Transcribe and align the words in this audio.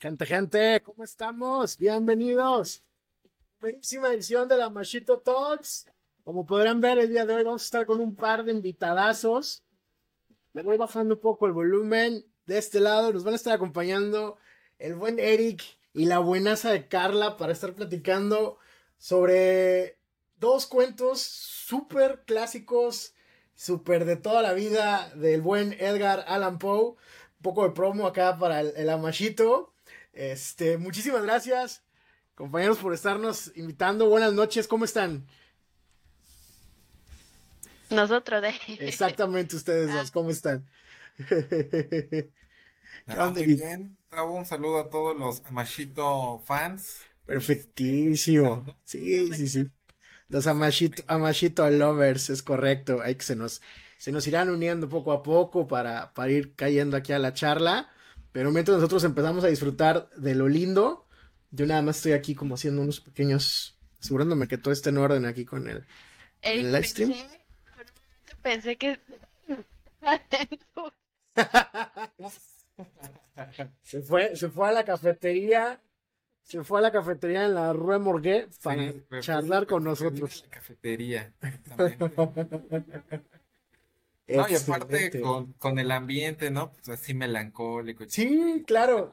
Gente, 0.00 0.26
gente, 0.26 0.80
¿cómo 0.84 1.02
estamos? 1.02 1.76
Bienvenidos. 1.76 2.84
Buenísima 3.60 4.12
edición 4.14 4.46
de 4.46 4.56
la 4.56 4.70
Machito 4.70 5.18
Talks. 5.18 5.86
Como 6.22 6.46
podrán 6.46 6.80
ver, 6.80 6.98
el 6.98 7.08
día 7.08 7.26
de 7.26 7.34
hoy 7.34 7.42
vamos 7.42 7.62
a 7.62 7.64
estar 7.64 7.84
con 7.84 8.00
un 8.00 8.14
par 8.14 8.44
de 8.44 8.52
invitadazos. 8.52 9.64
Me 10.52 10.62
voy 10.62 10.76
bajando 10.76 11.16
un 11.16 11.20
poco 11.20 11.46
el 11.46 11.52
volumen. 11.52 12.24
De 12.46 12.58
este 12.58 12.78
lado 12.78 13.12
nos 13.12 13.24
van 13.24 13.32
a 13.32 13.36
estar 13.38 13.52
acompañando 13.52 14.38
el 14.78 14.94
buen 14.94 15.18
Eric 15.18 15.64
y 15.92 16.04
la 16.04 16.20
buenaza 16.20 16.70
de 16.70 16.86
Carla 16.86 17.36
para 17.36 17.52
estar 17.52 17.74
platicando 17.74 18.58
sobre 18.98 19.98
dos 20.36 20.66
cuentos 20.66 21.20
súper 21.22 22.22
clásicos, 22.24 23.14
súper 23.56 24.04
de 24.04 24.14
toda 24.14 24.42
la 24.42 24.52
vida 24.52 25.12
del 25.16 25.42
buen 25.42 25.72
Edgar 25.72 26.24
Allan 26.28 26.60
Poe. 26.60 26.90
Un 26.90 27.42
poco 27.42 27.64
de 27.64 27.70
promo 27.70 28.06
acá 28.06 28.38
para 28.38 28.60
el, 28.60 28.72
el 28.76 28.90
Amachito. 28.90 29.74
Este, 30.18 30.78
muchísimas 30.78 31.22
gracias, 31.22 31.84
compañeros, 32.34 32.78
por 32.78 32.92
estarnos 32.92 33.52
invitando. 33.54 34.08
Buenas 34.08 34.32
noches, 34.32 34.66
¿cómo 34.66 34.84
están? 34.84 35.24
Nosotros, 37.88 38.42
¿eh? 38.42 38.54
Exactamente, 38.80 39.54
ustedes 39.54 39.92
dos, 39.92 40.10
¿cómo 40.10 40.30
están? 40.30 40.66
Ah, 43.06 43.30
muy 43.32 43.44
bien. 43.44 43.96
Un 44.28 44.44
saludo 44.44 44.80
a 44.80 44.90
todos 44.90 45.16
los 45.16 45.44
Amashito 45.44 46.42
fans. 46.44 47.02
Perfectísimo. 47.24 48.66
Sí, 48.82 49.32
sí, 49.32 49.46
sí. 49.46 49.70
Los 50.28 50.48
Amashito, 50.48 51.04
Amashito 51.06 51.70
lovers, 51.70 52.28
es 52.30 52.42
correcto. 52.42 53.02
Hay 53.02 53.14
que 53.14 53.22
se 53.22 53.36
nos, 53.36 53.62
se 53.98 54.10
nos 54.10 54.26
irán 54.26 54.50
uniendo 54.50 54.88
poco 54.88 55.12
a 55.12 55.22
poco 55.22 55.68
para, 55.68 56.12
para 56.12 56.32
ir 56.32 56.56
cayendo 56.56 56.96
aquí 56.96 57.12
a 57.12 57.20
la 57.20 57.34
charla. 57.34 57.92
Pero 58.38 58.52
mientras 58.52 58.76
nosotros 58.76 59.02
empezamos 59.02 59.42
a 59.42 59.48
disfrutar 59.48 60.08
de 60.10 60.36
lo 60.36 60.48
lindo, 60.48 61.08
yo 61.50 61.66
nada 61.66 61.82
más 61.82 61.96
estoy 61.96 62.12
aquí 62.12 62.36
como 62.36 62.54
haciendo 62.54 62.82
unos 62.82 63.00
pequeños, 63.00 63.76
asegurándome 64.00 64.46
que 64.46 64.56
todo 64.56 64.72
esté 64.72 64.90
en 64.90 64.98
orden 64.98 65.26
aquí 65.26 65.44
con 65.44 65.68
el, 65.68 65.84
el 66.42 66.70
live 66.70 66.84
stream. 66.84 67.10
Pensé, 67.10 67.40
pensé 68.40 68.76
que... 68.76 69.00
Se 73.82 74.02
fue, 74.02 74.36
se 74.36 74.48
fue 74.48 74.68
a 74.68 74.72
la 74.72 74.84
cafetería, 74.84 75.80
se 76.44 76.62
fue 76.62 76.78
a 76.78 76.82
la 76.82 76.92
cafetería 76.92 77.44
en 77.44 77.54
la 77.54 77.72
Rue 77.72 77.98
Morgue 77.98 78.46
para 78.62 78.92
Sí, 78.92 79.02
charlar 79.18 79.66
con 79.66 79.82
nosotros. 79.82 80.44
la 80.44 80.50
cafetería. 80.50 81.32
No, 84.28 84.46
y 84.48 84.54
aparte 84.54 85.20
con, 85.20 85.54
con 85.54 85.78
el 85.78 85.90
ambiente, 85.90 86.50
¿no? 86.50 86.72
Pues 86.72 86.88
así 86.90 87.14
melancólico. 87.14 88.04
Sí, 88.08 88.62
claro, 88.66 89.12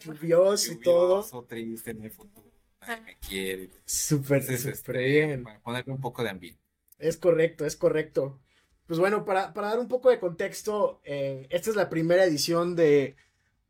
lluvioso 0.00 0.72
y 0.72 0.80
todo. 0.80 1.24
triste 1.44 1.92
en 1.92 2.04
el 2.04 2.10
futuro. 2.10 2.50
Nadie 2.80 3.00
me 3.00 3.16
quiere. 3.18 3.70
Súper, 3.86 4.42
Entonces, 4.42 4.78
súper 4.78 4.96
este, 4.96 5.26
bien. 5.26 5.44
Para 5.44 5.60
ponerle 5.60 5.92
un 5.92 6.00
poco 6.00 6.22
de 6.22 6.30
ambiente. 6.30 6.60
Es 6.98 7.16
correcto, 7.16 7.64
es 7.64 7.76
correcto. 7.76 8.40
Pues 8.86 8.98
bueno, 8.98 9.24
para, 9.24 9.54
para 9.54 9.68
dar 9.68 9.78
un 9.78 9.88
poco 9.88 10.10
de 10.10 10.20
contexto, 10.20 11.00
eh, 11.04 11.46
esta 11.50 11.70
es 11.70 11.76
la 11.76 11.88
primera 11.88 12.24
edición 12.24 12.76
de, 12.76 13.16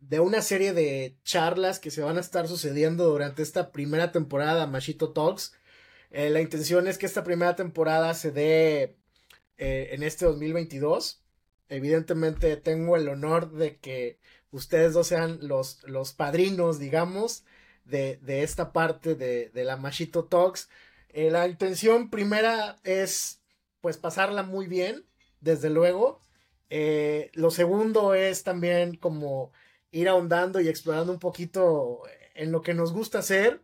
de 0.00 0.18
una 0.18 0.42
serie 0.42 0.72
de 0.72 1.16
charlas 1.22 1.78
que 1.78 1.92
se 1.92 2.02
van 2.02 2.16
a 2.16 2.20
estar 2.20 2.48
sucediendo 2.48 3.04
durante 3.08 3.42
esta 3.42 3.70
primera 3.70 4.10
temporada 4.10 4.66
Machito 4.66 5.12
Talks. 5.12 5.54
Eh, 6.10 6.30
la 6.30 6.40
intención 6.40 6.88
es 6.88 6.98
que 6.98 7.06
esta 7.06 7.22
primera 7.22 7.54
temporada 7.54 8.12
se 8.14 8.32
dé 8.32 8.96
eh, 9.58 9.90
en 9.92 10.02
este 10.02 10.26
2022. 10.26 11.22
Evidentemente 11.68 12.56
tengo 12.56 12.96
el 12.96 13.08
honor 13.08 13.52
de 13.52 13.78
que 13.78 14.18
ustedes 14.50 14.92
dos 14.92 15.08
sean 15.08 15.38
los, 15.42 15.82
los 15.84 16.12
padrinos, 16.12 16.78
digamos, 16.78 17.44
de, 17.84 18.18
de 18.22 18.42
esta 18.42 18.72
parte 18.72 19.14
de, 19.14 19.50
de 19.50 19.64
la 19.64 19.76
Machito 19.76 20.24
Talks. 20.24 20.68
Eh, 21.08 21.30
la 21.30 21.46
intención 21.48 22.10
primera 22.10 22.76
es 22.84 23.40
pues 23.80 23.98
pasarla 23.98 24.42
muy 24.42 24.66
bien, 24.66 25.04
desde 25.40 25.70
luego. 25.70 26.20
Eh, 26.70 27.30
lo 27.34 27.50
segundo 27.50 28.14
es 28.14 28.42
también 28.42 28.96
como 28.96 29.52
ir 29.90 30.08
ahondando 30.08 30.60
y 30.60 30.68
explorando 30.68 31.12
un 31.12 31.18
poquito 31.18 32.02
en 32.34 32.50
lo 32.50 32.62
que 32.62 32.74
nos 32.74 32.92
gusta 32.92 33.18
hacer. 33.20 33.62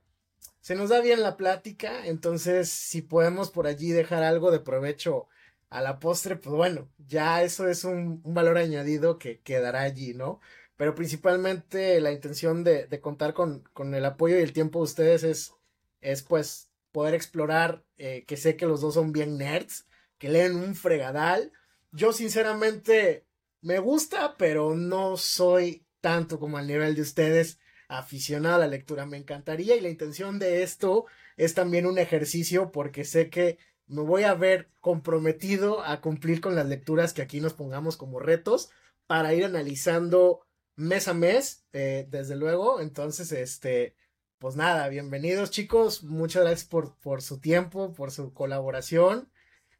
Se 0.61 0.75
nos 0.75 0.91
da 0.91 1.01
bien 1.01 1.23
la 1.23 1.37
plática, 1.37 2.07
entonces 2.07 2.69
si 2.69 3.03
podemos 3.03 3.51
por 3.51 3.67
allí 3.67 3.91
dejar 3.91 4.23
algo 4.23 4.51
de 4.51 4.61
provecho 4.61 5.27
a 5.71 5.81
la 5.81 6.01
postre, 6.01 6.37
pues 6.37 6.55
bueno, 6.55 6.91
ya 6.99 7.43
eso 7.43 7.69
es 7.69 7.85
un, 7.85 8.23
valor 8.25 8.59
añadido 8.59 9.19
que 9.19 9.41
quedará 9.41 9.83
allí, 9.83 10.15
¿no? 10.15 10.41
Pero 10.77 10.95
principalmente 10.95 12.01
la 12.01 12.13
intención 12.13 12.65
de, 12.65 12.87
de 12.87 13.01
contar 13.01 13.35
con, 13.35 13.63
con 13.73 13.95
el 13.95 14.05
apoyo 14.05 14.39
y 14.39 14.43
el 14.43 14.53
tiempo 14.53 14.81
de 14.81 14.85
ustedes 14.85 15.23
es, 15.25 15.55
es 16.01 16.23
pues 16.23 16.71
poder 16.93 17.15
explorar, 17.15 17.85
eh, 17.99 18.25
que 18.27 18.37
sé 18.37 18.57
que 18.57 18.67
los 18.67 18.81
dos 18.81 18.95
son 18.95 19.13
bien 19.13 19.39
nerds, 19.39 19.87
que 20.19 20.29
leen 20.29 20.57
un 20.57 20.75
fregadal. 20.75 21.53
Yo 21.93 22.13
sinceramente 22.13 23.27
me 23.61 23.79
gusta, 23.79 24.37
pero 24.37 24.75
no 24.75 25.17
soy 25.17 25.87
tanto 26.01 26.39
como 26.41 26.59
al 26.59 26.67
nivel 26.67 26.95
de 26.95 27.03
ustedes 27.03 27.59
aficionado 27.89 28.57
a 28.57 28.59
la 28.61 28.67
lectura. 28.69 29.07
Me 29.07 29.19
encantaría 29.19 29.77
y 29.77 29.81
la 29.81 29.89
intención 29.89 30.39
de 30.39 30.63
esto 30.63 31.07
es 31.37 31.55
también 31.55 31.87
un 31.87 31.99
ejercicio 31.99 32.73
porque 32.73 33.05
sé 33.05 33.31
que 33.31 33.59
me 33.91 34.03
voy 34.03 34.23
a 34.23 34.35
ver 34.35 34.71
comprometido 34.81 35.85
a 35.85 36.01
cumplir 36.01 36.41
con 36.41 36.55
las 36.55 36.67
lecturas 36.67 37.13
que 37.13 37.23
aquí 37.23 37.41
nos 37.41 37.55
pongamos 37.55 37.97
como 37.97 38.21
retos 38.21 38.71
para 39.07 39.35
ir 39.35 39.45
analizando 39.45 40.47
mes 40.77 41.09
a 41.09 41.15
mes, 41.15 41.67
eh, 41.73 42.07
desde 42.09 42.37
luego. 42.37 42.81
Entonces, 42.81 43.33
este, 43.33 43.97
pues 44.39 44.57
nada, 44.57 44.89
bienvenidos 44.89 45.51
chicos, 45.51 46.05
muchas 46.05 46.43
gracias 46.45 46.69
por, 46.69 46.97
por 46.99 47.21
su 47.21 47.41
tiempo, 47.41 47.93
por 47.93 48.13
su 48.13 48.33
colaboración. 48.33 49.31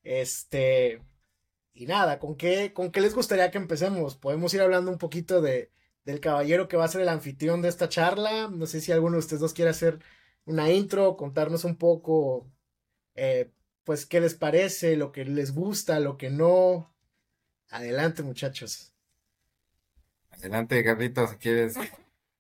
Este, 0.03 1.03
y 1.73 1.87
nada, 1.87 2.19
¿con 2.19 2.37
qué, 2.37 2.73
¿con 2.73 2.91
qué 2.91 3.01
les 3.01 3.15
gustaría 3.15 3.51
que 3.51 3.59
empecemos? 3.59 4.17
Podemos 4.17 4.53
ir 4.55 4.61
hablando 4.61 4.91
un 4.91 4.99
poquito 4.99 5.41
de, 5.41 5.71
del 6.05 6.21
caballero 6.21 6.69
que 6.69 6.77
va 6.77 6.85
a 6.85 6.89
ser 6.89 7.03
el 7.03 7.09
anfitrión 7.09 7.63
de 7.63 7.69
esta 7.69 7.89
charla. 7.89 8.49
No 8.49 8.67
sé 8.67 8.81
si 8.81 8.91
alguno 8.93 9.13
de 9.15 9.21
ustedes 9.21 9.41
dos 9.41 9.55
quiere 9.55 9.71
hacer 9.71 10.01
una 10.45 10.71
intro, 10.73 11.17
contarnos 11.17 11.65
un 11.65 11.77
poco, 11.77 12.51
eh, 13.15 13.53
pues, 13.91 14.07
qué 14.07 14.21
les 14.21 14.37
parece, 14.37 14.95
lo 14.95 15.11
que 15.11 15.25
les 15.25 15.53
gusta, 15.53 15.99
lo 15.99 16.17
que 16.17 16.31
no. 16.31 16.95
Adelante, 17.71 18.23
muchachos. 18.23 18.95
Adelante, 20.31 20.83
Carlitos, 20.83 21.31
si 21.31 21.37
quieres. 21.37 21.77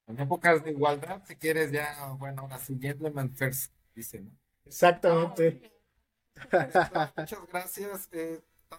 En 0.07 0.19
épocas 0.19 0.65
de 0.65 0.71
igualdad, 0.73 1.23
si 1.27 1.37
quieres 1.37 1.73
ya, 1.73 2.09
bueno, 2.19 2.43
ahora 2.43 2.59
sí, 2.59 2.79
gentleman 2.81 3.33
first, 3.35 3.73
dice, 3.95 4.21
¿no? 4.21 4.31
Exactamente. 4.65 5.71
Muchas 7.17 7.47
gracias 7.49 8.09
eh, 8.13 8.41
por 8.69 8.79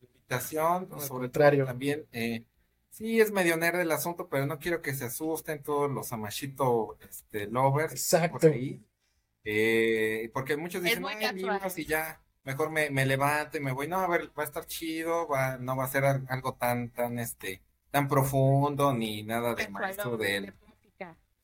la 0.00 0.06
invitación, 0.06 0.88
Al 0.90 1.00
sobre 1.00 1.30
contrario. 1.30 1.64
todo 1.64 1.66
también. 1.66 2.06
eh, 2.12 2.44
sí, 2.90 3.20
es 3.20 3.32
medio 3.32 3.56
nerd 3.56 3.80
el 3.80 3.92
asunto, 3.92 4.28
pero 4.28 4.46
no 4.46 4.58
quiero 4.58 4.82
que 4.82 4.94
se 4.94 5.06
asusten 5.06 5.62
todos 5.62 5.90
los 5.90 6.12
Amashito 6.12 6.98
este, 7.00 7.46
lovers 7.48 7.92
Exacto. 7.92 8.38
por 8.38 8.44
ahí. 8.46 8.84
Eh, 9.44 10.30
porque 10.32 10.56
muchos 10.56 10.82
dicen, 10.82 11.02
muy 11.02 11.12
"No, 11.14 11.18
hay 11.18 11.24
casual". 11.34 11.54
libros 11.54 11.78
y 11.78 11.84
ya, 11.84 12.20
mejor 12.44 12.70
me, 12.70 12.90
me 12.90 13.06
levanto 13.06 13.56
y 13.56 13.60
me 13.60 13.72
voy. 13.72 13.88
No, 13.88 13.98
a 14.00 14.08
ver, 14.08 14.30
va 14.38 14.42
a 14.42 14.46
estar 14.46 14.64
chido, 14.66 15.26
va, 15.28 15.58
no 15.58 15.76
va 15.76 15.84
a 15.84 15.88
ser 15.88 16.04
al- 16.04 16.26
algo 16.28 16.54
tan, 16.54 16.90
tan, 16.90 17.18
este, 17.18 17.62
tan 17.90 18.08
profundo 18.08 18.92
ni 18.94 19.22
nada 19.22 19.54
de 19.54 19.68
maestro 19.68 20.16
de, 20.16 20.52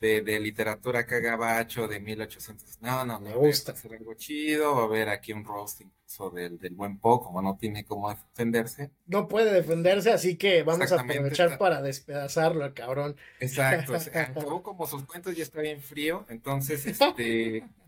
de, 0.01 0.21
de 0.23 0.39
literatura 0.39 1.01
acá 1.01 1.19
gabacho 1.19 1.89
de 1.89 1.99
1800. 1.99 2.81
No, 2.81 3.05
no, 3.05 3.19
Me 3.19 3.31
no. 3.31 3.39
gusta. 3.41 3.73
Va 3.73 3.79
a 3.79 3.83
ser 3.83 3.95
algo 3.95 4.15
chido. 4.15 4.77
Va 4.77 4.83
a 4.83 4.85
haber 4.85 5.09
aquí 5.09 5.33
un 5.33 5.45
roast 5.45 5.81
incluso 5.81 6.31
del, 6.31 6.57
del 6.61 6.75
buen 6.77 6.99
Po, 7.01 7.21
como 7.21 7.43
no 7.43 7.57
tiene 7.59 7.85
cómo 7.85 8.09
defenderse. 8.09 8.93
No 9.07 9.27
puede 9.27 9.53
defenderse, 9.53 10.13
así 10.13 10.37
que 10.37 10.63
vamos 10.63 10.93
a 10.93 11.01
aprovechar 11.01 11.47
está- 11.49 11.59
para 11.59 11.83
despedazarlo, 11.83 12.63
al 12.65 12.75
cabrón. 12.75 13.17
Exacto. 13.41 13.93
o 13.97 13.99
sea, 13.99 14.23
acabó 14.23 14.63
como 14.63 14.87
sus 14.87 15.05
cuentos 15.05 15.37
ya 15.37 15.43
está 15.43 15.61
bien 15.61 15.81
frío. 15.83 16.25
Entonces, 16.29 16.87
este. 16.87 17.65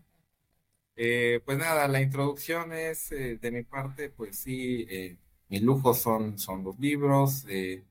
eh, 0.95 1.41
pues 1.45 1.57
nada, 1.57 1.87
la 1.87 2.01
introducción 2.01 2.73
es 2.73 3.11
eh, 3.11 3.37
de 3.37 3.51
mi 3.51 3.63
parte, 3.63 4.09
pues 4.09 4.39
sí, 4.39 4.85
eh, 4.89 5.17
mi 5.49 5.59
lujo 5.59 5.93
son, 5.93 6.37
son 6.39 6.63
los 6.63 6.77
libros. 6.79 7.45
eh, 7.49 7.85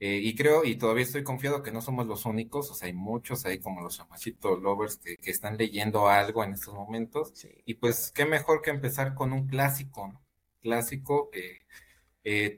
eh, 0.00 0.20
y 0.22 0.34
creo, 0.36 0.64
y 0.64 0.76
todavía 0.76 1.04
estoy 1.04 1.24
confiado 1.24 1.62
que 1.62 1.72
no 1.72 1.80
somos 1.82 2.06
los 2.06 2.26
únicos, 2.26 2.70
o 2.70 2.74
sea, 2.74 2.88
hay 2.88 2.94
muchos 2.94 3.46
ahí 3.46 3.60
como 3.60 3.80
los 3.82 3.98
Yamashito 3.98 4.56
Lovers 4.56 4.98
que, 4.98 5.16
que 5.18 5.30
están 5.30 5.56
leyendo 5.58 6.08
algo 6.08 6.44
en 6.44 6.52
estos 6.54 6.74
momentos. 6.74 7.34
Sí. 7.34 7.50
Y 7.66 7.74
pues 7.74 8.12
qué 8.14 8.26
mejor 8.26 8.62
que 8.62 8.70
empezar 8.70 9.14
con 9.14 9.32
un 9.32 9.46
clásico, 9.48 10.08
¿no? 10.08 10.22
Clásico, 10.62 11.30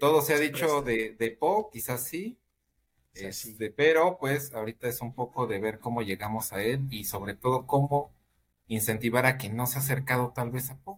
todo 0.00 0.22
se 0.22 0.34
ha 0.34 0.38
dicho 0.38 0.82
de, 0.82 1.14
de 1.18 1.30
Poe, 1.30 1.66
quizás 1.72 2.04
sí. 2.04 2.38
este, 3.14 3.70
pero 3.70 4.18
pues 4.18 4.52
ahorita 4.54 4.88
es 4.88 5.00
un 5.02 5.14
poco 5.14 5.46
de 5.46 5.60
ver 5.60 5.78
cómo 5.80 6.02
llegamos 6.02 6.52
a 6.52 6.62
él 6.62 6.86
y 6.90 7.04
sobre 7.04 7.34
todo 7.34 7.66
cómo 7.66 8.14
incentivar 8.68 9.26
a 9.26 9.36
quien 9.36 9.56
no 9.56 9.66
se 9.66 9.78
ha 9.78 9.80
acercado 9.80 10.32
tal 10.34 10.50
vez 10.50 10.70
a 10.70 10.78
Poe. 10.78 10.96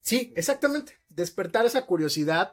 Sí, 0.00 0.32
exactamente. 0.36 0.98
Despertar 1.08 1.66
esa 1.66 1.84
curiosidad 1.84 2.52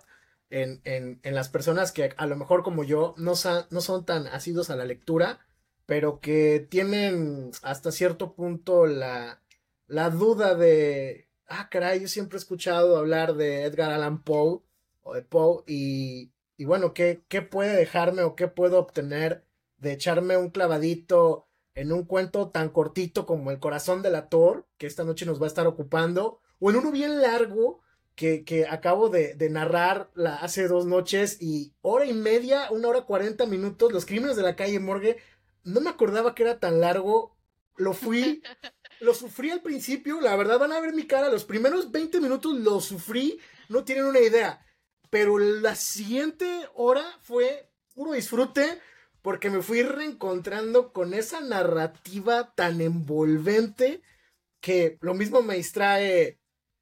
en, 0.49 0.81
en, 0.83 1.19
en 1.23 1.35
las 1.35 1.49
personas 1.49 1.91
que 1.91 2.13
a 2.17 2.25
lo 2.25 2.35
mejor 2.35 2.63
como 2.63 2.83
yo 2.83 3.13
no, 3.17 3.33
no 3.69 3.81
son 3.81 4.05
tan 4.05 4.27
asidos 4.27 4.69
a 4.69 4.75
la 4.75 4.85
lectura, 4.85 5.39
pero 5.85 6.19
que 6.19 6.65
tienen 6.69 7.51
hasta 7.61 7.91
cierto 7.91 8.33
punto 8.33 8.85
la, 8.85 9.41
la 9.87 10.09
duda 10.09 10.55
de, 10.55 11.29
ah, 11.47 11.69
caray, 11.69 12.01
yo 12.01 12.07
siempre 12.07 12.37
he 12.37 12.39
escuchado 12.39 12.97
hablar 12.97 13.35
de 13.35 13.63
Edgar 13.63 13.91
Allan 13.91 14.23
Poe 14.23 14.61
o 15.01 15.13
de 15.13 15.21
Poe 15.21 15.63
y, 15.67 16.31
y 16.57 16.65
bueno, 16.65 16.93
¿qué, 16.93 17.23
¿qué 17.27 17.41
puede 17.41 17.75
dejarme 17.75 18.23
o 18.23 18.35
qué 18.35 18.47
puedo 18.47 18.79
obtener 18.79 19.45
de 19.77 19.93
echarme 19.93 20.37
un 20.37 20.49
clavadito 20.49 21.47
en 21.75 21.91
un 21.91 22.05
cuento 22.05 22.49
tan 22.49 22.69
cortito 22.69 23.25
como 23.25 23.51
El 23.51 23.59
corazón 23.59 24.01
del 24.01 24.15
ator, 24.15 24.65
que 24.77 24.87
esta 24.87 25.03
noche 25.03 25.25
nos 25.25 25.41
va 25.41 25.45
a 25.45 25.47
estar 25.47 25.67
ocupando, 25.67 26.39
o 26.59 26.69
en 26.69 26.77
uno 26.77 26.91
bien 26.91 27.21
largo 27.21 27.81
que, 28.15 28.45
que 28.45 28.65
acabo 28.65 29.09
de, 29.09 29.35
de 29.35 29.49
narrar 29.49 30.09
la, 30.15 30.37
hace 30.37 30.69
dos 30.69 30.85
noches 30.85 31.37
y 31.41 31.73
hora 31.81 32.05
y 32.05 32.13
media, 32.13 32.71
una 32.71 32.87
hora 32.87 33.01
cuarenta 33.01 33.45
minutos, 33.45 33.91
Los 33.91 34.05
crímenes 34.05 34.37
de 34.37 34.43
la 34.43 34.55
calle 34.55 34.79
Morgue. 34.79 35.17
No 35.63 35.81
me 35.81 35.89
acordaba 35.89 36.33
que 36.33 36.43
era 36.43 36.59
tan 36.59 36.79
largo. 36.79 37.35
Lo 37.75 37.91
fui, 37.91 38.41
lo 39.01 39.13
sufrí 39.13 39.51
al 39.51 39.61
principio, 39.61 40.21
la 40.21 40.35
verdad 40.37 40.59
van 40.59 40.71
a 40.71 40.79
ver 40.79 40.93
mi 40.93 41.05
cara, 41.05 41.27
los 41.27 41.43
primeros 41.43 41.91
20 41.91 42.21
minutos 42.21 42.53
lo 42.53 42.79
sufrí, 42.79 43.37
no 43.67 43.83
tienen 43.83 44.05
una 44.05 44.21
idea. 44.21 44.65
Pero 45.09 45.37
la 45.37 45.75
siguiente 45.75 46.69
hora 46.73 47.03
fue 47.21 47.69
puro 47.93 48.13
disfrute 48.13 48.79
porque 49.25 49.49
me 49.49 49.63
fui 49.63 49.81
reencontrando 49.81 50.93
con 50.93 51.15
esa 51.15 51.41
narrativa 51.41 52.53
tan 52.53 52.79
envolvente 52.79 54.03
que 54.61 54.99
lo 55.01 55.15
mismo 55.15 55.41
me 55.41 55.55
distrae 55.55 56.39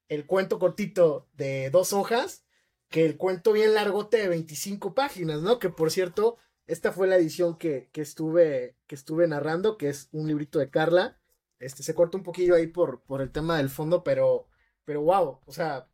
el 0.08 0.26
cuento 0.26 0.58
cortito 0.58 1.26
de 1.32 1.70
dos 1.70 1.94
hojas 1.94 2.44
que 2.90 3.06
el 3.06 3.16
cuento 3.16 3.52
bien 3.52 3.72
largote 3.72 4.18
de 4.18 4.28
25 4.28 4.94
páginas, 4.94 5.40
¿no? 5.40 5.58
Que 5.58 5.70
por 5.70 5.90
cierto, 5.90 6.36
esta 6.66 6.92
fue 6.92 7.06
la 7.06 7.16
edición 7.16 7.56
que, 7.56 7.88
que, 7.92 8.02
estuve, 8.02 8.76
que 8.86 8.94
estuve 8.94 9.26
narrando, 9.26 9.78
que 9.78 9.88
es 9.88 10.10
un 10.12 10.28
librito 10.28 10.58
de 10.58 10.68
Carla. 10.68 11.18
Este, 11.60 11.82
se 11.82 11.94
corta 11.94 12.18
un 12.18 12.24
poquillo 12.24 12.56
ahí 12.56 12.66
por, 12.66 13.04
por 13.04 13.22
el 13.22 13.32
tema 13.32 13.56
del 13.56 13.70
fondo, 13.70 14.04
pero, 14.04 14.48
pero 14.84 15.00
wow, 15.00 15.40
o 15.46 15.52
sea, 15.52 15.88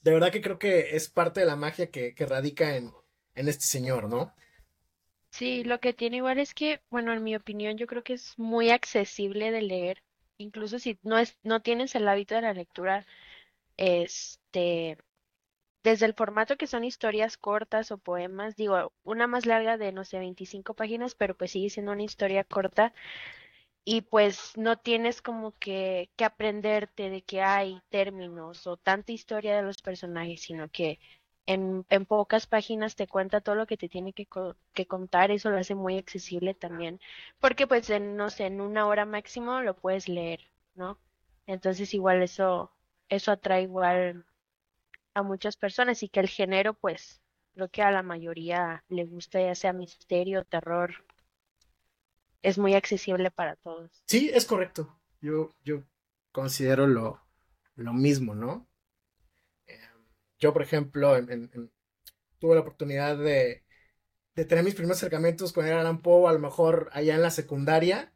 de 0.00 0.10
verdad 0.10 0.32
que 0.32 0.42
creo 0.42 0.58
que 0.58 0.96
es 0.96 1.08
parte 1.08 1.38
de 1.38 1.46
la 1.46 1.54
magia 1.54 1.92
que, 1.92 2.16
radica 2.28 2.74
en, 2.74 2.92
en 3.36 3.48
este 3.48 3.66
señor, 3.66 4.08
¿no? 4.08 4.34
Sí, 5.38 5.62
lo 5.64 5.78
que 5.80 5.92
tiene 5.92 6.16
igual 6.18 6.38
es 6.38 6.54
que, 6.54 6.80
bueno, 6.90 7.12
en 7.12 7.22
mi 7.22 7.36
opinión, 7.36 7.76
yo 7.76 7.86
creo 7.86 8.02
que 8.02 8.14
es 8.14 8.38
muy 8.38 8.70
accesible 8.70 9.50
de 9.52 9.62
leer, 9.62 10.02
incluso 10.38 10.78
si 10.78 10.98
no 11.02 11.18
es, 11.18 11.38
no 11.42 11.62
tienes 11.62 11.94
el 11.94 12.08
hábito 12.08 12.34
de 12.34 12.42
la 12.42 12.52
lectura, 12.54 13.06
este, 13.78 14.98
desde 15.84 16.06
el 16.06 16.14
formato 16.14 16.56
que 16.58 16.66
son 16.68 16.84
historias 16.84 17.36
cortas 17.38 17.90
o 17.92 17.98
poemas, 17.98 18.56
digo, 18.56 18.92
una 19.04 19.26
más 19.28 19.46
larga 19.46 19.78
de, 19.78 19.92
no 19.92 20.04
sé, 20.04 20.18
25 20.20 20.74
páginas, 20.74 21.14
pero 21.16 21.36
pues 21.36 21.52
sigue 21.52 21.70
siendo 21.70 21.92
una 21.92 22.04
historia 22.04 22.44
corta 22.44 22.94
y 23.84 24.02
pues 24.02 24.52
no 24.56 24.78
tienes 24.78 25.22
como 25.22 25.52
que, 25.58 26.10
que 26.16 26.24
aprenderte 26.24 27.10
de 27.10 27.22
que 27.22 27.42
hay 27.42 27.80
términos 27.88 28.66
o 28.66 28.76
tanta 28.76 29.12
historia 29.12 29.56
de 29.56 29.62
los 29.62 29.82
personajes, 29.82 30.42
sino 30.42 30.68
que 30.70 31.00
en, 31.54 31.84
en 31.90 32.06
pocas 32.06 32.46
páginas 32.46 32.96
te 32.96 33.08
cuenta 33.08 33.40
todo 33.42 33.56
lo 33.56 33.66
que 33.66 33.76
te 33.78 33.88
tiene 33.90 34.12
que, 34.14 34.26
co- 34.26 34.56
que 34.74 34.86
contar, 34.86 35.30
eso 35.32 35.50
lo 35.50 35.58
hace 35.58 35.74
muy 35.74 35.98
accesible 35.98 36.54
también, 36.54 37.00
porque 37.40 37.66
pues 37.66 37.90
en, 37.90 38.16
no 38.16 38.30
sé, 38.30 38.46
en 38.46 38.60
una 38.62 38.86
hora 38.88 39.04
máximo 39.06 39.62
lo 39.62 39.74
puedes 39.76 40.08
leer, 40.08 40.40
¿no? 40.76 40.98
Entonces 41.46 41.94
igual 41.94 42.22
eso, 42.22 42.72
eso 43.08 43.32
atrae 43.32 43.62
igual 43.64 44.26
a 45.14 45.22
muchas 45.24 45.56
personas 45.58 46.02
y 46.04 46.10
que 46.10 46.20
el 46.20 46.28
género 46.28 46.74
pues 46.74 47.22
creo 47.54 47.68
que 47.70 47.82
a 47.82 47.92
la 47.92 48.02
mayoría 48.04 48.84
le 48.90 49.04
gusta, 49.06 49.40
ya 49.42 49.54
sea 49.56 49.72
misterio, 49.74 50.44
terror, 50.46 50.94
es 52.42 52.58
muy 52.58 52.74
accesible 52.74 53.30
para 53.30 53.54
todos. 53.54 53.92
Sí, 54.06 54.30
es 54.34 54.46
correcto. 54.46 54.98
Yo, 55.20 55.50
yo 55.64 55.84
considero 56.32 56.86
lo, 56.86 57.20
lo 57.76 57.92
mismo, 57.92 58.34
¿no? 58.34 58.67
Yo, 60.38 60.52
por 60.52 60.62
ejemplo, 60.62 61.16
en- 61.16 61.30
en- 61.30 61.50
en- 61.54 61.70
tuve 62.40 62.54
la 62.56 62.62
oportunidad 62.62 63.18
de, 63.18 63.64
de 64.36 64.44
tener 64.46 64.64
mis 64.64 64.74
primeros 64.76 64.98
acercamientos 64.98 65.52
con 65.52 65.66
Edgar 65.66 65.80
Allan 65.80 66.02
Poe, 66.02 66.28
a 66.30 66.34
lo 66.34 66.40
mejor 66.40 66.90
allá 66.92 67.14
en 67.16 67.22
la 67.22 67.30
secundaria, 67.30 68.12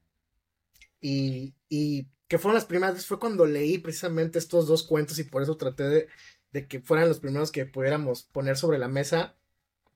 y, 1.01 1.55
y 1.69 2.09
que 2.29 2.39
fueron 2.39 2.55
las 2.55 2.65
primeras 2.65 3.07
fue 3.07 3.19
cuando 3.19 3.47
leí 3.47 3.79
precisamente 3.79 4.39
estos 4.39 4.67
dos 4.67 4.85
cuentos 4.87 5.19
y 5.19 5.25
por 5.25 5.43
eso 5.43 5.57
traté 5.57 5.85
de, 5.85 6.09
de 6.53 6.67
que 6.69 6.81
fueran 6.81 7.09
los 7.09 7.21
primeros 7.21 7.53
que 7.53 7.67
pudiéramos 7.67 8.25
poner 8.25 8.57
sobre 8.57 8.79
la 8.79 8.89
mesa. 8.89 9.37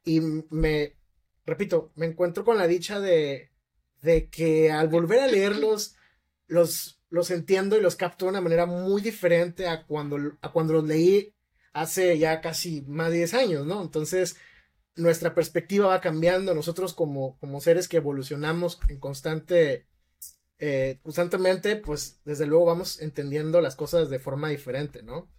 Y 0.04 0.20
me, 0.50 0.96
repito, 1.46 1.92
me 1.96 2.06
encuentro 2.06 2.44
con 2.44 2.58
la 2.58 2.68
dicha 2.68 3.00
de, 3.00 3.52
de 4.02 4.30
que 4.30 4.72
al 4.72 4.88
volver 4.88 5.20
a 5.20 5.28
leerlos, 5.28 5.96
los, 6.48 7.00
los 7.10 7.32
entiendo 7.32 7.78
y 7.78 7.82
los 7.82 7.96
capto 7.96 8.26
de 8.26 8.32
una 8.32 8.42
manera 8.42 8.66
muy 8.66 9.02
diferente 9.02 9.68
a 9.68 9.86
cuando, 9.86 10.18
a 10.42 10.52
cuando 10.52 10.74
los 10.74 10.84
leí 10.86 11.35
hace 11.76 12.18
ya 12.18 12.40
casi 12.40 12.82
más 12.82 13.10
de 13.10 13.18
10 13.18 13.34
años, 13.34 13.66
¿no? 13.66 13.82
Entonces, 13.82 14.36
nuestra 14.96 15.34
perspectiva 15.34 15.88
va 15.88 16.00
cambiando, 16.00 16.54
nosotros 16.54 16.94
como, 16.94 17.38
como 17.38 17.60
seres 17.60 17.88
que 17.88 17.98
evolucionamos 17.98 18.80
en 18.88 19.00
constante, 19.00 19.86
eh, 20.58 21.00
constantemente, 21.02 21.76
pues 21.76 22.20
desde 22.24 22.46
luego 22.46 22.66
vamos 22.66 23.00
entendiendo 23.00 23.60
las 23.60 23.76
cosas 23.76 24.10
de 24.10 24.18
forma 24.20 24.48
diferente, 24.50 25.02
¿no? 25.02 25.30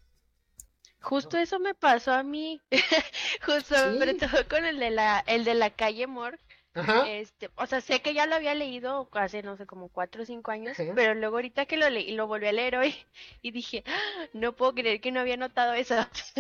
Justo 1.02 1.38
eso 1.38 1.60
me 1.60 1.74
pasó 1.74 2.12
a 2.14 2.24
mí, 2.24 2.62
justo, 3.46 3.76
sobre 3.76 4.14
Sí, 4.14 4.16
todo 4.16 4.48
con 4.50 4.66
el 4.66 4.80
de 4.80 4.92
la, 4.92 5.24
el 5.28 5.44
de 5.44 5.56
la 5.56 5.70
calle 5.72 6.06
Mor. 6.08 6.40
Ajá, 6.78 7.18
Este, 7.20 7.50
o 7.56 7.66
sea, 7.68 7.82
sé 7.82 8.02
que 8.02 8.14
ya 8.14 8.26
lo 8.28 8.36
había 8.36 8.56
leído 8.56 9.10
hace, 9.14 9.44
no 9.44 9.58
sé, 9.58 9.66
como 9.66 9.90
cuatro 9.90 10.24
o 10.24 10.26
cinco 10.26 10.52
años, 10.52 10.78
ajá, 10.78 10.94
pero 10.94 11.14
luego 11.16 11.38
ahorita 11.38 11.66
que 11.66 11.78
lo 11.78 11.90
leí, 11.90 12.12
lo 12.14 12.28
volví 12.28 12.48
a 12.48 12.52
leer 12.54 12.78
hoy 12.78 12.96
y 13.42 13.52
dije, 13.52 13.84
"Ah, 13.88 14.26
no 14.34 14.56
puedo 14.56 14.74
creer 14.76 15.02
que 15.02 15.12
no 15.12 15.20
había 15.22 15.38
notado 15.38 15.74
eso. 15.74 15.96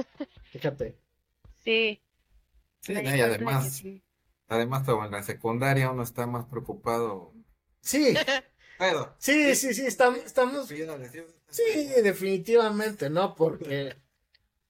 fíjate. 0.51 0.97
Sí, 1.63 2.01
Sí, 2.81 3.01
no, 3.01 3.13
y 3.15 3.21
además, 3.21 3.81
sí. 3.81 4.01
además 4.47 4.85
como 4.85 5.05
en 5.05 5.11
la 5.11 5.23
secundaria 5.23 5.91
uno 5.91 6.03
está 6.03 6.27
más 6.27 6.45
preocupado. 6.47 7.33
Sí, 7.81 8.25
Pero, 8.77 9.17
sí, 9.19 9.55
sí, 9.55 9.55
sí, 9.55 9.73
sí, 9.73 9.85
estamos, 9.87 10.19
estamos, 10.19 10.67
sí, 11.49 11.63
definitivamente, 12.03 13.09
¿no? 13.09 13.35
Porque 13.35 13.97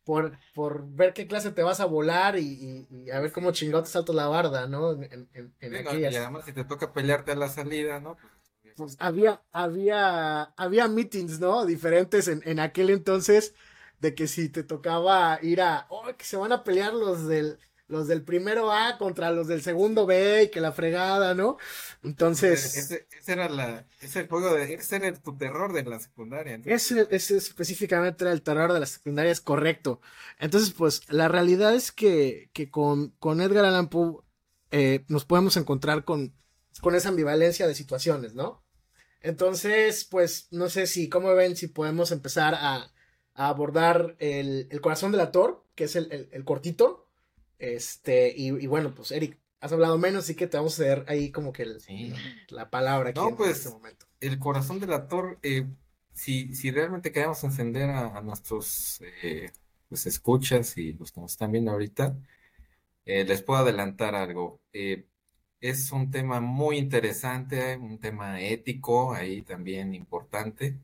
por, 0.07 0.37
por 0.55 0.87
ver 0.89 1.13
qué 1.13 1.27
clase 1.27 1.51
te 1.51 1.61
vas 1.63 1.79
a 1.81 1.85
volar 1.85 2.39
y, 2.39 2.41
y- 2.41 2.87
y 2.89 3.11
a 3.11 3.19
ver 3.19 3.31
cómo 3.31 3.51
chingado 3.51 3.83
te 3.83 3.89
saltas 3.89 4.15
la 4.15 4.27
barda, 4.27 4.65
¿no? 4.67 4.93
En, 4.93 5.03
en- 5.33 5.53
en- 5.59 5.73
y 6.11 6.15
además 6.15 6.45
si 6.45 6.53
te 6.53 6.63
toca 6.63 6.93
pelearte 6.93 7.33
a 7.33 7.35
la 7.35 7.49
salida, 7.49 7.99
¿no? 7.99 8.17
Pues, 8.17 8.31
Pues 8.77 8.95
había, 8.99 9.41
había, 9.51 10.43
había 10.55 10.87
meetings, 10.87 11.39
¿no? 11.39 11.65
Diferentes 11.65 12.27
en, 12.27 12.41
en 12.45 12.59
aquel 12.59 12.89
entonces, 12.89 13.53
de 13.99 14.13
que 14.15 14.27
si 14.27 14.49
te 14.49 14.63
tocaba 14.63 15.39
ir 15.41 15.61
a, 15.61 15.87
oh, 15.89 16.05
que 16.15 16.23
se 16.25 16.37
van 16.37 16.51
a 16.51 16.63
pelear 16.63 16.93
los 16.93 17.27
del, 17.27 17.57
los 17.87 18.07
del 18.07 18.23
primero 18.23 18.71
A 18.71 18.97
contra 18.97 19.31
los 19.31 19.47
del 19.47 19.61
segundo 19.61 20.05
B 20.05 20.43
y 20.43 20.49
que 20.49 20.59
la 20.61 20.71
fregada, 20.73 21.33
¿no? 21.33 21.57
Entonces, 22.03 22.75
ese, 22.77 23.07
ese 23.17 23.31
era 23.33 23.49
la, 23.49 23.85
ese 24.01 24.27
juego 24.27 24.53
de, 24.53 24.73
ese 24.73 24.95
era 24.97 25.13
tu 25.13 25.37
terror 25.37 25.73
de 25.73 25.83
la 25.83 25.99
secundaria. 25.99 26.59
Ese, 26.65 27.07
ese 27.11 27.37
específicamente 27.37 28.23
era 28.23 28.33
el 28.33 28.41
terror 28.41 28.73
de 28.73 28.79
la 28.81 28.85
secundaria, 28.85 29.31
es 29.31 29.41
correcto. 29.41 30.01
Entonces, 30.39 30.71
pues, 30.73 31.01
la 31.09 31.27
realidad 31.27 31.73
es 31.75 31.91
que, 31.91 32.49
que 32.53 32.69
con, 32.69 33.11
con 33.19 33.41
Edgar 33.41 33.65
Allan 33.65 33.89
Poe 33.89 34.21
eh, 34.71 35.05
nos 35.07 35.25
podemos 35.25 35.55
encontrar 35.57 36.03
con, 36.05 36.33
con 36.81 36.93
esa 36.95 37.09
ambivalencia 37.09 37.67
de 37.67 37.75
situaciones, 37.75 38.33
¿no? 38.35 38.63
Entonces, 39.21 40.05
pues, 40.05 40.47
no 40.51 40.69
sé 40.69 40.87
si, 40.87 41.09
¿cómo 41.09 41.33
ven? 41.33 41.55
Si 41.55 41.67
podemos 41.67 42.11
empezar 42.11 42.53
a, 42.55 42.91
a 43.33 43.47
abordar 43.49 44.15
el, 44.19 44.67
el 44.71 44.81
corazón 44.81 45.11
del 45.11 45.21
actor, 45.21 45.65
que 45.75 45.85
es 45.85 45.95
el, 45.95 46.11
el- 46.11 46.29
el 46.31 46.45
cortito. 46.45 47.06
Este, 47.59 48.33
y, 48.35 48.49
y 48.49 48.67
bueno, 48.67 48.93
pues, 48.95 49.11
Eric, 49.11 49.39
has 49.61 49.71
hablado 49.73 49.97
menos, 49.97 50.25
así 50.25 50.35
que 50.35 50.47
te 50.47 50.57
vamos 50.57 50.73
a 50.75 50.83
ceder 50.83 51.05
ahí 51.07 51.31
como 51.31 51.53
que 51.53 51.63
el- 51.63 51.83
sí. 51.85 52.13
la 52.49 52.69
palabra 52.69 53.11
aquí 53.11 53.25
No, 53.25 53.29
en 53.29 53.35
pues, 53.35 53.57
este 53.57 53.69
momento. 53.69 54.05
el 54.19 54.39
corazón 54.39 54.79
del 54.79 54.93
actor, 54.93 55.39
eh, 55.43 55.67
si, 56.13 56.53
si 56.55 56.71
realmente 56.71 57.11
queremos 57.11 57.43
encender 57.43 57.89
a, 57.89 58.17
a 58.17 58.21
nuestros 58.21 59.01
eh, 59.23 59.51
pues, 59.89 60.05
escuchas 60.05 60.77
y 60.77 60.93
los 60.93 61.11
que 61.11 61.21
nos 61.21 61.31
están 61.31 61.51
viendo 61.51 61.71
ahorita, 61.71 62.17
eh, 63.05 63.25
les 63.25 63.43
puedo 63.43 63.61
adelantar 63.61 64.15
algo. 64.15 64.61
Eh, 64.73 65.07
es 65.61 65.91
un 65.91 66.11
tema 66.11 66.41
muy 66.41 66.77
interesante, 66.77 67.77
un 67.77 67.99
tema 67.99 68.41
ético 68.41 69.13
ahí 69.13 69.43
también 69.43 69.95
importante 69.95 70.79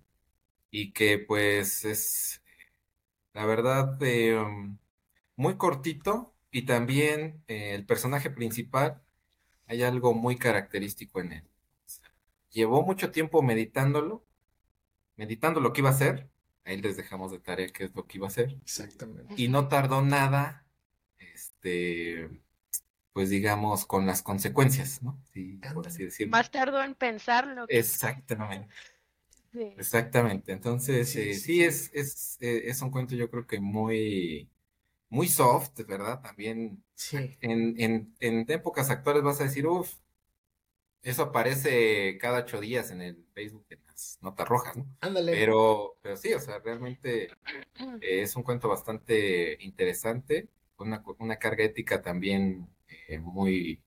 y 0.72 0.94
que 0.94 1.20
pues 1.20 1.86
es, 1.86 2.44
la 3.34 3.46
verdad, 3.46 3.98
muy 5.36 5.58
cortito 5.58 6.33
y 6.54 6.62
también 6.62 7.44
eh, 7.48 7.74
el 7.74 7.84
personaje 7.84 8.30
principal, 8.30 9.02
hay 9.66 9.82
algo 9.82 10.14
muy 10.14 10.38
característico 10.38 11.20
en 11.20 11.34
él. 11.34 11.44
Llevó 12.52 12.84
mucho 12.84 13.10
tiempo 13.10 13.42
meditándolo, 13.42 14.24
meditando 15.16 15.60
lo 15.60 15.74
que 15.74 15.82
iba 15.82 15.90
a 15.90 15.94
hacer. 15.94 16.30
Ahí 16.64 16.80
les 16.80 16.96
dejamos 16.96 17.32
de 17.32 17.40
tarea 17.40 17.68
qué 17.70 17.86
es 17.86 17.96
lo 17.96 18.06
que 18.06 18.20
iba 18.20 18.28
a 18.28 18.30
hacer. 18.30 18.56
Exactamente. 18.62 19.34
Y 19.36 19.48
no 19.48 19.68
tardó 19.68 20.04
nada, 20.04 20.68
este, 21.18 22.30
pues 23.14 23.32
digamos, 23.32 23.88
con 23.88 24.06
las 24.06 24.22
consecuencias, 24.22 25.02
¿no? 25.02 25.20
Sí, 25.34 25.60
por 25.74 25.88
así 25.88 26.04
decirlo. 26.04 26.32
Más 26.32 26.52
tardo 26.52 26.84
en 26.84 26.94
pensarlo. 26.94 27.66
Exactamente. 27.68 28.70
Exactamente. 29.54 30.52
Entonces, 30.52 31.10
sí, 31.10 31.34
sí, 31.34 31.64
es, 31.64 31.90
es, 31.96 32.38
es 32.40 32.80
un 32.84 32.92
cuento 32.92 33.16
yo 33.16 33.32
creo 33.32 33.48
que 33.48 33.60
muy, 33.60 34.52
muy 35.14 35.28
soft, 35.28 35.80
¿verdad? 35.88 36.22
También 36.22 36.84
en, 37.42 37.80
en, 37.80 38.16
en 38.20 38.46
épocas 38.50 38.90
actuales 38.90 39.22
vas 39.24 39.40
a 39.40 39.44
decir, 39.44 39.68
uff, 39.68 39.94
eso 41.04 41.24
aparece 41.24 42.18
cada 42.18 42.40
ocho 42.40 42.60
días 42.62 42.90
en 42.90 43.02
el 43.02 43.26
Facebook 43.34 43.66
en 43.70 43.84
las 43.86 44.18
notas 44.22 44.48
rojas, 44.48 44.76
¿no? 44.78 44.88
Ándale. 45.02 45.32
Pero, 45.34 45.98
pero 46.02 46.18
sí, 46.18 46.34
o 46.34 46.40
sea, 46.40 46.60
realmente 46.60 47.26
eh, 48.02 48.22
es 48.22 48.36
un 48.36 48.44
cuento 48.44 48.70
bastante 48.70 49.58
interesante, 49.62 50.50
con 50.76 50.88
una, 50.88 51.04
una 51.20 51.38
carga 51.38 51.64
ética 51.64 52.02
también 52.02 52.68
eh, 53.08 53.20
muy, 53.20 53.84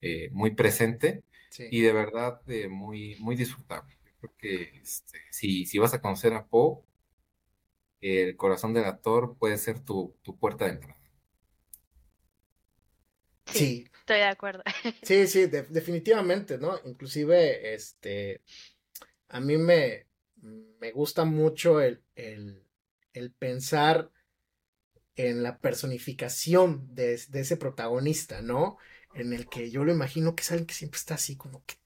eh, 0.00 0.28
muy 0.32 0.50
presente 0.50 1.22
y 1.58 1.80
de 1.80 1.92
verdad 1.92 2.42
muy, 2.68 3.16
muy 3.20 3.36
disfrutable. 3.36 3.96
Yo 4.04 4.12
creo 4.20 4.34
que 4.36 4.80
este, 4.82 5.18
si, 5.30 5.64
si 5.64 5.78
vas 5.78 5.94
a 5.94 6.00
conocer 6.00 6.34
a 6.34 6.46
Poe, 6.46 6.82
el 8.00 8.36
corazón 8.36 8.74
del 8.74 8.84
actor 8.84 9.36
puede 9.38 9.58
ser 9.58 9.80
tu, 9.80 10.14
puerta 10.38 10.66
de 10.66 10.72
entrada. 10.72 10.98
Sí, 13.46 13.88
estoy 14.00 14.18
de 14.18 14.24
acuerdo. 14.24 14.62
Sí, 15.02 15.26
sí, 15.26 15.46
definitivamente, 15.46 16.58
¿no? 16.58 16.78
Inclusive, 16.84 17.74
este, 17.74 18.42
a 19.28 19.40
mí 19.40 19.56
me, 19.56 20.06
me 20.80 20.92
gusta 20.92 21.24
mucho 21.24 21.80
el, 21.80 22.02
el, 22.14 23.32
pensar 23.38 24.10
en 25.16 25.42
la 25.42 25.58
personificación 25.58 26.94
de, 26.94 27.20
de, 27.28 27.40
ese 27.40 27.56
protagonista, 27.56 28.42
¿no? 28.42 28.78
En 29.14 29.32
el 29.32 29.48
que 29.48 29.70
yo 29.70 29.84
lo 29.84 29.92
imagino 29.92 30.36
que 30.36 30.42
es 30.42 30.50
alguien 30.52 30.66
que 30.66 30.74
siempre 30.74 30.98
está 30.98 31.14
así 31.14 31.36
como 31.36 31.64
que 31.64 31.76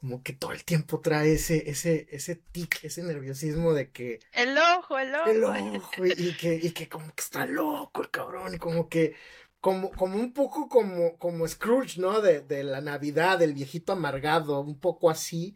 como 0.00 0.22
que 0.22 0.32
todo 0.32 0.52
el 0.52 0.64
tiempo 0.64 1.00
trae 1.00 1.34
ese, 1.34 1.68
ese, 1.68 2.08
ese 2.10 2.36
tic, 2.36 2.82
ese 2.84 3.02
nerviosismo 3.02 3.74
de 3.74 3.90
que. 3.90 4.20
El 4.32 4.56
ojo, 4.56 4.98
el 4.98 5.14
ojo. 5.14 5.30
El 5.30 5.44
ojo, 5.44 6.06
y, 6.06 6.34
que, 6.36 6.54
y 6.54 6.70
que 6.70 6.88
como 6.88 7.06
que 7.14 7.20
está 7.20 7.44
loco 7.46 8.02
el 8.02 8.10
cabrón, 8.10 8.54
y 8.54 8.58
como 8.58 8.88
que. 8.88 9.14
Como, 9.60 9.90
como 9.90 10.16
un 10.16 10.32
poco 10.32 10.70
como, 10.70 11.18
como 11.18 11.46
Scrooge, 11.46 12.00
¿no? 12.00 12.22
De, 12.22 12.40
de 12.40 12.64
la 12.64 12.80
Navidad, 12.80 13.38
del 13.38 13.52
viejito 13.52 13.92
amargado, 13.92 14.60
un 14.60 14.80
poco 14.80 15.10
así. 15.10 15.54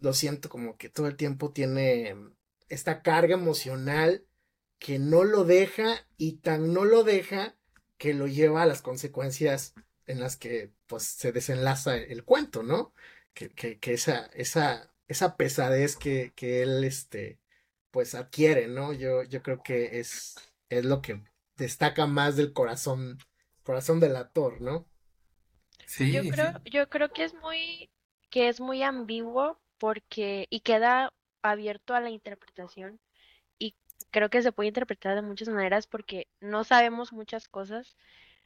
Lo 0.00 0.12
siento 0.12 0.50
como 0.50 0.76
que 0.76 0.90
todo 0.90 1.06
el 1.06 1.16
tiempo 1.16 1.50
tiene 1.50 2.14
esta 2.68 3.00
carga 3.00 3.34
emocional 3.34 4.26
que 4.78 4.98
no 4.98 5.24
lo 5.24 5.44
deja 5.44 6.06
y 6.18 6.32
tan 6.32 6.74
no 6.74 6.84
lo 6.84 7.02
deja 7.02 7.56
que 7.96 8.12
lo 8.12 8.26
lleva 8.26 8.62
a 8.62 8.66
las 8.66 8.82
consecuencias 8.82 9.74
en 10.06 10.20
las 10.20 10.36
que 10.36 10.70
pues 10.86 11.04
se 11.04 11.32
desenlaza 11.32 11.96
el 11.96 12.24
cuento, 12.24 12.62
¿no? 12.62 12.92
Que, 13.36 13.78
que, 13.78 13.92
esa, 13.92 14.26
esa, 14.32 14.90
esa 15.08 15.36
pesadez 15.36 15.96
que, 15.96 16.32
que 16.34 16.62
él, 16.62 16.82
este, 16.84 17.38
pues 17.90 18.14
adquiere, 18.14 18.66
¿no? 18.66 18.94
Yo, 18.94 19.22
yo 19.24 19.42
creo 19.42 19.62
que 19.62 20.00
es, 20.00 20.36
es 20.70 20.84
lo 20.84 21.02
que 21.02 21.22
destaca 21.56 22.06
más 22.06 22.36
del 22.36 22.54
corazón, 22.54 23.18
corazón 23.62 24.00
del 24.00 24.16
actor, 24.16 24.60
¿no? 24.62 24.88
Sí. 25.86 26.12
Yo 26.12 26.22
creo, 26.30 26.60
yo 26.64 26.88
creo 26.88 27.12
que 27.12 27.24
es 27.24 27.34
muy, 27.34 27.90
que 28.30 28.48
es 28.48 28.60
muy 28.60 28.82
ambiguo 28.82 29.60
porque, 29.78 30.46
y 30.48 30.60
queda 30.60 31.12
abierto 31.42 31.94
a 31.94 32.00
la 32.00 32.10
interpretación 32.10 32.98
y 33.58 33.76
creo 34.10 34.30
que 34.30 34.42
se 34.42 34.52
puede 34.52 34.68
interpretar 34.68 35.14
de 35.14 35.22
muchas 35.22 35.48
maneras 35.48 35.86
porque 35.86 36.26
no 36.40 36.64
sabemos 36.64 37.12
muchas 37.12 37.48
cosas, 37.48 37.96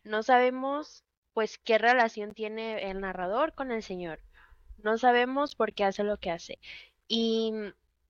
no 0.02 0.24
sabemos 0.24 1.04
pues 1.32 1.58
qué 1.58 1.78
relación 1.78 2.34
tiene 2.34 2.90
el 2.90 3.00
narrador 3.00 3.54
con 3.54 3.70
el 3.70 3.84
señor, 3.84 4.20
no 4.84 4.98
sabemos 4.98 5.54
por 5.54 5.72
qué 5.72 5.84
hace 5.84 6.04
lo 6.04 6.18
que 6.18 6.30
hace. 6.30 6.58
Y 7.08 7.52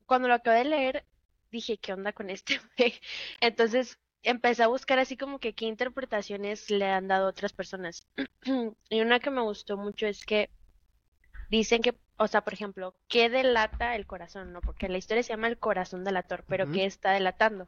cuando 0.06 0.28
lo 0.28 0.34
acabé 0.34 0.58
de 0.58 0.64
leer, 0.64 1.04
dije, 1.50 1.78
¿qué 1.78 1.92
onda 1.92 2.12
con 2.12 2.30
este 2.30 2.60
Entonces 3.40 3.98
empecé 4.22 4.62
a 4.62 4.68
buscar 4.68 4.98
así 4.98 5.16
como 5.16 5.38
que 5.38 5.54
qué 5.54 5.66
interpretaciones 5.66 6.70
le 6.70 6.86
han 6.86 7.08
dado 7.08 7.28
otras 7.28 7.52
personas. 7.52 8.06
y 8.90 9.00
una 9.00 9.20
que 9.20 9.30
me 9.30 9.42
gustó 9.42 9.76
mucho 9.76 10.06
es 10.06 10.24
que 10.24 10.50
dicen 11.48 11.82
que, 11.82 11.94
o 12.16 12.28
sea, 12.28 12.42
por 12.42 12.54
ejemplo, 12.54 12.94
¿qué 13.08 13.28
delata 13.30 13.96
el 13.96 14.06
corazón? 14.06 14.52
¿No? 14.52 14.60
Porque 14.60 14.88
la 14.88 14.98
historia 14.98 15.22
se 15.22 15.30
llama 15.30 15.48
El 15.48 15.58
corazón 15.58 16.04
delator, 16.04 16.44
pero 16.46 16.70
¿qué 16.70 16.84
está 16.84 17.12
delatando? 17.12 17.66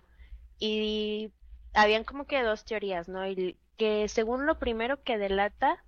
Y 0.59 1.33
habían 1.75 2.05
como 2.05 2.27
que 2.27 2.43
dos 2.43 2.65
teorías, 2.65 3.09
¿no? 3.09 3.27
Y 3.27 3.57
que 3.77 4.09
según 4.09 4.47
lo 4.47 4.59
primero 4.59 5.03
que 5.03 5.19
delata 5.19 5.85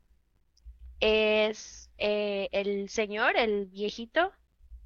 es 1.01 1.91
eh, 1.99 2.49
el 2.53 2.89
señor, 2.89 3.37
el 3.37 3.67
viejito, 3.67 4.33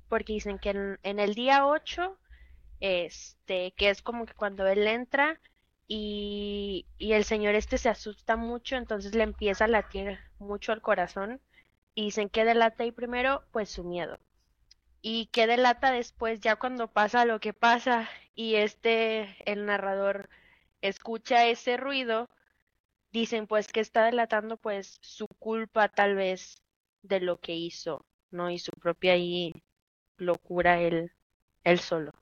porque 0.08 0.32
dicen 0.34 0.58
que 0.58 0.70
en, 0.70 1.18
el 1.20 1.34
día 1.34 1.66
8, 1.66 2.16
este, 2.80 3.72
que 3.72 3.90
es 3.90 4.02
como 4.02 4.26
que 4.26 4.34
cuando 4.34 4.66
él 4.66 4.86
entra 4.86 5.40
y, 5.86 6.86
y, 6.98 7.12
el 7.12 7.24
señor 7.24 7.54
este 7.54 7.78
se 7.78 7.88
asusta 7.88 8.36
mucho, 8.36 8.76
entonces 8.76 9.14
le 9.14 9.22
empieza 9.24 9.64
a 9.64 9.68
latir 9.68 10.18
mucho 10.38 10.72
al 10.72 10.82
corazón 10.82 11.40
y 11.94 12.04
dicen 12.06 12.28
que 12.28 12.44
delata 12.44 12.84
ahí 12.84 12.92
primero, 12.92 13.42
pues 13.52 13.70
su 13.70 13.84
miedo. 13.84 14.18
Y 15.02 15.26
que 15.26 15.46
delata 15.46 15.90
después, 15.92 16.40
ya 16.40 16.56
cuando 16.56 16.88
pasa 16.88 17.24
lo 17.24 17.40
que 17.40 17.52
pasa 17.52 18.08
y 18.34 18.56
este, 18.56 19.36
el 19.50 19.66
narrador, 19.66 20.28
escucha 20.82 21.46
ese 21.46 21.76
ruido, 21.76 22.28
dicen 23.12 23.46
pues 23.46 23.68
que 23.68 23.80
está 23.80 24.04
delatando 24.04 24.56
pues 24.56 24.98
su 25.00 25.26
culpa 25.38 25.88
tal 25.88 26.14
vez 26.14 26.62
de 27.02 27.20
lo 27.20 27.38
que 27.38 27.54
hizo, 27.54 28.04
¿no? 28.30 28.50
Y 28.50 28.58
su 28.58 28.72
propia 28.72 29.14
ahí 29.14 29.52
locura 30.16 30.80
él, 30.80 31.12
él 31.64 31.78
solo. 31.78 32.12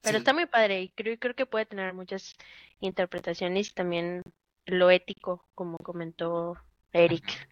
Pero 0.00 0.18
está 0.18 0.32
muy 0.32 0.46
padre 0.46 0.82
y 0.82 0.88
creo, 0.90 1.18
creo 1.18 1.34
que 1.34 1.46
puede 1.46 1.66
tener 1.66 1.94
muchas 1.94 2.34
interpretaciones 2.80 3.70
y 3.70 3.74
también 3.74 4.22
lo 4.66 4.90
ético, 4.90 5.48
como 5.54 5.78
comentó 5.78 6.56
Eric. 6.92 7.48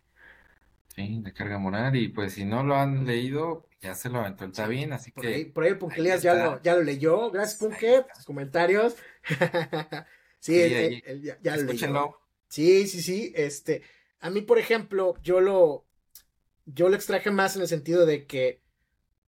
Sí, 0.89 1.21
de 1.23 1.33
carga 1.33 1.59
moral 1.59 1.95
y 1.97 2.09
pues 2.09 2.33
si 2.35 2.45
no 2.45 2.63
lo 2.63 2.75
han 2.75 3.05
leído, 3.05 3.69
ya 3.81 3.95
se 3.95 4.09
lo 4.09 4.21
aventó 4.21 4.47
está 4.47 4.67
bien, 4.67 4.93
así 4.93 5.11
por 5.11 5.25
que... 5.25 5.35
Ahí, 5.35 5.45
por 5.45 5.65
ahí 5.65 5.75
Punkelías 5.75 6.23
ya 6.23 6.35
lo, 6.35 6.63
ya 6.63 6.75
lo 6.75 6.83
leyó, 6.83 7.31
gracias 7.31 7.59
Punke, 7.59 8.07
comentarios. 8.25 8.97
sí, 10.41 11.03
ya, 11.23 11.39
ya 11.43 11.57
lo 11.57 11.73
leyó. 11.73 12.17
Sí, 12.49 12.87
sí, 12.87 13.03
sí, 13.03 13.33
este, 13.37 13.83
a 14.21 14.31
mí 14.31 14.43
por 14.43 14.59
ejemplo, 14.59 15.15
yo 15.23 15.41
lo, 15.41 15.87
yo 16.65 16.89
lo 16.89 16.97
extraje 16.97 17.31
más 17.31 17.57
en 17.57 17.63
el 17.63 17.69
sentido 17.69 18.07
de 18.07 18.27
que 18.27 18.63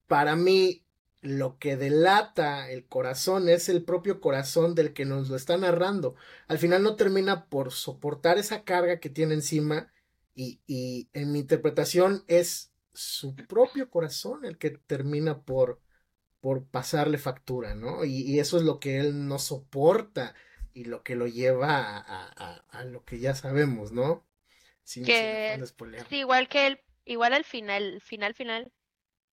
para 0.06 0.36
mí 0.36 0.84
lo 1.20 1.58
que 1.58 1.76
delata 1.76 2.70
el 2.70 2.86
corazón 2.86 3.48
es 3.48 3.68
el 3.68 3.82
propio 3.84 4.20
corazón 4.20 4.74
del 4.74 4.92
que 4.92 5.04
nos 5.04 5.28
lo 5.28 5.36
está 5.36 5.56
narrando. 5.56 6.14
Al 6.46 6.58
final 6.58 6.82
no 6.82 6.96
termina 6.96 7.46
por 7.46 7.72
soportar 7.72 8.38
esa 8.38 8.62
carga 8.62 9.00
que 9.00 9.10
tiene 9.10 9.34
encima 9.34 9.92
y, 10.34 10.60
y 10.66 11.08
en 11.12 11.32
mi 11.32 11.40
interpretación 11.40 12.22
es 12.28 12.72
su 12.98 13.36
propio 13.36 13.90
corazón 13.90 14.44
el 14.44 14.58
que 14.58 14.70
termina 14.70 15.42
por, 15.42 15.80
por 16.40 16.64
pasarle 16.66 17.18
factura, 17.18 17.74
¿no? 17.74 18.04
Y, 18.04 18.38
eso 18.40 18.56
es 18.56 18.64
lo 18.64 18.80
que 18.80 18.98
él 18.98 19.28
no 19.28 19.38
soporta 19.38 20.34
y 20.78 20.84
lo 20.84 21.02
que 21.02 21.16
lo 21.16 21.26
lleva 21.26 21.98
a, 21.98 22.62
a, 22.70 22.84
lo 22.84 23.04
que 23.04 23.18
ya 23.18 23.34
sabemos, 23.34 23.90
¿no? 23.90 24.24
Sin, 24.84 25.04
que, 25.04 25.60
igual 26.10 26.48
que 26.48 26.68
él 26.68 26.80
igual 27.04 27.34
al 27.34 27.44
final, 27.44 28.00
final, 28.00 28.34
final, 28.34 28.72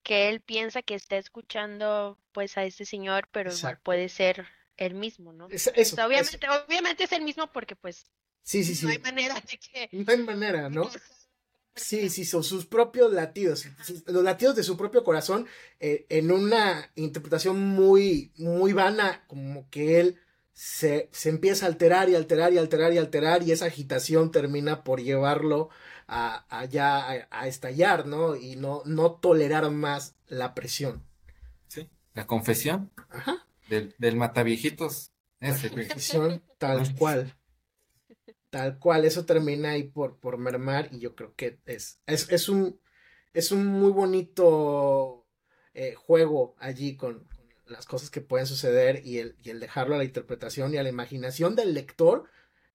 que 0.01 0.29
él 0.29 0.41
piensa 0.41 0.81
que 0.81 0.95
está 0.95 1.17
escuchando 1.17 2.17
pues 2.31 2.57
a 2.57 2.63
este 2.63 2.83
señor, 2.83 3.29
pero 3.31 3.53
igual 3.53 3.79
puede 3.83 4.09
ser 4.09 4.47
el 4.77 4.95
mismo, 4.95 5.33
¿no? 5.33 5.45
obviamente, 5.45 6.49
obviamente 6.49 7.03
es 7.03 7.11
el 7.11 7.21
mismo 7.21 7.51
porque 7.51 7.75
pues 7.75 8.07
sí, 8.41 8.63
sí, 8.63 8.73
sí. 8.73 8.87
no 8.87 8.91
hay 8.91 8.99
manera 8.99 9.35
de 9.35 9.57
que... 9.57 9.89
No 9.91 10.11
hay 10.11 10.17
manera, 10.17 10.69
¿no? 10.69 10.89
Sí, 11.77 12.09
sí, 12.09 12.23
son 12.23 12.41
sus 12.41 12.65
propios 12.65 13.11
latidos, 13.11 13.65
los 14.05 14.23
latidos 14.23 14.55
de 14.55 14.63
su 14.63 14.77
propio 14.77 15.03
corazón, 15.03 15.45
eh, 15.81 16.05
en 16.07 16.31
una 16.31 16.89
interpretación 16.95 17.59
muy, 17.59 18.31
muy 18.37 18.71
vana, 18.71 19.25
como 19.27 19.69
que 19.69 19.99
él 19.99 20.21
se, 20.55 21.09
se 21.11 21.29
empieza 21.29 21.65
a 21.65 21.69
alterar 21.69 22.09
y 22.09 22.15
alterar 22.15 22.53
y 22.53 22.57
alterar 22.57 22.93
y 22.93 22.97
alterar 22.97 23.43
y 23.43 23.51
esa 23.51 23.65
agitación 23.65 24.31
termina 24.31 24.85
por 24.85 25.01
llevarlo 25.01 25.69
a, 26.07 26.65
ya 26.69 27.27
a, 27.29 27.47
estallar, 27.47 28.07
¿no? 28.07 28.37
Y 28.37 28.55
no, 28.55 28.81
no 28.85 29.11
tolerar 29.11 29.69
más 29.69 30.15
la 30.27 30.55
presión. 30.55 31.03
Sí, 31.67 31.89
la 32.13 32.25
confesión 32.25 32.89
Ajá. 33.09 33.45
Del, 33.69 33.95
del 33.97 34.15
mataviejitos. 34.15 35.11
Ese, 35.41 35.69
la 35.69 35.87
confesión 35.87 36.41
tal 36.57 36.95
cual. 36.95 37.35
Tal 38.49 38.79
cual, 38.79 39.03
eso 39.03 39.25
termina 39.25 39.71
ahí 39.71 39.83
por, 39.83 40.17
por 40.19 40.37
mermar 40.37 40.87
y 40.93 40.99
yo 40.99 41.15
creo 41.15 41.35
que 41.35 41.59
es, 41.65 41.99
es, 42.05 42.31
es 42.31 42.47
un, 42.47 42.79
es 43.33 43.51
un 43.51 43.65
muy 43.65 43.91
bonito 43.91 45.27
eh, 45.73 45.95
juego 45.95 46.55
allí 46.59 46.95
con, 46.95 47.27
las 47.67 47.85
cosas 47.85 48.09
que 48.09 48.21
pueden 48.21 48.47
suceder 48.47 49.01
y 49.05 49.19
el, 49.19 49.35
y 49.43 49.49
el 49.49 49.59
dejarlo 49.59 49.95
a 49.95 49.97
la 49.99 50.03
interpretación 50.03 50.73
y 50.73 50.77
a 50.77 50.83
la 50.83 50.89
imaginación 50.89 51.55
del 51.55 51.73
lector 51.73 52.25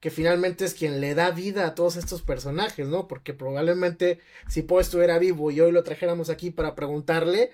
que 0.01 0.11
finalmente 0.11 0.65
es 0.65 0.75
quien 0.75 1.01
le 1.01 1.15
da 1.15 1.31
vida 1.31 1.67
a 1.67 1.75
todos 1.75 1.97
estos 1.97 2.23
personajes, 2.23 2.89
¿no? 2.89 3.07
Porque 3.07 3.35
probablemente 3.35 4.19
si 4.49 4.63
Poe 4.63 4.81
estuviera 4.81 5.19
vivo 5.19 5.51
y 5.51 5.61
hoy 5.61 5.73
lo 5.73 5.83
trajéramos 5.85 6.31
aquí 6.31 6.51
para 6.51 6.75
preguntarle, 6.75 7.51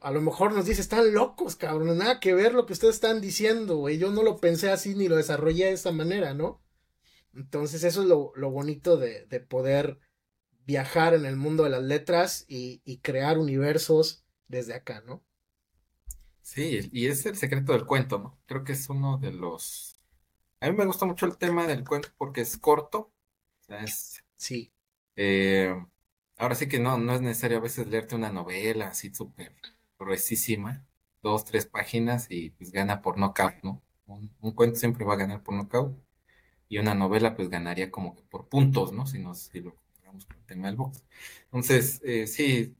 a 0.00 0.12
lo 0.12 0.20
mejor 0.20 0.52
nos 0.52 0.66
dice, 0.66 0.80
están 0.80 1.12
locos, 1.12 1.56
cabrón, 1.56 1.98
nada 1.98 2.20
que 2.20 2.32
ver 2.34 2.54
lo 2.54 2.66
que 2.66 2.74
ustedes 2.74 2.94
están 2.94 3.20
diciendo, 3.20 3.76
güey, 3.78 3.98
yo 3.98 4.12
no 4.12 4.22
lo 4.22 4.36
pensé 4.36 4.70
así 4.70 4.94
ni 4.94 5.08
lo 5.08 5.16
desarrollé 5.16 5.66
de 5.66 5.72
esa 5.72 5.90
manera, 5.90 6.32
¿no? 6.32 6.62
Entonces 7.34 7.82
eso 7.82 8.02
es 8.02 8.08
lo, 8.08 8.50
bonito 8.50 8.96
de, 8.96 9.26
poder 9.40 9.98
viajar 10.64 11.14
en 11.14 11.26
el 11.26 11.36
mundo 11.36 11.64
de 11.64 11.70
las 11.70 11.82
letras 11.82 12.44
y, 12.48 12.82
y 12.84 12.98
crear 12.98 13.38
universos 13.38 14.24
desde 14.46 14.74
acá, 14.74 15.02
¿no? 15.06 15.24
Sí, 16.44 16.88
y 16.92 17.06
es 17.06 17.26
el 17.26 17.36
secreto 17.36 17.72
del 17.72 17.86
cuento, 17.86 18.18
¿no? 18.18 18.38
Creo 18.46 18.62
que 18.64 18.72
es 18.72 18.88
uno 18.88 19.18
de 19.18 19.32
los 19.32 19.94
a 20.60 20.70
mí 20.70 20.76
me 20.78 20.86
gusta 20.86 21.04
mucho 21.06 21.26
el 21.26 21.36
tema 21.36 21.66
del 21.66 21.84
cuento 21.84 22.08
porque 22.16 22.40
es 22.40 22.56
corto. 22.56 23.12
O 23.60 23.64
sea, 23.64 23.82
es, 23.84 24.24
sí. 24.36 24.72
Eh, 25.16 25.74
ahora 26.38 26.54
sí 26.54 26.68
que 26.68 26.78
no, 26.78 26.96
no 26.98 27.14
es 27.14 27.20
necesario 27.20 27.58
a 27.58 27.60
veces 27.60 27.86
leerte 27.88 28.14
una 28.14 28.32
novela 28.32 28.88
así 28.88 29.14
súper 29.14 29.54
gruesísima, 29.98 30.86
dos, 31.22 31.44
tres 31.44 31.66
páginas 31.66 32.28
y 32.30 32.50
pues 32.50 32.72
gana 32.72 33.02
por 33.02 33.18
knockout, 33.18 33.62
¿no? 33.62 33.82
Un, 34.06 34.30
cuento 34.54 34.78
siempre 34.78 35.04
va 35.04 35.14
a 35.14 35.16
ganar 35.16 35.42
por 35.42 35.54
knockout 35.54 35.98
y 36.68 36.78
una 36.78 36.94
novela 36.94 37.36
pues 37.36 37.50
ganaría 37.50 37.90
como 37.90 38.16
que 38.16 38.22
por 38.24 38.48
puntos, 38.48 38.92
¿no? 38.92 39.06
Si, 39.06 39.18
no, 39.18 39.34
si 39.34 39.60
lo 39.60 39.74
comparamos 39.76 40.26
con 40.26 40.38
el 40.38 40.44
tema 40.46 40.68
del 40.68 40.76
box. 40.76 41.04
Entonces, 41.46 42.00
eh, 42.04 42.26
sí, 42.26 42.74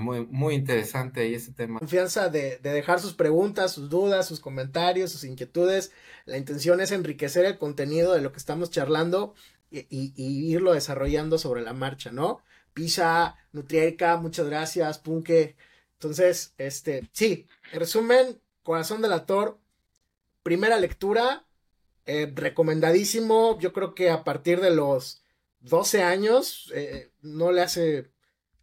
muy, 0.00 0.54
interesante 0.54 1.20
ahí 1.20 1.34
ese 1.34 1.52
tema. 1.52 1.78
Confianza 1.78 2.28
de, 2.28 2.58
dejar 2.58 3.00
sus 3.00 3.14
preguntas, 3.14 3.72
sus 3.72 3.88
dudas, 3.88 4.26
sus 4.26 4.40
comentarios, 4.40 5.12
sus 5.12 5.24
inquietudes. 5.24 5.92
La 6.24 6.36
intención 6.36 6.80
es 6.80 6.90
enriquecer 6.90 7.44
el 7.44 7.58
contenido 7.58 8.12
de 8.12 8.20
lo 8.20 8.32
que 8.32 8.38
estamos 8.38 8.70
charlando 8.70 9.34
y, 9.70 10.12
irlo 10.16 10.72
desarrollando 10.72 11.38
sobre 11.38 11.62
la 11.62 11.72
marcha, 11.72 12.10
¿no? 12.10 12.40
Pisa, 12.74 13.36
Nutrierica, 13.52 14.16
muchas 14.16 14.46
gracias, 14.46 14.98
Punke. 14.98 15.56
Entonces, 15.94 16.52
este, 16.58 17.08
sí, 17.12 17.46
en 17.72 17.80
resumen, 17.80 18.40
Corazón 18.62 19.00
del 19.02 19.12
Actor, 19.12 19.58
primera 20.42 20.78
lectura, 20.78 21.46
eh, 22.04 22.30
recomendadísimo. 22.34 23.58
Yo 23.60 23.72
creo 23.72 23.94
que 23.94 24.10
a 24.10 24.24
partir 24.24 24.60
de 24.60 24.70
los 24.70 25.22
12 25.60 26.02
años 26.02 26.72
eh, 26.74 27.10
no 27.22 27.52
le 27.52 27.62
hace 27.62 28.10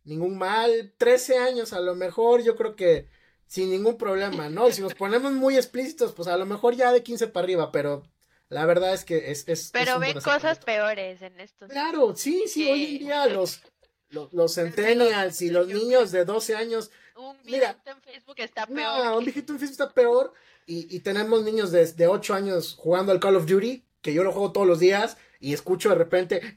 ningún 0.03 0.37
mal, 0.37 0.93
13 0.97 1.37
años 1.37 1.73
a 1.73 1.79
lo 1.79 1.95
mejor, 1.95 2.43
yo 2.43 2.55
creo 2.55 2.75
que 2.75 3.07
sin 3.47 3.69
ningún 3.69 3.97
problema, 3.97 4.49
¿no? 4.49 4.71
Si 4.71 4.81
nos 4.81 4.95
ponemos 4.95 5.31
muy 5.31 5.55
explícitos, 5.57 6.11
pues 6.13 6.27
a 6.27 6.37
lo 6.37 6.45
mejor 6.45 6.75
ya 6.75 6.91
de 6.91 7.03
15 7.03 7.27
para 7.27 7.43
arriba, 7.43 7.71
pero 7.71 8.03
la 8.49 8.65
verdad 8.65 8.93
es 8.93 9.05
que 9.05 9.31
es... 9.31 9.47
es 9.47 9.69
pero 9.71 9.99
ven 9.99 10.19
cosas 10.21 10.59
peores 10.59 11.21
en 11.21 11.39
estos. 11.39 11.69
Claro, 11.69 12.15
sí, 12.15 12.45
sí, 12.47 12.69
hoy 12.69 12.85
en 12.85 12.99
día 12.99 13.27
los, 13.27 13.61
los, 14.09 14.33
los 14.33 14.55
centennials 14.55 15.41
y 15.41 15.49
los 15.49 15.67
niños 15.67 16.11
de 16.11 16.25
12 16.25 16.55
años... 16.55 16.91
Un 17.15 17.37
viejito 17.43 17.91
en 17.91 18.01
Facebook 18.01 18.35
está 18.37 18.65
peor. 18.65 19.05
No, 19.05 19.17
un 19.19 19.23
viejito 19.23 19.53
en 19.53 19.59
Facebook 19.59 19.71
está 19.71 19.93
peor 19.93 20.33
y, 20.65 20.95
y 20.95 20.99
tenemos 21.01 21.43
niños 21.43 21.71
de, 21.71 21.85
de 21.85 22.07
8 22.07 22.33
años 22.33 22.75
jugando 22.77 23.11
al 23.11 23.19
Call 23.19 23.35
of 23.35 23.45
Duty, 23.45 23.85
que 24.01 24.13
yo 24.13 24.23
lo 24.23 24.31
juego 24.31 24.51
todos 24.51 24.67
los 24.67 24.79
días 24.79 25.17
y 25.39 25.53
escucho 25.53 25.89
de 25.89 25.95
repente, 25.95 26.55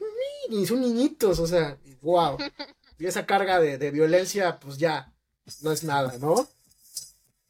ni 0.49 0.65
son 0.65 0.81
niñitos, 0.81 1.41
o 1.41 1.47
sea, 1.47 1.77
wow. 2.01 2.39
Y 2.99 3.07
esa 3.07 3.27
carga 3.27 3.61
de, 3.61 3.91
violencia, 3.91 4.59
pues 4.59 4.79
ya, 4.79 5.13
no 5.61 5.71
es 5.71 5.85
nada, 5.85 6.17
¿no? 6.19 6.49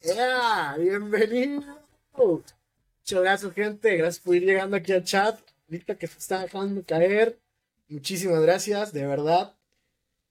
¡Ya! 0.01 0.75
¡Bienvenido! 0.77 1.63
Muchas 2.13 3.21
gracias, 3.21 3.53
gente. 3.53 3.95
Gracias 3.95 4.23
por 4.23 4.35
ir 4.35 4.43
llegando 4.43 4.75
aquí 4.75 4.91
al 4.91 5.05
chat. 5.05 5.39
Ahorita 5.69 5.97
que 5.97 6.07
se 6.07 6.17
está 6.17 6.41
dejando 6.41 6.83
caer. 6.85 7.39
Muchísimas 7.87 8.41
gracias, 8.41 8.91
de 8.91 9.07
verdad. 9.07 9.55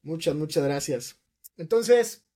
Muchas, 0.03 0.35
muchas 0.35 0.63
gracias. 0.65 1.19
Entonces, 1.57 2.27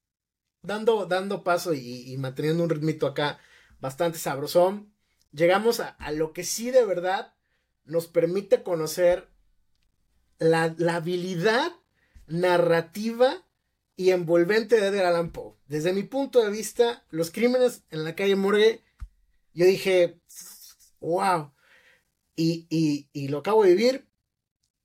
dando, 0.63 1.05
dando 1.05 1.45
paso 1.45 1.75
y, 1.75 2.17
manteniendo 2.17 2.65
un 2.65 2.71
ritmito 2.71 3.07
acá 3.07 3.39
bastante 3.79 4.19
sabrosón, 4.19 4.95
llegamos 5.33 5.81
a, 5.81 5.97
lo 6.13 6.33
que 6.33 6.45
sí 6.45 6.71
de 6.71 6.87
verdad 6.87 7.35
nos 7.85 8.07
permite 8.07 8.63
conocer 8.63 9.29
la, 10.39 10.75
la 10.79 10.97
habilidad 10.97 11.73
narrativa 12.31 13.45
y 13.97 14.13
envolvente 14.13 14.81
de 14.81 14.87
Edgar 14.87 15.07
Allan 15.07 15.31
Poe. 15.31 15.57
Desde 15.67 15.93
mi 15.93 16.05
punto 16.05 16.43
de 16.43 16.51
vista, 16.51 17.05
los 17.11 17.31
crímenes 17.31 17.85
en 17.91 18.05
la 18.05 18.15
calle 18.15 18.37
Morgue, 18.37 18.83
yo 19.53 19.67
dije, 19.67 20.21
wow. 21.01 21.53
Y, 22.35 22.67
y, 23.13 23.29
lo 23.29 23.39
acabo 23.39 23.65
de 23.65 23.75
vivir. 23.75 24.09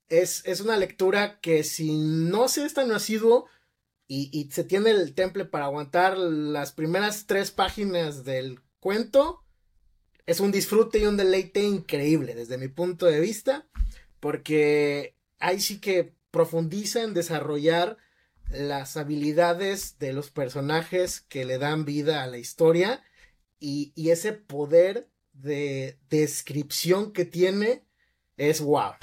Es, 0.09 0.43
es, 0.45 0.59
una 0.59 0.75
lectura 0.75 1.39
que 1.39 1.63
si 1.63 1.97
no 1.97 2.49
se 2.49 2.65
es 2.65 2.73
tan 2.73 2.91
asiduo 2.91 3.47
y, 4.07 4.29
y 4.37 4.51
se 4.51 4.65
tiene 4.65 4.91
el 4.91 5.15
temple 5.15 5.45
para 5.45 5.65
aguantar 5.65 6.17
las 6.17 6.73
primeras 6.73 7.25
tres 7.25 7.51
páginas 7.51 8.25
del 8.25 8.59
cuento, 8.81 9.45
es 10.25 10.41
un 10.41 10.51
disfrute 10.51 10.99
y 10.99 11.05
un 11.05 11.17
deleite 11.17 11.63
increíble 11.63 12.35
desde 12.35 12.57
mi 12.57 12.67
punto 12.67 13.05
de 13.05 13.19
vista, 13.19 13.67
porque 14.19 15.15
ahí 15.39 15.61
sí 15.61 15.79
que 15.79 16.14
profundiza 16.35 17.01
en 17.01 17.13
desarrollar 17.13 17.95
las 18.49 18.97
habilidades 18.97 19.99
de 19.99 20.11
los 20.11 20.31
personajes 20.31 21.21
que 21.21 21.45
le 21.45 21.57
dan 21.59 21.85
vida 21.85 22.23
a 22.23 22.27
la 22.27 22.37
historia 22.37 23.01
y, 23.57 23.93
ese 24.11 24.33
poder 24.33 25.07
de 25.31 25.97
descripción 26.09 27.13
que 27.13 27.23
tiene 27.23 27.85
es 28.35 28.59
wow. 28.59 28.95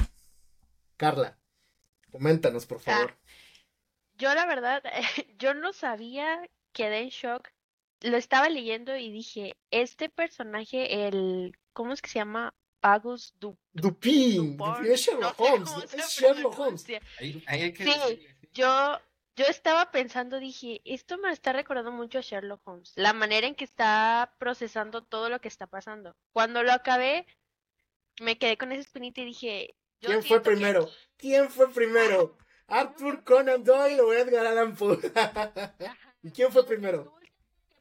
Carla, 0.99 1.39
coméntanos 2.11 2.67
por 2.67 2.77
ah, 2.81 2.81
favor. 2.81 3.17
yo 4.19 4.35
la 4.35 4.45
verdad, 4.45 4.83
yo 5.39 5.55
no 5.55 5.73
sabía, 5.73 6.47
quedé 6.75 6.99
en 6.99 7.09
shock. 7.09 7.49
Lo 8.03 8.19
estaba 8.19 8.51
leyendo 8.51 8.95
y 8.95 9.11
dije, 9.11 9.57
este 9.71 10.11
personaje, 10.11 11.09
el, 11.09 11.57
¿cómo 11.73 11.95
es 11.95 12.03
que 12.03 12.11
se 12.11 12.19
llama? 12.19 12.53
Agus 12.83 13.35
Dupin. 13.73 14.59
es 14.85 15.01
Sherlock 15.01 15.41
Holmes. 15.41 15.71
es 15.95 16.09
Sherlock 16.11 16.59
Holmes. 16.59 16.83
sí, 16.83 18.27
yo, 18.53 18.99
yo 19.37 19.45
estaba 19.47 19.91
pensando, 19.91 20.41
dije, 20.41 20.83
esto 20.85 21.17
me 21.19 21.31
está 21.31 21.53
recordando 21.53 21.93
mucho 21.93 22.19
a 22.19 22.23
Sherlock 22.23 22.61
Holmes. 22.67 22.93
La 22.97 23.13
manera 23.13 23.47
en 23.47 23.55
que 23.55 23.65
está 23.65 24.35
procesando 24.39 25.03
todo 25.05 25.31
lo 25.31 25.41
que 25.41 25.49
está 25.49 25.67
pasando. 25.67 26.17
Cuando 26.33 26.63
lo 26.63 26.73
acabé, 26.73 27.27
me 28.21 28.37
quedé 28.37 28.59
con 28.59 28.73
ese 28.73 28.83
espinita 28.83 29.21
y 29.21 29.27
dije. 29.27 29.75
¿Quién 30.01 30.23
fue 30.23 30.43
primero? 30.43 30.91
¿Quién 31.17 31.49
fue 31.49 31.73
primero? 31.73 32.37
¿Arthur 32.67 33.23
Conan 33.23 33.63
Doyle 33.63 34.01
o 34.01 34.13
Edgar 34.13 34.47
Allan 34.47 34.75
Poe? 34.75 34.99
¿Y 36.23 36.31
quién 36.31 36.51
fue 36.51 36.67
primero? 36.67 37.15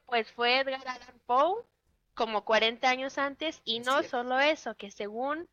Pues 0.05 0.31
fue 0.31 0.59
Edgar 0.59 0.87
Allan 0.87 1.21
Poe 1.25 1.65
como 2.13 2.43
40 2.45 2.89
años 2.89 3.17
antes 3.17 3.61
y 3.63 3.79
no 3.79 4.03
solo 4.03 4.39
eso, 4.39 4.75
que 4.75 4.91
según 4.91 5.47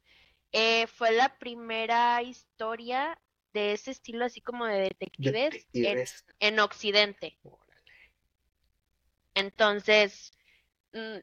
eh, 0.53 0.87
fue 0.87 1.13
la 1.13 1.39
primera 1.39 2.23
historia 2.23 3.19
de 3.53 3.73
ese 3.73 3.91
estilo 3.91 4.25
así 4.25 4.41
como 4.41 4.67
de 4.67 4.81
detectives, 4.81 6.25
En, 6.41 6.61
Occidente. 6.61 7.39
Entonces, 9.35 10.33
mm, 10.93 11.19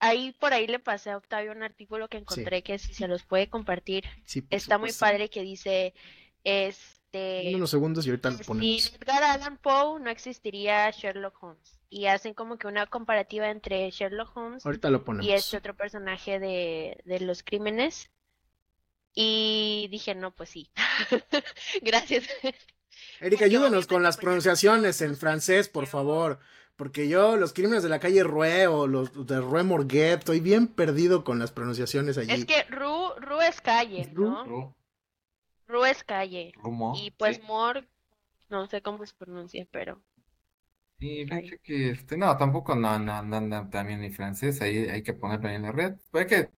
ahí 0.00 0.32
por 0.32 0.52
ahí 0.52 0.66
le 0.66 0.78
pasé 0.78 1.10
a 1.10 1.16
Octavio 1.16 1.52
un 1.52 1.62
artículo 1.62 2.08
que 2.08 2.18
encontré 2.18 2.62
que 2.62 2.78
si 2.78 2.94
se 2.94 3.08
los 3.08 3.24
puede 3.24 3.48
compartir, 3.48 4.04
está 4.50 4.78
muy 4.78 4.92
padre 4.92 5.30
que 5.30 5.42
dice, 5.42 5.94
este... 7.14 7.48
En 7.48 7.54
unos 7.56 7.70
segundos 7.70 8.06
y 8.06 8.10
ahorita 8.10 8.30
lo 8.30 8.38
ponemos. 8.38 8.82
Sin 8.82 8.94
Edgar 8.96 9.22
Allan 9.22 9.56
Poe 9.58 10.00
no 10.00 10.10
existiría 10.10 10.90
Sherlock 10.90 11.42
Holmes 11.42 11.78
y 11.88 12.06
hacen 12.06 12.34
como 12.34 12.58
que 12.58 12.66
una 12.66 12.86
comparativa 12.86 13.48
entre 13.50 13.88
Sherlock 13.90 14.36
Holmes 14.36 14.64
y 15.22 15.30
este 15.30 15.56
otro 15.56 15.76
personaje 15.76 16.40
de, 16.40 17.20
los 17.20 17.42
crímenes. 17.42 18.10
Y 19.14 19.86
dije, 19.92 20.16
no, 20.16 20.34
pues 20.34 20.50
sí. 20.50 20.72
Gracias. 21.82 22.24
Erika, 23.20 23.44
ayúdanos 23.44 23.86
con 23.86 24.02
las 24.02 24.16
pronunciaciones 24.16 25.00
en 25.02 25.16
francés, 25.16 25.68
por 25.68 25.86
favor. 25.86 26.40
Porque 26.74 27.08
yo, 27.08 27.36
los 27.36 27.52
crímenes 27.52 27.84
de 27.84 27.90
la 27.90 28.00
calle 28.00 28.24
Rue 28.24 28.66
o 28.66 28.88
los 28.88 29.28
de 29.28 29.40
Rue 29.40 29.62
Morguet, 29.62 30.18
estoy 30.18 30.40
bien 30.40 30.66
perdido 30.66 31.22
con 31.22 31.38
las 31.38 31.52
pronunciaciones 31.52 32.18
allí. 32.18 32.32
Es 32.32 32.44
que 32.44 32.64
Rue, 32.64 33.48
es 33.48 33.60
calle, 33.60 34.10
¿no? 34.12 34.44
Rue, 34.44 34.74
es 35.86 36.04
calle. 36.04 36.52
y 36.96 37.10
pues 37.12 37.42
Mor, 37.42 37.86
no 38.48 38.66
sé 38.66 38.82
cómo 38.82 39.04
se 39.04 39.14
pronuncia, 39.14 39.66
pero 39.70 40.00
Sí, 41.00 41.26
que 41.62 41.90
este, 41.90 42.16
no, 42.16 42.36
tampoco 42.36 42.74
no, 42.74 42.98
no, 42.98 43.68
también 43.68 44.00
ni 44.00 44.10
francés, 44.10 44.62
ahí 44.62 44.78
hay 44.88 45.02
que 45.02 45.12
ponerlo 45.12 45.48
en 45.50 45.62
la 45.62 45.72
red. 45.72 45.94
Puede 46.10 46.26
que 46.26 46.50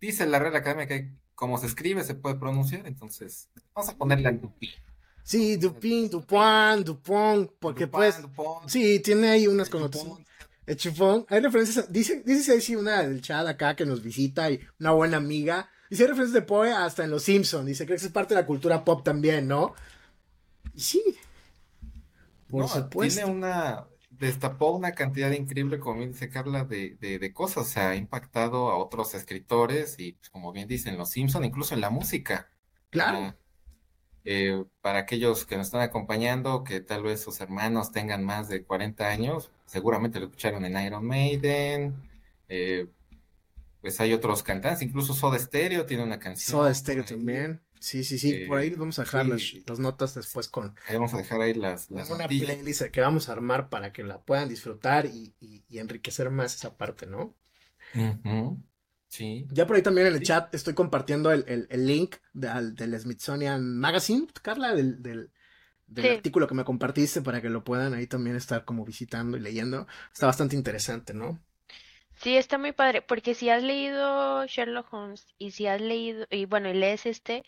dice 0.00 0.26
la 0.26 0.38
red 0.38 0.54
académica 0.54 0.96
que 0.96 1.12
como 1.34 1.58
se 1.58 1.66
escribe 1.66 2.02
se 2.02 2.14
puede 2.14 2.36
pronunciar, 2.36 2.86
entonces 2.86 3.48
vamos 3.74 3.90
a 3.90 3.96
ponerle 3.96 4.28
en 4.30 4.40
Dupin. 4.40 4.70
Sí, 5.22 5.56
Dupin, 5.56 6.10
Dupont, 6.10 6.84
Dupont, 6.84 7.50
porque 7.60 7.86
pues, 7.86 8.20
sí, 8.66 9.00
tiene 9.00 9.28
ahí 9.28 9.46
unas 9.46 9.68
connotaciones. 9.68 10.26
Chufón, 10.76 11.26
hay 11.28 11.40
referencias, 11.40 11.92
dice, 11.92 12.22
dice 12.24 12.52
ahí 12.52 12.60
sí 12.60 12.76
una 12.76 13.02
del 13.02 13.20
chat 13.20 13.46
acá 13.46 13.74
que 13.74 13.86
nos 13.86 14.02
visita 14.02 14.50
y 14.50 14.60
una 14.78 14.92
buena 14.92 15.16
amiga 15.16 15.68
Dice 15.90 16.06
referencias 16.06 16.32
de 16.32 16.42
Poe 16.42 16.72
hasta 16.72 17.02
en 17.02 17.10
Los 17.10 17.24
Simpsons. 17.24 17.66
Dice, 17.66 17.84
creo 17.84 17.98
que 17.98 18.06
es 18.06 18.12
parte 18.12 18.34
de 18.34 18.40
la 18.40 18.46
cultura 18.46 18.84
pop 18.84 19.02
también, 19.02 19.48
¿no? 19.48 19.74
Y 20.72 20.80
sí. 20.80 21.02
Por 22.48 22.68
supuesto. 22.68 23.20
Tiene 23.20 23.30
una. 23.30 23.86
Destapó 24.08 24.70
una 24.70 24.92
cantidad 24.92 25.30
increíble, 25.32 25.80
como 25.80 26.04
dice 26.04 26.28
Carla, 26.28 26.64
de, 26.64 26.96
de, 27.00 27.32
cosas. 27.32 27.66
O 27.66 27.68
sea, 27.68 27.90
ha 27.90 27.96
impactado 27.96 28.70
a 28.70 28.76
otros 28.76 29.14
escritores 29.14 29.98
y, 29.98 30.12
pues, 30.12 30.30
como 30.30 30.52
bien 30.52 30.68
dicen, 30.68 30.96
Los 30.96 31.10
Simpsons, 31.10 31.46
incluso 31.46 31.74
en 31.74 31.80
la 31.80 31.90
música. 31.90 32.48
Claro. 32.90 33.34
Eh, 34.24 34.64
para 34.82 35.00
aquellos 35.00 35.46
que 35.46 35.56
nos 35.56 35.68
están 35.68 35.80
acompañando, 35.80 36.62
que 36.62 36.80
tal 36.80 37.02
vez 37.02 37.20
sus 37.22 37.40
hermanos 37.40 37.90
tengan 37.90 38.22
más 38.22 38.48
de 38.48 38.62
40 38.62 39.08
años, 39.08 39.50
seguramente 39.64 40.20
lo 40.20 40.26
escucharon 40.26 40.64
en 40.66 40.78
Iron 40.84 41.06
Maiden. 41.06 41.94
Eh, 42.48 42.86
pues 43.80 44.00
hay 44.00 44.12
otros 44.12 44.42
cantantes, 44.42 44.82
incluso 44.82 45.14
Soda 45.14 45.38
Stereo 45.38 45.86
tiene 45.86 46.02
una 46.02 46.18
canción. 46.18 46.50
Soda 46.50 46.74
Stereo 46.74 47.04
también. 47.04 47.62
Sí, 47.80 48.04
sí, 48.04 48.18
sí, 48.18 48.44
por 48.46 48.58
ahí 48.58 48.68
eh, 48.68 48.74
vamos 48.76 48.98
a 48.98 49.02
dejar 49.02 49.26
las, 49.26 49.78
notas 49.78 50.14
después 50.14 50.48
con... 50.48 50.74
Ahí 50.86 50.96
vamos 50.96 51.14
a 51.14 51.16
dejar 51.16 51.40
ahí 51.40 51.54
las... 51.54 51.90
las 51.90 52.10
una 52.10 52.28
playlist 52.28 52.82
que 52.82 53.00
vamos 53.00 53.30
a 53.30 53.32
armar 53.32 53.70
para 53.70 53.90
que 53.90 54.04
la 54.04 54.20
puedan 54.20 54.50
disfrutar 54.50 55.06
y, 55.06 55.34
enriquecer 55.70 56.28
más 56.28 56.54
esa 56.54 56.76
parte, 56.76 57.06
¿no? 57.06 57.34
Sí. 59.08 59.46
Ya 59.50 59.66
por 59.66 59.76
ahí 59.76 59.82
también 59.82 60.08
en 60.08 60.14
el 60.14 60.22
chat 60.22 60.54
estoy 60.54 60.74
compartiendo 60.74 61.32
el, 61.32 61.68
link 61.70 62.16
del 62.34 63.00
Smithsonian 63.00 63.78
Magazine, 63.78 64.28
Carla, 64.42 64.74
del, 64.74 65.02
del, 65.02 65.30
artículo 65.96 66.46
que 66.46 66.54
me 66.54 66.64
compartiste 66.64 67.22
para 67.22 67.40
que 67.40 67.48
lo 67.48 67.64
puedan 67.64 67.94
ahí 67.94 68.06
también 68.06 68.36
estar 68.36 68.66
como 68.66 68.84
visitando 68.84 69.38
y 69.38 69.40
leyendo. 69.40 69.86
Está 70.12 70.26
bastante 70.26 70.54
interesante, 70.54 71.14
¿no? 71.14 71.40
Sí, 72.22 72.36
está 72.36 72.58
muy 72.58 72.72
padre, 72.72 73.00
porque 73.02 73.34
si 73.34 73.48
has 73.48 73.62
leído 73.62 74.44
Sherlock 74.46 74.92
Holmes 74.92 75.26
y 75.38 75.52
si 75.52 75.66
has 75.66 75.80
leído, 75.80 76.26
y 76.30 76.44
bueno, 76.44 76.68
y 76.68 76.74
lees 76.74 77.06
este, 77.06 77.42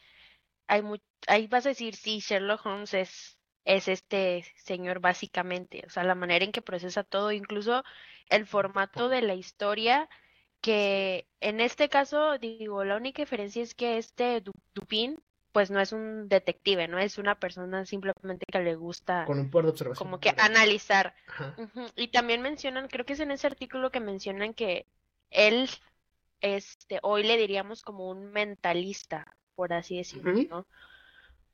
hay 0.68 0.82
ahí 1.28 1.46
vas 1.48 1.66
a 1.66 1.70
decir, 1.70 1.96
sí, 1.96 2.20
Sherlock 2.20 2.66
Holmes 2.66 2.94
es, 2.94 3.38
es 3.64 3.88
este 3.88 4.44
señor 4.56 5.00
básicamente, 5.00 5.84
o 5.86 5.90
sea, 5.90 6.04
la 6.04 6.14
manera 6.16 6.44
en 6.44 6.52
que 6.52 6.62
procesa 6.62 7.04
todo, 7.04 7.32
incluso 7.32 7.84
el 8.30 8.46
formato 8.46 9.08
de 9.10 9.22
la 9.22 9.34
historia, 9.34 10.08
que 10.62 11.28
en 11.40 11.60
este 11.60 11.88
caso, 11.90 12.38
digo, 12.38 12.84
la 12.84 12.96
única 12.96 13.22
diferencia 13.22 13.62
es 13.62 13.74
que 13.74 13.98
este 13.98 14.42
Dupin, 14.74 15.22
pues 15.52 15.70
no 15.70 15.80
es 15.80 15.92
un 15.92 16.28
detective, 16.28 16.88
no 16.88 16.98
es 16.98 17.18
una 17.18 17.38
persona 17.38 17.84
simplemente 17.84 18.46
que 18.50 18.58
le 18.60 18.74
gusta 18.74 19.24
con 19.26 19.38
un 19.38 19.50
de 19.50 19.58
observación. 19.58 19.94
como 19.94 20.18
que 20.18 20.30
analizar. 20.38 21.14
Y 21.94 22.08
también 22.08 22.42
mencionan, 22.42 22.88
creo 22.88 23.04
que 23.04 23.12
es 23.12 23.20
en 23.20 23.30
ese 23.30 23.46
artículo 23.46 23.90
que 23.90 24.00
mencionan 24.00 24.54
que 24.54 24.86
él 25.30 25.68
este 26.40 26.98
hoy 27.02 27.22
le 27.22 27.36
diríamos 27.36 27.82
como 27.82 28.10
un 28.10 28.32
mentalista, 28.32 29.36
por 29.54 29.72
así 29.72 29.98
decirlo, 29.98 30.32
¿no? 30.48 30.66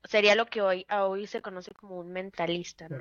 Sería 0.05 0.35
lo 0.35 0.45
que 0.45 0.61
hoy 0.61 0.85
hoy 0.89 1.27
se 1.27 1.41
conoce 1.41 1.71
como 1.73 1.99
un 1.99 2.11
mentalista, 2.11 2.87
¿no? 2.87 2.97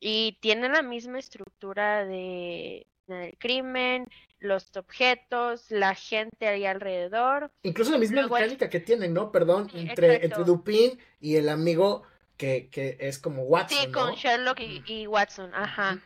Y 0.00 0.38
tiene 0.40 0.68
la 0.68 0.82
misma 0.82 1.18
estructura 1.18 2.04
de 2.04 2.86
del 3.06 3.36
crimen, 3.38 4.08
los 4.38 4.76
objetos, 4.76 5.70
la 5.70 5.94
gente 5.94 6.46
ahí 6.48 6.66
alrededor. 6.66 7.50
Incluso 7.62 7.92
la 7.92 7.98
misma 7.98 8.26
mecánica 8.26 8.68
que 8.68 8.80
tienen, 8.80 9.14
¿no? 9.14 9.32
Perdón, 9.32 9.70
entre, 9.74 10.24
entre 10.24 10.44
Dupin 10.44 10.98
y 11.20 11.36
el 11.36 11.48
amigo 11.48 12.02
que, 12.36 12.68
que 12.70 12.96
es 13.00 13.18
como 13.18 13.42
Watson. 13.42 13.78
Sí, 13.78 13.90
con 13.90 14.14
Sherlock 14.14 14.60
y, 14.60 15.06
Watson, 15.06 15.54
ajá. 15.54 15.98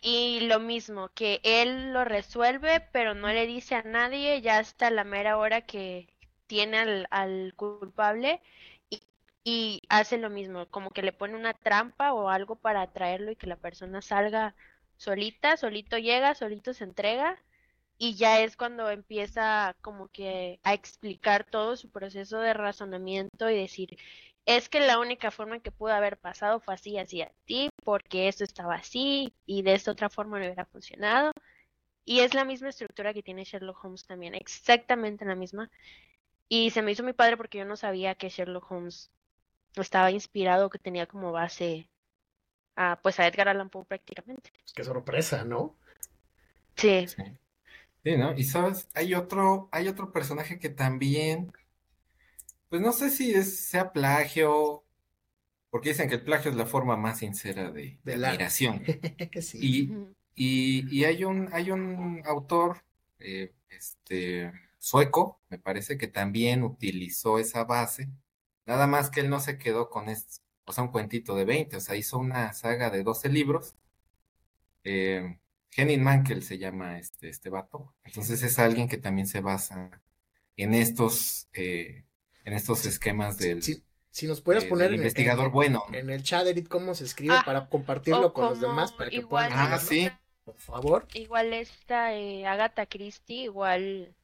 Y 0.00 0.40
lo 0.40 0.60
mismo, 0.60 1.10
que 1.14 1.40
él 1.42 1.92
lo 1.92 2.04
resuelve, 2.04 2.86
pero 2.92 3.14
no 3.14 3.28
le 3.28 3.46
dice 3.46 3.74
a 3.74 3.82
nadie, 3.82 4.40
ya 4.42 4.58
hasta 4.58 4.90
la 4.90 5.04
mera 5.04 5.38
hora 5.38 5.62
que 5.62 6.08
tiene 6.46 6.78
al, 6.78 7.06
al 7.10 7.54
culpable 7.56 8.42
y, 8.90 9.02
y 9.44 9.82
hace 9.88 10.18
lo 10.18 10.28
mismo, 10.28 10.66
como 10.66 10.90
que 10.90 11.02
le 11.02 11.12
pone 11.12 11.36
una 11.36 11.54
trampa 11.54 12.12
o 12.12 12.28
algo 12.28 12.56
para 12.56 12.82
atraerlo 12.82 13.30
y 13.30 13.36
que 13.36 13.46
la 13.46 13.56
persona 13.56 14.02
salga 14.02 14.54
solita, 14.96 15.56
solito 15.56 15.98
llega, 15.98 16.34
solito 16.34 16.74
se 16.74 16.84
entrega 16.84 17.38
y 17.98 18.14
ya 18.16 18.40
es 18.40 18.56
cuando 18.56 18.90
empieza 18.90 19.76
como 19.80 20.08
que 20.08 20.60
a 20.64 20.74
explicar 20.74 21.44
todo 21.44 21.76
su 21.76 21.90
proceso 21.90 22.38
de 22.40 22.54
razonamiento 22.54 23.48
y 23.50 23.56
decir, 23.56 23.98
es 24.46 24.68
que 24.68 24.80
la 24.80 24.98
única 24.98 25.30
forma 25.30 25.56
en 25.56 25.62
que 25.62 25.70
pudo 25.70 25.92
haber 25.92 26.18
pasado 26.18 26.60
fue 26.60 26.74
así, 26.74 26.98
así, 26.98 27.22
así, 27.22 27.70
porque 27.84 28.28
esto 28.28 28.44
estaba 28.44 28.74
así 28.76 29.34
y 29.46 29.62
de 29.62 29.74
esta 29.74 29.92
otra 29.92 30.10
forma 30.10 30.38
no 30.38 30.44
hubiera 30.44 30.66
funcionado. 30.66 31.32
Y 32.04 32.20
es 32.20 32.34
la 32.34 32.44
misma 32.44 32.68
estructura 32.70 33.14
que 33.14 33.22
tiene 33.22 33.44
Sherlock 33.44 33.84
Holmes 33.84 34.06
también, 34.06 34.34
exactamente 34.34 35.24
la 35.24 35.34
misma. 35.36 35.70
Y 36.48 36.70
se 36.70 36.82
me 36.82 36.92
hizo 36.92 37.02
muy 37.02 37.14
padre 37.14 37.36
porque 37.36 37.58
yo 37.58 37.64
no 37.64 37.76
sabía 37.76 38.14
que 38.16 38.28
Sherlock 38.28 38.70
Holmes 38.70 39.10
estaba 39.76 40.10
inspirado, 40.10 40.70
que 40.70 40.78
tenía 40.78 41.06
como 41.06 41.32
base 41.32 41.88
a, 42.76 43.00
pues 43.02 43.20
a 43.20 43.26
Edgar 43.26 43.48
Allan 43.48 43.70
Poe 43.70 43.84
prácticamente. 43.84 44.50
Pues 44.52 44.72
qué 44.72 44.84
sorpresa, 44.84 45.44
¿no? 45.44 45.76
Sí. 46.76 47.06
sí. 47.06 48.16
¿no? 48.16 48.36
Y 48.36 48.44
sabes, 48.44 48.88
hay 48.94 49.14
otro, 49.14 49.68
hay 49.72 49.88
otro 49.88 50.12
personaje 50.12 50.58
que 50.58 50.68
también, 50.68 51.52
pues 52.68 52.82
no 52.82 52.92
sé 52.92 53.10
si 53.10 53.32
es, 53.32 53.66
sea 53.66 53.92
plagio, 53.92 54.84
porque 55.70 55.90
dicen 55.90 56.08
que 56.08 56.16
el 56.16 56.22
plagio 56.22 56.50
es 56.50 56.56
la 56.56 56.66
forma 56.66 56.96
más 56.96 57.18
sincera 57.20 57.70
de, 57.70 57.98
admiración. 58.06 58.82
sí. 59.40 59.90
y, 60.34 60.98
y, 60.98 61.04
hay 61.04 61.24
un, 61.24 61.48
hay 61.52 61.70
un 61.70 62.22
autor, 62.26 62.84
eh, 63.18 63.54
este, 63.70 64.52
sueco, 64.78 65.40
me 65.48 65.58
parece 65.58 65.96
que 65.96 66.08
también 66.08 66.62
utilizó 66.62 67.38
esa 67.38 67.64
base, 67.64 68.10
nada 68.66 68.86
más 68.86 69.10
que 69.10 69.20
él 69.20 69.30
no 69.30 69.40
se 69.40 69.58
quedó 69.58 69.88
con, 69.88 70.08
o 70.64 70.72
sea, 70.72 70.84
un 70.84 70.90
cuentito 70.90 71.34
de 71.34 71.44
20, 71.44 71.76
o 71.76 71.80
sea, 71.80 71.96
hizo 71.96 72.18
una 72.18 72.52
saga 72.52 72.90
de 72.90 73.02
12 73.02 73.28
libros. 73.28 73.74
Eh, 74.82 75.38
Henning 75.76 76.02
Mankell 76.02 76.42
se 76.42 76.58
llama 76.58 76.98
este, 76.98 77.28
este 77.28 77.50
vato. 77.50 77.94
Entonces 78.04 78.42
es 78.42 78.58
alguien 78.58 78.88
que 78.88 78.96
también 78.96 79.26
se 79.26 79.40
basa 79.40 80.02
en 80.56 80.74
estos, 80.74 81.48
eh, 81.52 82.04
en 82.44 82.52
estos 82.52 82.86
esquemas 82.86 83.38
del... 83.38 83.62
Si 83.62 84.28
nos 84.28 84.40
puedes 84.40 84.64
poner 84.64 84.90
en, 84.90 84.98
investigador 84.98 85.50
bueno. 85.50 85.82
En 85.92 86.08
el 86.08 86.22
chat, 86.22 86.46
Edith, 86.46 86.68
cómo 86.68 86.94
se 86.94 87.02
escribe 87.02 87.34
ah, 87.36 87.42
para 87.44 87.68
compartirlo 87.68 88.32
con 88.32 88.44
los 88.44 88.60
demás, 88.60 88.92
para 88.92 89.10
que 89.10 89.22
puedan... 89.22 89.50
Ah, 89.52 89.78
sí. 89.80 90.08
Por 90.44 90.56
favor. 90.56 91.08
Igual 91.14 91.52
esta 91.52 92.14
eh, 92.14 92.46
Agatha 92.46 92.86
Christie, 92.86 93.44
igual 93.44 94.14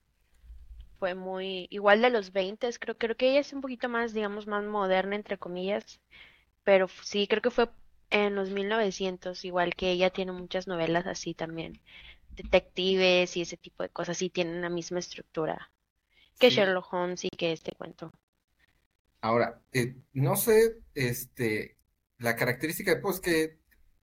fue 0.98 1.14
muy, 1.14 1.66
igual 1.70 2.03
de 2.03 2.11
los 2.11 2.31
20, 2.31 2.70
creo, 2.79 2.96
creo 2.98 3.16
que 3.16 3.31
ella 3.31 3.40
es 3.40 3.53
un 3.55 3.62
poquito 3.62 3.88
más, 3.88 4.12
digamos, 4.12 4.46
más 4.46 4.64
moderna, 4.64 5.16
entre 5.16 5.38
comillas, 5.38 5.98
pero 6.64 6.88
sí, 7.02 7.26
creo 7.26 7.42
que 7.42 7.50
fue 7.50 7.68
en 8.10 8.34
los 8.34 8.50
1900, 8.50 9.44
igual 9.44 9.74
que 9.74 9.90
ella 9.90 10.10
tiene 10.10 10.32
muchas 10.32 10.66
novelas 10.66 11.06
así 11.06 11.34
también, 11.34 11.80
detectives 12.30 13.36
y 13.36 13.42
ese 13.42 13.56
tipo 13.56 13.82
de 13.82 13.88
cosas, 13.88 14.20
y 14.22 14.30
tienen 14.30 14.60
la 14.60 14.68
misma 14.68 14.98
estructura 14.98 15.70
que 16.38 16.50
Sherlock 16.50 16.92
Holmes 16.92 17.24
y 17.24 17.28
que 17.28 17.52
este 17.52 17.72
cuento. 17.72 18.10
Ahora, 19.20 19.60
eh, 19.72 19.96
no 20.14 20.36
sé, 20.36 20.78
este, 20.94 21.76
la 22.18 22.34
característica 22.34 22.94
de 22.94 23.00
pues 23.00 23.20
que 23.20 23.58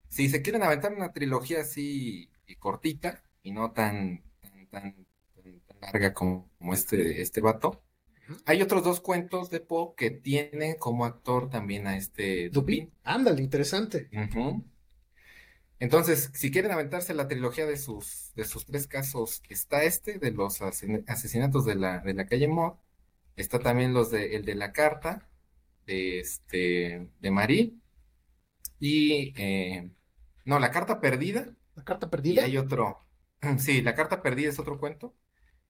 si 0.07 0.29
se 0.29 0.41
quieren 0.43 0.63
aventar 0.63 0.93
una 0.93 1.11
trilogía 1.11 1.61
así 1.61 2.29
cortita 2.59 3.23
y 3.41 3.51
no 3.51 3.71
tan, 3.71 4.23
tan, 4.69 5.07
larga 5.81 6.13
como, 6.13 6.49
como 6.57 6.73
este, 6.73 7.21
este 7.21 7.41
vato, 7.41 7.81
hay 8.45 8.61
otros 8.61 8.83
dos 8.83 9.01
cuentos 9.01 9.49
de 9.49 9.59
Poe 9.59 9.93
que 9.95 10.11
tienen 10.11 10.75
como 10.77 11.05
actor 11.05 11.49
también 11.49 11.87
a 11.87 11.97
este 11.97 12.49
Dupin. 12.49 12.91
Ándale, 13.03 13.41
interesante. 13.41 14.09
Entonces, 15.79 16.31
si 16.33 16.51
quieren 16.51 16.71
aventarse 16.71 17.13
la 17.13 17.27
trilogía 17.27 17.65
de 17.65 17.77
sus, 17.77 18.33
de 18.35 18.45
sus 18.45 18.65
tres 18.65 18.87
casos, 18.87 19.43
está 19.49 19.83
este, 19.83 20.17
de 20.17 20.31
los 20.31 20.61
asesinatos 20.61 21.65
de 21.65 21.75
la, 21.75 21.99
de 21.99 22.13
la 22.13 22.25
calle 22.25 22.47
Moore, 22.47 22.77
está 23.35 23.59
también 23.59 23.93
los 23.93 24.09
de, 24.09 24.35
el 24.35 24.45
de 24.45 24.55
la 24.55 24.71
carta, 24.71 25.29
de 25.85 26.19
este, 26.19 27.09
de 27.19 27.31
Marie, 27.31 27.75
y, 28.79 29.33
eh, 29.37 29.89
no, 30.45 30.59
la 30.59 30.71
carta 30.71 30.99
perdida. 30.99 31.53
La 31.75 31.83
carta 31.83 32.09
perdida. 32.09 32.41
Y 32.41 32.45
hay 32.45 32.57
otro, 32.57 33.05
sí, 33.59 33.81
la 33.81 33.95
carta 33.95 34.21
perdida 34.21 34.49
es 34.49 34.59
otro 34.59 34.79
cuento. 34.79 35.13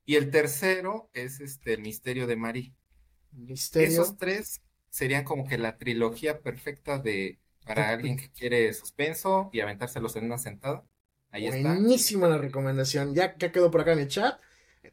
Y 0.07 0.15
el 0.15 0.31
tercero 0.31 1.09
es 1.13 1.41
este 1.41 1.73
el 1.73 1.81
misterio 1.81 2.27
de 2.27 2.37
Marie. 2.37 2.73
Misterio. 3.33 3.89
Esos 3.89 4.17
tres 4.17 4.61
serían 4.89 5.25
como 5.25 5.45
que 5.45 5.57
la 5.57 5.77
trilogía 5.77 6.39
perfecta 6.39 6.97
de 6.97 7.39
para 7.65 7.89
alguien 7.89 8.15
que 8.15 8.31
quiere 8.31 8.73
suspenso 8.73 9.49
y 9.51 9.59
aventárselos 9.59 10.15
en 10.15 10.23
una 10.23 10.37
sentada. 10.37 10.85
Ahí 11.29 11.47
está. 11.47 11.73
Buenísima 11.73 12.29
la 12.29 12.37
recomendación. 12.37 13.13
Ya, 13.13 13.37
ya 13.37 13.51
quedó 13.51 13.69
por 13.69 13.81
acá 13.81 13.91
en 13.91 13.99
el 13.99 14.07
chat. 14.07 14.39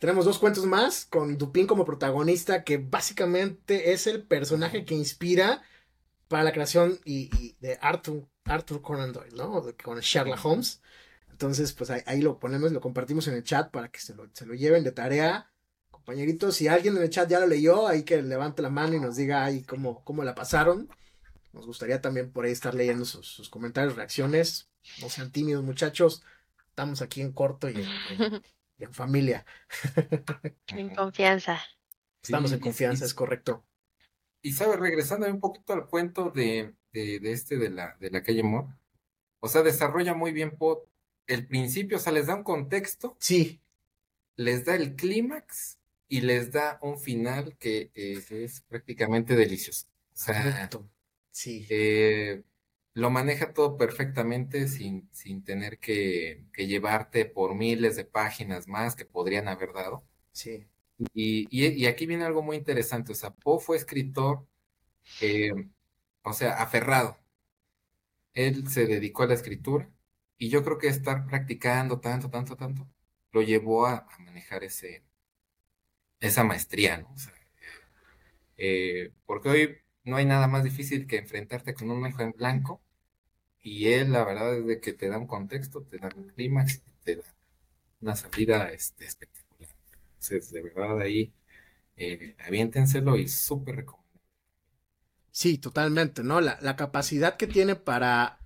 Tenemos 0.01 0.25
dos 0.25 0.41
cuentos 0.41 0.67
más 0.67 1.05
con 1.05 1.39
Dupin 1.39 1.69
como 1.69 1.85
protagonista, 1.85 2.65
que 2.65 2.79
básicamente 2.79 3.93
es 3.93 4.09
el 4.09 4.25
personaje 4.25 4.85
que 4.85 4.97
inspira 4.97 5.63
para 6.27 6.43
la 6.43 6.53
creación 6.53 6.99
y, 7.05 7.55
de 7.61 7.79
Arthur, 7.81 8.27
Arthur 8.43 8.83
Conan 8.83 9.13
Doyle, 9.13 9.37
¿no? 9.37 9.65
Con 9.81 10.01
Sherlock 10.01 10.45
Holmes. 10.45 10.83
Entonces, 11.35 11.73
pues 11.73 11.91
ahí, 11.91 12.23
lo 12.23 12.39
ponemos, 12.39 12.71
lo 12.71 12.81
compartimos 12.81 13.27
en 13.27 13.35
el 13.35 13.43
chat 13.43 13.73
para 13.73 13.89
que 13.89 13.99
se 13.99 14.15
lo, 14.15 14.31
se 14.33 14.47
lo 14.47 14.55
lleven 14.55 14.85
de 14.85 14.93
tarea. 14.93 15.51
compañeritos. 15.91 16.55
Si 16.55 16.69
alguien 16.69 16.97
en 16.97 17.03
el 17.03 17.11
chat 17.11 17.29
ya 17.29 17.41
lo 17.41 17.49
leyó, 17.49 17.89
ahí 17.89 18.05
que 18.05 18.23
levante 18.23 18.63
la 18.63 18.71
mano 18.71 18.95
y 18.95 19.01
nos 19.01 19.17
diga 19.17 19.45
ahí 19.45 19.65
cómo, 19.65 20.05
cómo 20.05 20.23
la 20.23 20.37
pasaron. 20.37 20.89
Nos 21.53 21.67
gustaría 21.67 22.01
también 22.01 22.31
por 22.31 22.45
ahí 22.45 22.53
estar 22.53 22.73
leyendo 22.73 23.05
sus, 23.05 23.49
comentarios, 23.49 23.97
reacciones. 23.97 24.71
No 25.03 25.09
sean 25.09 25.33
tímidos, 25.33 25.65
muchachos. 25.65 26.23
Estamos 26.69 27.03
aquí 27.03 27.21
en 27.21 27.33
corto 27.33 27.69
y 27.69 27.85
en, 28.79 28.93
familia. 28.93 29.45
En 30.69 30.95
confianza. 30.95 31.61
Estamos 32.23 32.53
en 32.53 32.61
confianza, 32.61 33.05
es 33.05 33.13
correcto. 33.13 33.65
Y 34.41 34.53
sabes, 34.53 34.79
regresando 34.79 35.27
un 35.27 35.41
poquito 35.41 35.73
al 35.73 35.89
cuento 35.89 36.31
de, 36.31 36.77
de, 36.93 37.19
este 37.25 37.59
de 37.59 37.71
la, 37.71 37.97
de 37.99 38.11
la 38.11 38.23
calle 38.23 38.45
Moore, 38.45 38.69
o 39.41 39.49
sea, 39.49 39.63
desarrolla 39.63 40.15
muy 40.15 40.31
bien 40.31 40.57
el 41.27 41.47
principio, 41.47 41.97
o 41.97 42.01
sea, 42.01 42.13
les 42.13 42.27
da 42.27 42.35
un 42.35 42.43
contexto. 42.43 43.17
Sí. 43.19 43.61
Les 44.37 44.65
da 44.65 44.75
el 44.75 44.97
clímax 44.97 45.79
y 46.09 46.21
les 46.21 46.53
da 46.53 46.79
un 46.83 46.99
final 46.99 47.57
que 47.59 47.91
es 47.95 48.61
prácticamente 48.63 49.37
delicioso. 49.37 49.87
O 50.13 50.17
sea, 50.17 50.69
sí. 51.31 51.67
Eh, 51.69 52.43
lo 52.95 53.11
maneja 53.11 53.53
todo 53.53 53.77
perfectamente 53.77 54.69
sin, 54.69 55.09
sin 55.13 55.43
tener 55.45 55.79
que, 55.79 56.45
llevarte 56.57 57.25
por 57.25 57.55
miles 57.55 57.97
de 57.97 58.05
páginas 58.05 58.69
más 58.69 58.95
que 58.95 59.05
podrían 59.05 59.49
haber 59.49 59.73
dado. 59.73 60.05
Sí. 60.33 60.67
Y, 61.13 61.49
y, 61.51 61.87
aquí 61.87 62.07
viene 62.07 62.25
algo 62.25 62.43
muy 62.43 62.57
interesante. 62.57 63.13
O 63.13 63.17
sea, 63.17 63.31
Poe 63.31 63.61
fue 63.61 63.77
escritor, 63.77 64.47
eh, 65.21 65.53
o 66.23 66.33
sea, 66.33 66.63
aferrado 66.63 67.19
él 68.35 68.69
se 68.69 68.87
dedicó 68.87 69.23
a 69.23 69.27
la 69.29 69.35
escritura 69.35 69.89
y 70.39 70.49
yo 70.51 70.65
creo 70.65 70.79
que 70.79 70.89
estar 70.89 71.27
practicando 71.27 72.01
tanto, 72.01 72.31
tanto, 72.31 72.57
tanto, 72.57 72.89
lo 73.33 73.43
llevó 73.43 73.87
a, 73.87 74.07
manejar 74.21 74.65
ese, 74.65 75.05
esa 76.21 76.45
maestría, 76.45 76.99
¿no? 76.99 77.15
Eh, 78.57 79.13
porque 79.27 79.49
hoy 79.49 79.77
no 80.05 80.17
hay 80.17 80.25
nada 80.27 80.47
más 80.47 80.65
difícil 80.65 81.07
que 81.07 81.19
enfrentarte 81.19 81.75
con 81.75 81.91
un 81.91 82.07
hijo 82.07 82.23
en 82.23 82.33
blanco 82.33 82.83
y 83.61 83.89
él, 83.89 84.13
la 84.13 84.25
verdad, 84.25 84.59
es 84.59 84.67
de 84.67 84.81
que 84.81 84.93
te 84.93 85.09
da 85.09 85.19
un 85.19 85.27
contexto, 85.27 85.83
te 85.83 85.99
da 85.99 86.11
un 86.15 86.29
clímax, 86.29 86.83
te 87.03 87.17
da 87.17 87.25
una 88.01 88.15
salida 88.15 88.71
este, 88.71 89.07
espectacular. 89.07 89.71
Entonces, 90.09 90.51
de 90.53 90.63
verdad, 90.63 91.01
ahí 91.01 91.33
eh, 91.97 92.37
aviéntenselo 92.47 93.17
y 93.17 93.29
súper 93.29 93.77
recomendable. 93.77 94.21
Sí, 95.31 95.59
totalmente, 95.59 96.23
¿no? 96.23 96.41
La, 96.41 96.59
la, 96.61 96.77
capacidad 96.77 97.37
que 97.37 97.47
tiene 97.47 97.75
para, 97.75 98.39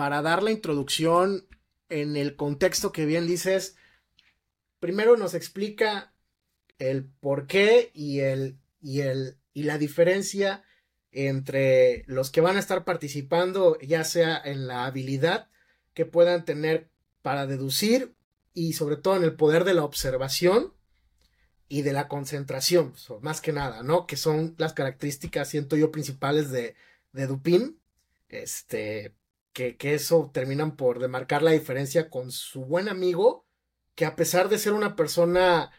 para 0.00 0.22
dar 0.22 0.42
la 0.42 0.50
introducción 0.50 1.46
en 1.90 2.16
el 2.16 2.34
contexto 2.34 2.90
que 2.90 3.04
bien 3.04 3.26
dices, 3.26 3.76
primero 4.78 5.18
nos 5.18 5.34
explica 5.34 6.14
el 6.78 7.04
por 7.04 7.46
qué 7.46 7.90
y 7.92 8.20
el, 8.20 8.58
y 8.80 9.02
el, 9.02 9.36
y 9.52 9.64
la 9.64 9.76
diferencia 9.76 10.64
entre 11.12 12.04
los 12.06 12.30
que 12.30 12.40
van 12.40 12.56
a 12.56 12.60
estar 12.60 12.86
participando, 12.86 13.78
ya 13.80 14.04
sea 14.04 14.40
en 14.42 14.66
la 14.66 14.86
habilidad 14.86 15.50
que 15.92 16.06
puedan 16.06 16.46
tener 16.46 16.88
para 17.20 17.46
deducir 17.46 18.14
y 18.54 18.72
sobre 18.72 18.96
todo 18.96 19.18
en 19.18 19.24
el 19.24 19.34
poder 19.34 19.64
de 19.64 19.74
la 19.74 19.84
observación 19.84 20.72
y 21.68 21.82
de 21.82 21.92
la 21.92 22.08
concentración, 22.08 22.94
más 23.20 23.42
que 23.42 23.52
nada, 23.52 23.82
¿no? 23.82 24.06
Que 24.06 24.16
son 24.16 24.54
las 24.56 24.72
características, 24.72 25.50
siento 25.50 25.76
yo, 25.76 25.92
principales 25.92 26.50
de, 26.50 26.74
de 27.12 27.26
Dupin. 27.26 27.78
Este, 28.30 29.12
que, 29.52 29.76
que, 29.76 29.94
eso 29.94 30.30
terminan 30.32 30.76
por 30.76 30.98
demarcar 30.98 31.42
la 31.42 31.50
diferencia 31.52 32.10
con 32.10 32.30
su 32.30 32.64
buen 32.64 32.88
amigo, 32.88 33.46
que 33.94 34.04
a 34.04 34.16
pesar 34.16 34.48
de 34.48 34.58
ser 34.58 34.72
una 34.72 34.96
persona 34.96 35.72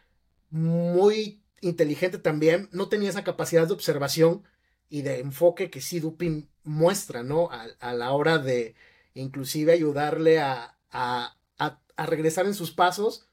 muy 0.50 1.44
inteligente 1.62 2.18
también, 2.18 2.70
no 2.72 2.90
tenía 2.90 3.10
esa 3.10 3.24
capacidad 3.24 3.68
de 3.68 3.74
observación 3.74 4.44
y 4.90 5.04
de 5.04 5.20
enfoque 5.20 5.70
que 5.70 5.82
sí 5.82 6.00
Dupin 6.00 6.50
muestra, 6.64 7.24
¿no? 7.24 7.50
A, 7.52 7.94
la 7.94 8.12
hora 8.12 8.38
de 8.40 8.76
inclusive 9.14 9.72
ayudarle 9.72 10.40
a, 10.40 10.78
a, 10.92 11.38
a 11.58 12.06
regresar 12.06 12.46
en 12.46 12.54
sus 12.54 12.72
pasos 12.72 13.28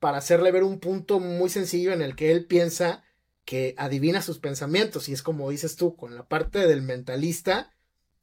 para 0.00 0.18
hacerle 0.18 0.52
ver 0.52 0.64
un 0.64 0.80
punto 0.80 1.20
muy 1.20 1.48
sencillo 1.48 1.92
en 1.92 2.02
el 2.02 2.16
que 2.16 2.32
él 2.32 2.46
piensa 2.46 3.04
que 3.44 3.74
adivina 3.78 4.22
sus 4.22 4.38
pensamientos 4.38 5.08
y 5.08 5.12
es 5.12 5.22
como 5.22 5.50
dices 5.50 5.76
tú 5.76 5.96
con 5.96 6.14
la 6.14 6.28
parte 6.28 6.66
del 6.66 6.82
mentalista 6.82 7.72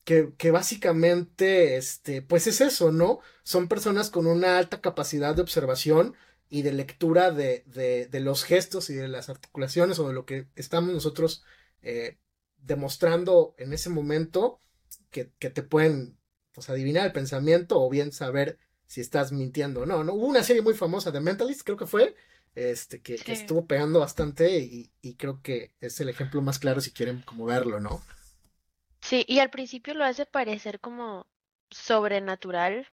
que, 0.06 0.34
que, 0.38 0.52
básicamente 0.52 1.78
este 1.78 2.22
pues 2.22 2.48
es 2.48 2.62
eso 2.62 2.91
no 2.91 3.20
son 3.44 3.68
personas 3.68 4.10
con 4.10 4.28
una 4.28 4.58
alta 4.58 4.80
capacidad 4.80 5.36
de 5.36 5.41
observación 5.41 6.15
y 6.50 6.62
de 6.62 6.74
lectura 6.74 7.32
de, 7.32 7.63
de, 7.65 8.08
de 8.08 8.20
los 8.22 8.44
gestos 8.44 8.89
y 8.89 8.96
de 8.96 9.08
las 9.08 9.30
articulaciones 9.30 10.00
o 10.00 10.08
de 10.08 10.13
lo 10.13 10.26
que 10.26 10.48
estamos 10.56 10.94
nosotros 10.94 11.44
eh, 11.82 12.18
demostrando 12.58 13.56
en 13.58 13.74
ese 13.74 13.89
momento 13.89 14.62
que, 15.12 15.32
que 15.39 15.50
te 15.50 15.63
pueden 15.63 16.18
pues 16.54 16.70
adivinar 16.70 17.06
el 17.06 17.12
pensamiento 17.12 17.82
o 17.82 17.89
bien 17.89 18.12
saber 18.12 18.58
si 18.88 19.02
estás 19.02 19.32
mintiendo 19.32 19.82
o 19.82 19.86
no, 19.86 20.04
no. 20.04 20.13
Hubo 20.13 20.28
una 20.28 20.44
serie 20.44 20.62
muy 20.62 20.74
famosa 20.74 21.12
de 21.12 21.20
Mentalist, 21.20 21.63
creo 21.63 21.78
que 21.78 21.86
fue, 21.86 22.15
este, 22.56 23.02
que, 23.02 23.15
estuvo 23.28 23.65
pegando 23.65 24.00
bastante 24.00 24.58
y, 24.60 25.15
creo 25.15 25.41
que 25.41 25.74
es 25.82 26.00
el 26.00 26.10
ejemplo 26.10 26.41
más 26.41 26.60
claro 26.60 26.82
si 26.82 26.91
quieren 26.91 27.22
como 27.22 27.46
verlo, 27.46 27.80
¿no? 27.80 28.02
Sí, 29.06 29.24
y 29.28 29.38
al 29.38 29.52
principio 29.52 29.94
lo 29.94 30.04
hace 30.04 30.26
parecer 30.26 30.80
como 30.80 31.28
sobrenatural, 31.70 32.88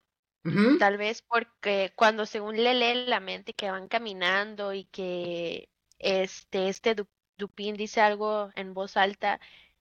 tal 0.77 0.97
vez 0.97 1.23
porque 1.23 1.91
cuando 1.95 2.27
según 2.27 2.55
le 2.63 2.75
lee 2.75 3.05
la 3.07 3.19
mente 3.19 3.53
que 3.55 3.71
van 3.71 3.87
caminando 3.87 4.73
y 4.75 4.85
que 4.85 5.69
este, 5.97 6.69
este 6.69 6.95
Dupin 7.37 7.75
dice 7.75 7.99
algo 8.01 8.51
en 8.55 8.75
voz 8.75 8.95
alta 8.95 9.39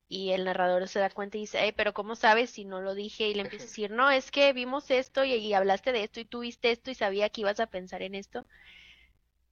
y 0.08 0.30
el 0.30 0.44
narrador 0.44 0.88
se 0.88 1.00
da 1.00 1.10
cuenta 1.10 1.36
y 1.36 1.42
dice, 1.42 1.74
pero 1.76 1.92
¿cómo 1.92 2.16
sabes 2.16 2.48
si 2.48 2.64
no 2.64 2.80
lo 2.80 2.94
dije? 2.94 3.28
Y 3.28 3.34
le 3.34 3.42
empieza 3.42 3.64
a 3.64 3.68
decir, 3.68 3.90
no, 3.90 4.10
es 4.10 4.30
que 4.30 4.54
vimos 4.54 4.90
esto 4.90 5.24
y, 5.24 5.52
hablaste 5.52 5.92
de 5.92 6.04
esto 6.04 6.18
y 6.18 6.24
tú 6.24 6.40
viste 6.40 6.70
esto 6.70 6.90
y 6.90 6.94
sabía 6.94 7.28
que 7.28 7.42
ibas 7.42 7.60
a 7.60 7.66
pensar 7.66 8.00
en 8.00 8.14
esto. 8.14 8.46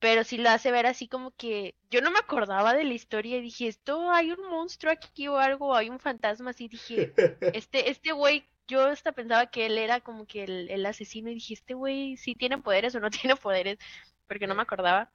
Pero 0.01 0.25
sí 0.25 0.39
lo 0.39 0.49
hace 0.49 0.73
ver 0.73 0.87
así 0.87 1.09
como 1.09 1.31
que 1.33 1.75
yo 1.91 2.01
no 2.01 2.11
me 2.11 2.19
acordaba 2.19 2.75
de 2.75 2.85
la 2.85 2.95
historia 2.95 3.37
y 3.37 3.43
dije, 3.43 3.69
esto 3.69 4.11
hay 4.11 4.33
un 4.33 4.49
monstruo 4.49 4.93
aquí 4.93 5.29
o 5.29 5.37
algo, 5.37 5.77
hay 5.77 5.91
un 5.91 6.01
fantasma 6.01 6.51
así, 6.51 6.69
dije, 6.69 7.13
este, 7.55 7.91
este 7.91 8.13
güey, 8.13 8.49
yo 8.67 8.87
hasta 8.87 9.13
pensaba 9.13 9.51
que 9.51 9.67
él 9.67 9.77
era 9.77 10.01
como 10.01 10.27
que 10.27 10.45
el, 10.45 10.71
el 10.71 10.87
asesino 10.87 11.31
y 11.31 11.35
dije, 11.35 11.55
este 11.55 11.75
güey 11.75 12.17
sí 12.17 12.35
tiene 12.35 12.59
poderes 12.59 12.95
o 12.95 13.01
no 13.01 13.11
tiene 13.11 13.37
poderes, 13.37 13.79
porque 14.27 14.47
no 14.47 14.55
me 14.55 14.63
acordaba. 14.63 15.13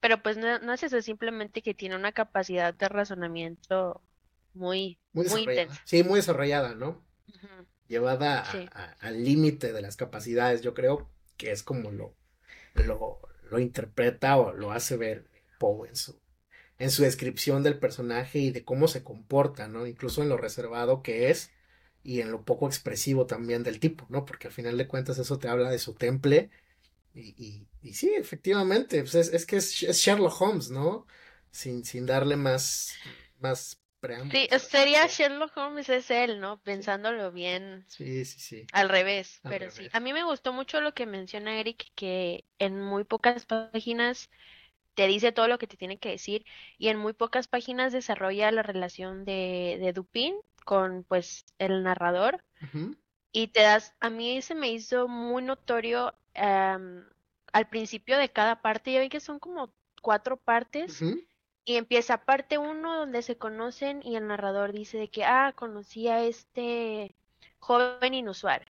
Pero 0.00 0.22
pues 0.22 0.38
no, 0.38 0.58
no 0.60 0.72
es 0.72 0.82
eso, 0.82 1.00
simplemente 1.02 1.60
que 1.60 1.74
tiene 1.74 1.94
una 1.94 2.12
capacidad 2.12 2.72
de 2.72 2.88
razonamiento 2.88 4.00
muy, 4.54 4.98
muy, 5.12 5.26
intensa. 5.42 5.80
Sí, 5.84 6.02
muy 6.02 6.16
desarrollada, 6.16 6.74
¿no? 6.74 7.04
Llevada 7.86 8.44
al 9.00 9.24
límite 9.24 9.72
de 9.72 9.82
las 9.82 9.96
capacidades, 9.96 10.62
yo 10.62 10.74
creo 10.74 11.10
que 11.36 11.50
es 11.50 11.62
como 11.62 11.90
lo, 11.90 12.14
lo, 12.74 13.20
lo 13.50 13.58
interpreta 13.58 14.38
o 14.38 14.52
lo 14.52 14.72
hace 14.72 14.96
ver 14.96 15.28
Poe 15.58 15.88
en 15.88 15.96
su, 15.96 16.18
en 16.78 16.90
su 16.90 17.02
descripción 17.02 17.62
del 17.62 17.78
personaje 17.78 18.38
y 18.38 18.50
de 18.50 18.64
cómo 18.64 18.88
se 18.88 19.04
comporta, 19.04 19.68
¿no? 19.68 19.86
Incluso 19.86 20.22
en 20.22 20.28
lo 20.28 20.36
reservado 20.36 21.02
que 21.02 21.30
es 21.30 21.50
y 22.02 22.20
en 22.20 22.30
lo 22.30 22.44
poco 22.44 22.66
expresivo 22.66 23.26
también 23.26 23.62
del 23.62 23.80
tipo, 23.80 24.06
¿no? 24.08 24.24
Porque 24.24 24.48
al 24.48 24.54
final 24.54 24.78
de 24.78 24.88
cuentas 24.88 25.18
eso 25.18 25.38
te 25.38 25.48
habla 25.48 25.70
de 25.70 25.78
su 25.78 25.94
temple 25.94 26.50
y, 27.12 27.66
sí, 27.92 28.14
efectivamente, 28.16 29.00
pues 29.02 29.14
es, 29.14 29.46
que 29.46 29.56
es, 29.56 29.72
Sherlock 29.72 30.40
Holmes, 30.40 30.70
¿no? 30.70 31.06
Sin, 31.50 31.82
darle 32.06 32.36
más 32.36 32.94
Sí, 34.30 34.48
sería 34.58 35.06
Sherlock 35.06 35.56
Holmes 35.56 35.88
es 35.88 36.10
él, 36.10 36.40
¿no? 36.40 36.58
Pensándolo 36.60 37.32
bien. 37.32 37.84
Sí, 37.88 38.24
sí, 38.24 38.40
sí. 38.40 38.66
Al 38.72 38.88
revés, 38.88 39.40
pero 39.48 39.70
sí. 39.70 39.88
A 39.92 40.00
mí 40.00 40.12
me 40.12 40.22
gustó 40.22 40.52
mucho 40.52 40.80
lo 40.80 40.94
que 40.94 41.06
menciona 41.06 41.58
Eric, 41.58 41.90
que 41.94 42.44
en 42.58 42.80
muy 42.80 43.04
pocas 43.04 43.46
páginas 43.46 44.30
te 44.94 45.06
dice 45.06 45.32
todo 45.32 45.48
lo 45.48 45.58
que 45.58 45.66
te 45.66 45.76
tiene 45.76 45.98
que 45.98 46.10
decir 46.10 46.44
y 46.78 46.88
en 46.88 46.98
muy 46.98 47.12
pocas 47.12 47.48
páginas 47.48 47.92
desarrolla 47.92 48.50
la 48.50 48.62
relación 48.62 49.24
de, 49.24 49.78
de 49.80 49.92
Dupin 49.92 50.34
con 50.64 51.04
pues 51.04 51.44
el 51.58 51.82
narrador 51.82 52.44
y 53.32 53.48
te 53.48 53.62
das, 53.62 53.94
a 54.00 54.10
mí 54.10 54.42
se 54.42 54.54
me 54.54 54.70
hizo 54.70 55.08
muy 55.08 55.42
notorio 55.42 56.14
al 56.34 57.68
principio 57.68 58.18
de 58.18 58.30
cada 58.30 58.62
parte, 58.62 58.92
ya 58.92 59.00
vi 59.00 59.08
que 59.08 59.20
son 59.20 59.38
como 59.38 59.72
cuatro 60.02 60.36
partes. 60.36 61.02
Y 61.64 61.76
empieza 61.76 62.24
parte 62.24 62.58
uno 62.58 62.96
donde 62.96 63.22
se 63.22 63.36
conocen 63.36 64.00
y 64.02 64.16
el 64.16 64.26
narrador 64.26 64.72
dice 64.72 64.98
de 64.98 65.08
que, 65.08 65.24
ah, 65.24 65.52
conocí 65.54 66.08
a 66.08 66.22
este 66.24 67.14
joven 67.58 68.14
inusual. 68.14 68.66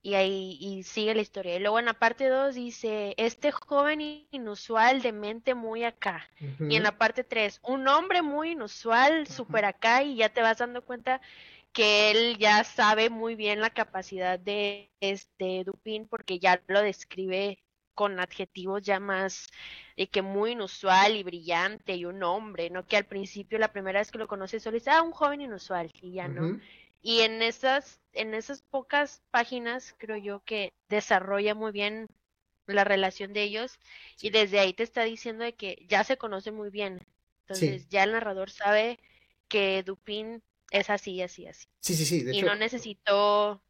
Y 0.00 0.14
ahí 0.14 0.56
y 0.60 0.84
sigue 0.84 1.14
la 1.14 1.22
historia. 1.22 1.56
Y 1.56 1.58
luego 1.58 1.78
en 1.78 1.86
la 1.86 1.94
parte 1.94 2.28
dos 2.28 2.54
dice, 2.54 3.14
este 3.16 3.50
joven 3.50 4.26
inusual 4.30 5.02
de 5.02 5.12
mente 5.12 5.54
muy 5.54 5.84
acá. 5.84 6.28
Y 6.60 6.76
en 6.76 6.82
la 6.84 6.96
parte 6.96 7.24
tres, 7.24 7.60
un 7.62 7.88
hombre 7.88 8.22
muy 8.22 8.52
inusual, 8.52 9.26
súper 9.26 9.64
acá, 9.64 10.02
y 10.02 10.16
ya 10.16 10.28
te 10.28 10.40
vas 10.40 10.58
dando 10.58 10.82
cuenta 10.82 11.20
que 11.72 12.10
él 12.10 12.38
ya 12.38 12.64
sabe 12.64 13.10
muy 13.10 13.34
bien 13.34 13.60
la 13.60 13.70
capacidad 13.70 14.38
de 14.38 14.90
este 15.00 15.64
Dupin 15.64 16.08
porque 16.08 16.38
ya 16.38 16.62
lo 16.66 16.82
describe 16.82 17.58
con 17.98 18.20
adjetivos 18.20 18.80
ya 18.82 19.00
más 19.00 19.48
de 19.96 20.06
que 20.06 20.22
muy 20.22 20.52
inusual 20.52 21.16
y 21.16 21.24
brillante 21.24 21.96
y 21.96 22.04
un 22.04 22.22
hombre, 22.22 22.70
¿no? 22.70 22.86
Que 22.86 22.96
al 22.96 23.06
principio 23.06 23.58
la 23.58 23.72
primera 23.72 23.98
vez 23.98 24.12
que 24.12 24.18
lo 24.18 24.28
conoces 24.28 24.62
solo 24.62 24.76
dice, 24.76 24.90
ah, 24.90 25.02
un 25.02 25.10
joven 25.10 25.40
inusual 25.40 25.90
y 26.00 26.12
ya, 26.12 26.28
¿no? 26.28 26.60
Y 27.02 27.22
en 27.22 27.42
esas, 27.42 28.00
en 28.12 28.34
esas 28.34 28.62
pocas 28.62 29.20
páginas 29.32 29.96
creo 29.98 30.16
yo 30.16 30.44
que 30.44 30.72
desarrolla 30.88 31.56
muy 31.56 31.72
bien 31.72 32.06
la 32.66 32.84
relación 32.84 33.32
de 33.32 33.42
ellos 33.42 33.80
y 34.20 34.30
desde 34.30 34.60
ahí 34.60 34.74
te 34.74 34.84
está 34.84 35.02
diciendo 35.02 35.42
de 35.42 35.54
que 35.54 35.84
ya 35.88 36.04
se 36.04 36.16
conoce 36.16 36.52
muy 36.52 36.70
bien. 36.70 37.00
Entonces 37.40 37.88
ya 37.88 38.04
el 38.04 38.12
narrador 38.12 38.52
sabe 38.52 39.00
que 39.48 39.82
Dupin 39.82 40.40
es 40.70 40.88
así, 40.88 41.20
así, 41.20 41.48
así. 41.48 41.66
Sí, 41.80 41.96
sí, 41.96 42.06
sí. 42.06 42.24
y 42.32 42.42
no 42.42 42.54
necesitó 42.54 43.60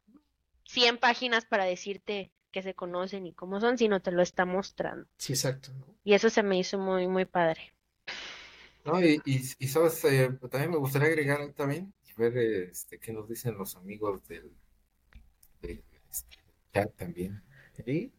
100 0.65 0.99
páginas 0.99 1.45
para 1.45 1.63
decirte 1.63 2.29
que 2.51 2.61
se 2.61 2.73
conocen 2.73 3.25
y 3.25 3.33
cómo 3.33 3.59
son, 3.59 3.77
sino 3.77 4.01
te 4.01 4.11
lo 4.11 4.21
está 4.21 4.45
mostrando. 4.45 5.07
Sí, 5.17 5.33
exacto. 5.33 5.71
Y 6.03 6.13
eso 6.13 6.29
se 6.29 6.43
me 6.43 6.57
hizo 6.57 6.77
muy, 6.77 7.07
muy 7.07 7.25
padre. 7.25 7.73
No, 8.85 9.03
y, 9.03 9.21
y, 9.25 9.67
sabes, 9.67 10.03
eh, 10.05 10.29
también 10.49 10.71
me 10.71 10.77
gustaría 10.77 11.09
agregar 11.09 11.51
también, 11.53 11.93
ver 12.17 12.37
este, 12.37 12.99
qué 12.99 13.13
nos 13.13 13.27
dicen 13.27 13.57
los 13.57 13.75
amigos 13.75 14.27
del, 14.27 14.51
este, 15.61 15.83
chat 16.73 16.95
también. 16.95 17.41
¿Sí? 17.85 18.11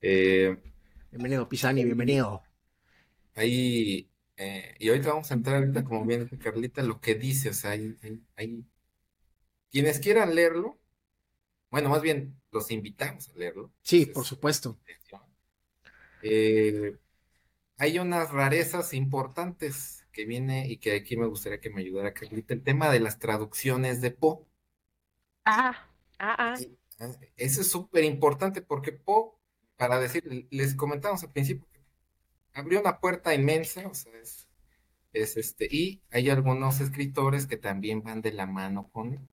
Eh, 0.00 0.56
bienvenido, 1.10 1.48
Pisani, 1.48 1.84
bienvenido. 1.84 2.42
Ahí, 3.34 4.08
eh, 4.36 4.74
y 4.78 4.88
ahorita 4.88 5.08
vamos 5.08 5.30
a 5.30 5.34
entrar 5.34 5.56
ahorita, 5.56 5.84
como 5.84 6.04
bien 6.04 6.28
Carlita, 6.28 6.82
lo 6.82 7.00
que 7.00 7.14
dice, 7.14 7.50
o 7.50 7.54
sea, 7.54 7.72
hay, 7.72 7.96
hay, 8.36 8.64
quienes 9.70 9.98
quieran 9.98 10.34
leerlo, 10.34 10.78
bueno, 11.74 11.88
más 11.88 12.02
bien 12.02 12.40
los 12.52 12.70
invitamos 12.70 13.30
a 13.30 13.32
leerlo. 13.32 13.72
Sí, 13.82 14.06
por 14.06 14.24
supuesto. 14.24 14.78
Eh, 16.22 16.96
hay 17.78 17.98
unas 17.98 18.30
rarezas 18.30 18.94
importantes 18.94 20.06
que 20.12 20.24
viene 20.24 20.68
y 20.68 20.76
que 20.76 20.94
aquí 20.94 21.16
me 21.16 21.26
gustaría 21.26 21.58
que 21.58 21.70
me 21.70 21.80
ayudara 21.80 22.14
Carlita, 22.14 22.54
el 22.54 22.62
tema 22.62 22.92
de 22.92 23.00
las 23.00 23.18
traducciones 23.18 24.00
de 24.00 24.12
Po. 24.12 24.46
Ah, 25.44 25.88
ah, 26.20 26.36
ah. 26.38 26.54
ah 27.00 27.10
eso 27.36 27.62
es 27.62 27.68
súper 27.68 28.04
importante 28.04 28.62
porque 28.62 28.92
Po, 28.92 29.40
para 29.76 29.98
decir, 29.98 30.46
les 30.52 30.76
comentamos 30.76 31.24
al 31.24 31.32
principio 31.32 31.66
que 31.72 31.80
abrió 32.52 32.82
una 32.82 33.00
puerta 33.00 33.34
inmensa, 33.34 33.84
o 33.88 33.94
sea, 33.94 34.12
es, 34.22 34.46
este, 35.36 35.66
y 35.68 36.02
hay 36.12 36.30
algunos 36.30 36.80
escritores 36.80 37.48
que 37.48 37.56
también 37.56 38.04
van 38.04 38.22
de 38.22 38.30
la 38.30 38.46
mano 38.46 38.88
con 38.92 39.14
él. 39.14 39.28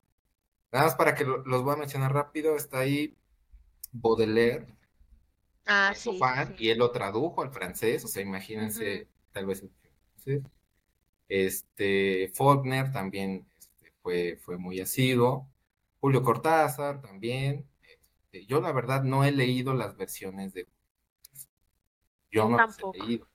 Nada 0.72 0.86
más 0.86 0.96
para 0.96 1.16
que 1.16 1.26
los 1.26 1.64
voy 1.64 1.74
a 1.74 1.78
mencionar 1.78 2.14
rápido, 2.14 2.56
está 2.56 2.80
ahí 2.80 3.18
Baudelaire, 3.92 4.68
ah, 5.66 5.94
sí, 5.94 6.18
y 6.58 6.70
él 6.70 6.78
lo 6.78 6.92
tradujo 6.92 7.42
al 7.42 7.52
francés, 7.52 8.06
o 8.06 8.08
sea, 8.08 8.22
imagínense, 8.22 9.10
tal 9.34 9.48
vez 9.48 9.66
Este, 11.28 12.32
Faulkner 12.34 12.92
también 12.94 13.46
este, 13.60 13.92
fue, 14.02 14.38
fue 14.38 14.58
muy 14.58 14.80
asiduo, 14.80 15.50
Julio 16.00 16.24
Cortázar 16.24 17.02
también. 17.02 17.68
Este, 17.82 18.46
yo 18.46 18.62
la 18.62 18.72
verdad 18.72 19.04
no 19.04 19.26
he 19.26 19.32
leído 19.32 19.74
las 19.74 19.98
versiones 19.98 20.54
de... 20.54 20.68
Yo 22.32 22.48
no 22.48 22.56
las 22.56 22.78
he 22.80 22.98
leído. 22.98 23.28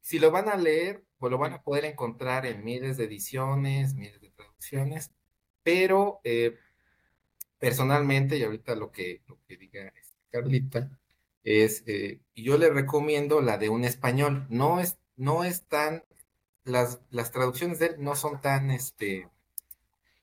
Si 0.00 0.18
lo 0.18 0.32
van 0.32 0.48
a 0.48 0.56
leer, 0.56 1.04
pues 1.18 1.30
lo 1.30 1.38
van 1.38 1.52
a 1.52 1.62
poder 1.62 1.84
encontrar 1.84 2.46
en 2.46 2.64
miles 2.64 2.96
de 2.96 3.04
ediciones, 3.04 3.94
miles 3.94 4.20
de 4.20 4.30
traducciones 4.30 5.12
pero 5.66 6.20
eh, 6.22 6.56
personalmente, 7.58 8.36
y 8.36 8.44
ahorita 8.44 8.76
lo 8.76 8.92
que, 8.92 9.22
lo 9.26 9.36
que 9.48 9.56
diga 9.56 9.88
este, 9.88 10.16
Carlita, 10.30 10.96
es, 11.42 11.82
eh, 11.88 12.20
yo 12.36 12.56
le 12.56 12.70
recomiendo 12.70 13.40
la 13.40 13.58
de 13.58 13.68
un 13.68 13.82
español. 13.82 14.46
No 14.48 14.78
es, 14.78 14.96
no 15.16 15.42
es 15.42 15.64
tan, 15.66 16.04
las, 16.62 17.00
las 17.10 17.32
traducciones 17.32 17.80
de 17.80 17.86
él 17.86 17.94
no 17.98 18.14
son 18.14 18.40
tan, 18.40 18.70
este, 18.70 19.28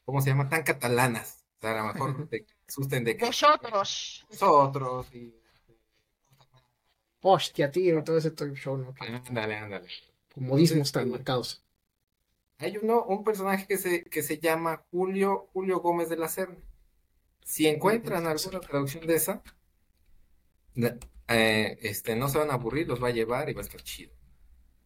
¿cómo 0.05 0.21
se 0.21 0.29
llama? 0.29 0.47
Tan 0.47 0.63
catalanas. 0.63 1.43
O 1.57 1.59
sea, 1.59 1.71
a 1.71 1.87
lo 1.87 1.93
mejor 1.93 2.29
te 2.29 2.45
asusten 2.65 3.03
de 3.03 3.17
que... 3.17 3.25
Vosotros. 3.25 4.25
Nosotros. 4.29 5.13
Y, 5.13 5.35
Hostia, 7.19 7.69
tío, 7.69 8.01
todo 8.01 8.17
ese 8.17 8.33
show, 8.55 8.77
¿no? 8.77 8.95
Ándale, 9.27 9.57
ándale. 9.57 9.89
Modismos 10.35 10.93
tan 10.93 11.09
marcados. 11.09 11.61
Hay 12.63 12.77
uno, 12.77 13.03
un 13.03 13.25
personaje 13.25 13.67
que 13.67 13.77
se, 13.77 14.05
que 14.05 14.23
se 14.23 14.39
llama 14.39 14.85
Julio, 14.89 15.49
Julio 15.51 15.81
Gómez 15.81 16.07
de 16.07 16.15
la 16.15 16.29
Serna. 16.29 16.63
Si 17.43 17.67
encuentran 17.67 18.25
alguna 18.25 18.61
traducción 18.61 19.05
de 19.05 19.15
esa, 19.15 19.43
eh, 21.27 21.77
este, 21.81 22.15
no 22.15 22.29
se 22.29 22.37
van 22.37 22.51
a 22.51 22.53
aburrir, 22.53 22.87
los 22.87 23.03
va 23.03 23.09
a 23.09 23.11
llevar 23.11 23.49
y 23.49 23.53
va 23.53 23.59
a 23.59 23.65
estar 23.65 23.81
chido. 23.83 24.13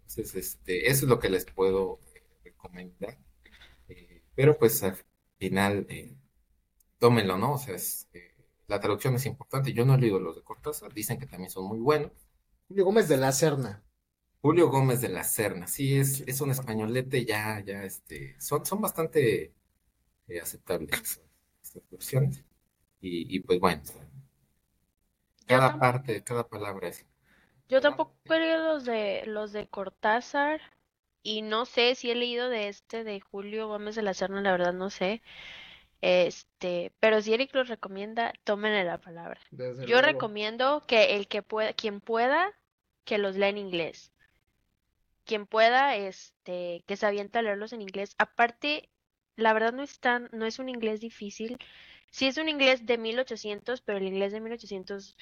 Entonces, 0.07 0.33
este, 0.33 0.89
eso 0.89 1.05
es 1.05 1.09
lo 1.09 1.19
que 1.19 1.29
les 1.29 1.45
puedo 1.45 1.99
eh, 2.15 2.23
recomendar. 2.45 3.15
Eh, 3.89 4.23
pero 4.33 4.57
pues 4.57 4.81
al 4.81 4.97
final, 5.37 5.85
tómenlo, 6.97 7.37
¿no? 7.37 7.53
O 7.53 7.57
sea, 7.59 7.75
la 8.65 8.79
traducción 8.79 9.13
es 9.13 9.27
importante. 9.27 9.71
Yo 9.71 9.85
no 9.85 9.93
he 9.93 9.99
leído 9.99 10.19
los 10.19 10.35
de 10.35 10.41
Cortázar, 10.41 10.95
dicen 10.95 11.19
que 11.19 11.27
también 11.27 11.51
son 11.51 11.67
muy 11.67 11.77
buenos. 11.77 12.11
Julio 12.69 12.85
Gómez 12.85 13.07
de 13.07 13.17
la 13.17 13.31
Serna. 13.31 13.83
Julio 14.41 14.69
Gómez 14.69 15.01
de 15.01 15.09
la 15.09 15.23
Serna, 15.23 15.67
sí, 15.67 15.97
es, 15.97 16.21
es 16.21 16.41
un 16.41 16.51
españolete 16.51 17.25
ya, 17.25 17.59
ya, 17.65 17.83
este, 17.83 18.39
son, 18.39 18.65
son 18.65 18.81
bastante 18.81 19.53
eh, 20.27 20.39
aceptables 20.41 21.21
estas 21.61 21.83
versiones. 21.89 22.43
Y, 22.99 23.39
pues 23.41 23.59
bueno, 23.59 23.83
cada 25.45 25.79
parte, 25.79 26.23
cada 26.23 26.47
palabra 26.47 26.89
es. 26.89 27.05
Yo 27.69 27.79
tampoco 27.79 28.15
he 28.25 28.39
leído 28.39 28.73
los 28.73 28.85
de 28.85 29.23
los 29.27 29.53
de 29.53 29.67
Cortázar 29.67 30.59
y 31.23 31.41
no 31.41 31.65
sé 31.65 31.95
si 31.95 32.11
he 32.11 32.15
leído 32.15 32.49
de 32.49 32.67
este 32.67 33.03
de 33.03 33.21
Julio 33.21 33.67
Gómez 33.67 33.95
de 33.95 34.01
la 34.01 34.13
Serna, 34.13 34.41
la 34.41 34.51
verdad 34.51 34.73
no 34.73 34.89
sé. 34.89 35.21
Este, 36.01 36.91
pero 36.99 37.21
si 37.21 37.33
Eric 37.33 37.53
los 37.55 37.69
recomienda, 37.69 38.33
tómenle 38.43 38.83
la 38.83 38.99
palabra. 38.99 39.39
Yo 39.87 40.01
recomiendo 40.01 40.83
que 40.87 41.15
el 41.15 41.27
que 41.27 41.43
pueda, 41.43 41.73
quien 41.73 42.01
pueda, 42.01 42.53
que 43.05 43.17
los 43.17 43.35
lea 43.35 43.49
en 43.49 43.57
inglés 43.57 44.11
quien 45.27 45.45
pueda, 45.45 45.95
este, 45.95 46.83
que 46.87 46.97
se 46.97 47.05
avienta 47.05 47.39
a 47.39 47.41
leerlos 47.43 47.73
en 47.73 47.81
inglés. 47.83 48.15
Aparte, 48.17 48.89
la 49.35 49.53
verdad 49.53 49.73
no 49.73 49.83
es 49.83 49.99
tan, 49.99 50.29
no 50.31 50.47
es 50.47 50.57
un 50.57 50.69
inglés 50.69 51.01
difícil. 51.01 51.59
Sí 52.09 52.25
es 52.25 52.37
un 52.37 52.49
inglés 52.49 52.85
de 52.87 52.97
1800, 52.97 53.81
pero 53.81 53.99
el 53.99 54.07
inglés 54.07 54.31
de 54.31 54.39
1800 54.39 55.15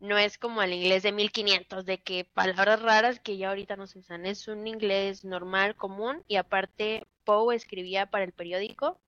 no 0.00 0.18
es 0.18 0.38
como 0.38 0.62
el 0.62 0.72
inglés 0.72 1.02
de 1.02 1.12
1500, 1.12 1.84
de 1.84 1.98
que 1.98 2.24
palabras 2.24 2.82
raras 2.82 3.20
que 3.20 3.36
ya 3.36 3.50
ahorita 3.50 3.76
no 3.76 3.86
se 3.86 3.98
usan. 3.98 4.26
Es 4.26 4.48
un 4.48 4.66
inglés 4.66 5.24
normal, 5.24 5.76
común, 5.76 6.24
y 6.26 6.36
aparte 6.36 7.06
Poe 7.24 7.54
escribía 7.54 8.06
para 8.06 8.24
el 8.24 8.32
periódico, 8.32 8.98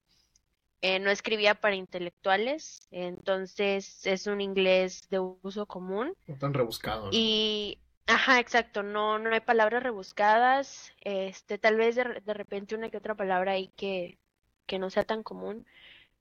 eh, 0.81 0.99
no 0.99 1.09
escribía 1.09 1.55
para 1.55 1.75
intelectuales, 1.75 2.87
entonces 2.91 4.05
es 4.05 4.27
un 4.27 4.41
inglés 4.41 5.07
de 5.09 5.19
uso 5.19 5.65
común. 5.65 6.13
No 6.27 6.37
tan 6.37 6.53
rebuscado. 6.53 7.09
Y 7.11 7.79
Ajá, 8.05 8.39
exacto, 8.39 8.83
no, 8.83 9.17
no 9.17 9.31
hay 9.33 9.39
palabras 9.39 9.81
rebuscadas, 9.81 10.91
este, 11.01 11.57
tal 11.57 11.77
vez 11.77 11.95
de, 11.95 12.21
de 12.25 12.33
repente 12.33 12.75
una 12.75 12.89
que 12.89 12.97
otra 12.97 13.15
palabra 13.15 13.53
ahí 13.53 13.69
que, 13.77 14.17
que 14.65 14.77
no 14.77 14.89
sea 14.89 15.05
tan 15.05 15.23
común, 15.23 15.65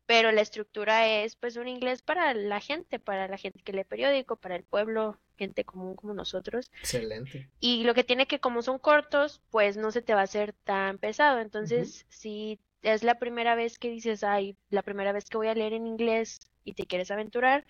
pero 0.06 0.32
la 0.32 0.42
estructura 0.42 1.08
es 1.08 1.36
pues 1.36 1.56
un 1.56 1.68
inglés 1.68 2.02
para 2.02 2.34
la 2.34 2.60
gente, 2.60 2.98
para 2.98 3.28
la 3.28 3.38
gente 3.38 3.62
que 3.62 3.72
lee 3.72 3.84
periódico, 3.84 4.36
para 4.36 4.56
el 4.56 4.64
pueblo, 4.64 5.18
gente 5.36 5.64
común 5.64 5.96
como 5.96 6.14
nosotros. 6.14 6.70
Excelente. 6.80 7.48
Y 7.60 7.84
lo 7.84 7.94
que 7.94 8.04
tiene 8.04 8.26
que 8.26 8.40
como 8.40 8.62
son 8.62 8.78
cortos, 8.78 9.40
pues 9.50 9.76
no 9.76 9.90
se 9.90 10.02
te 10.02 10.14
va 10.14 10.20
a 10.20 10.24
hacer 10.24 10.52
tan 10.64 10.98
pesado, 10.98 11.40
entonces 11.40 12.06
si 12.08 12.60
es 12.82 13.02
la 13.02 13.18
primera 13.18 13.54
vez 13.54 13.78
que 13.78 13.90
dices, 13.90 14.24
ay, 14.24 14.56
la 14.70 14.82
primera 14.82 15.12
vez 15.12 15.24
que 15.24 15.36
voy 15.36 15.48
a 15.48 15.54
leer 15.54 15.72
en 15.72 15.86
inglés 15.86 16.40
y 16.64 16.74
te 16.74 16.86
quieres 16.86 17.10
aventurar, 17.10 17.64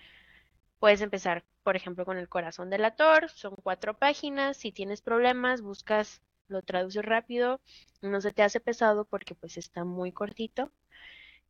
Puedes 0.83 1.01
empezar, 1.01 1.45
por 1.63 1.77
ejemplo, 1.77 2.05
con 2.05 2.19
el 2.19 2.29
corazón 2.29 2.69
del 2.69 2.85
actor, 2.85 3.31
son 3.31 3.55
cuatro 3.55 3.97
páginas, 3.97 4.57
si 4.57 4.73
tienes 4.73 5.01
problemas, 5.01 5.61
buscas, 5.61 6.23
lo 6.49 6.61
traduces 6.61 7.05
rápido, 7.05 7.61
no 8.01 8.21
se 8.21 8.33
te 8.33 8.43
hace 8.43 8.59
pesado 8.59 9.05
porque 9.05 9.37
pues 9.37 9.59
está 9.59 9.85
muy 9.85 10.11
cortito 10.11 10.73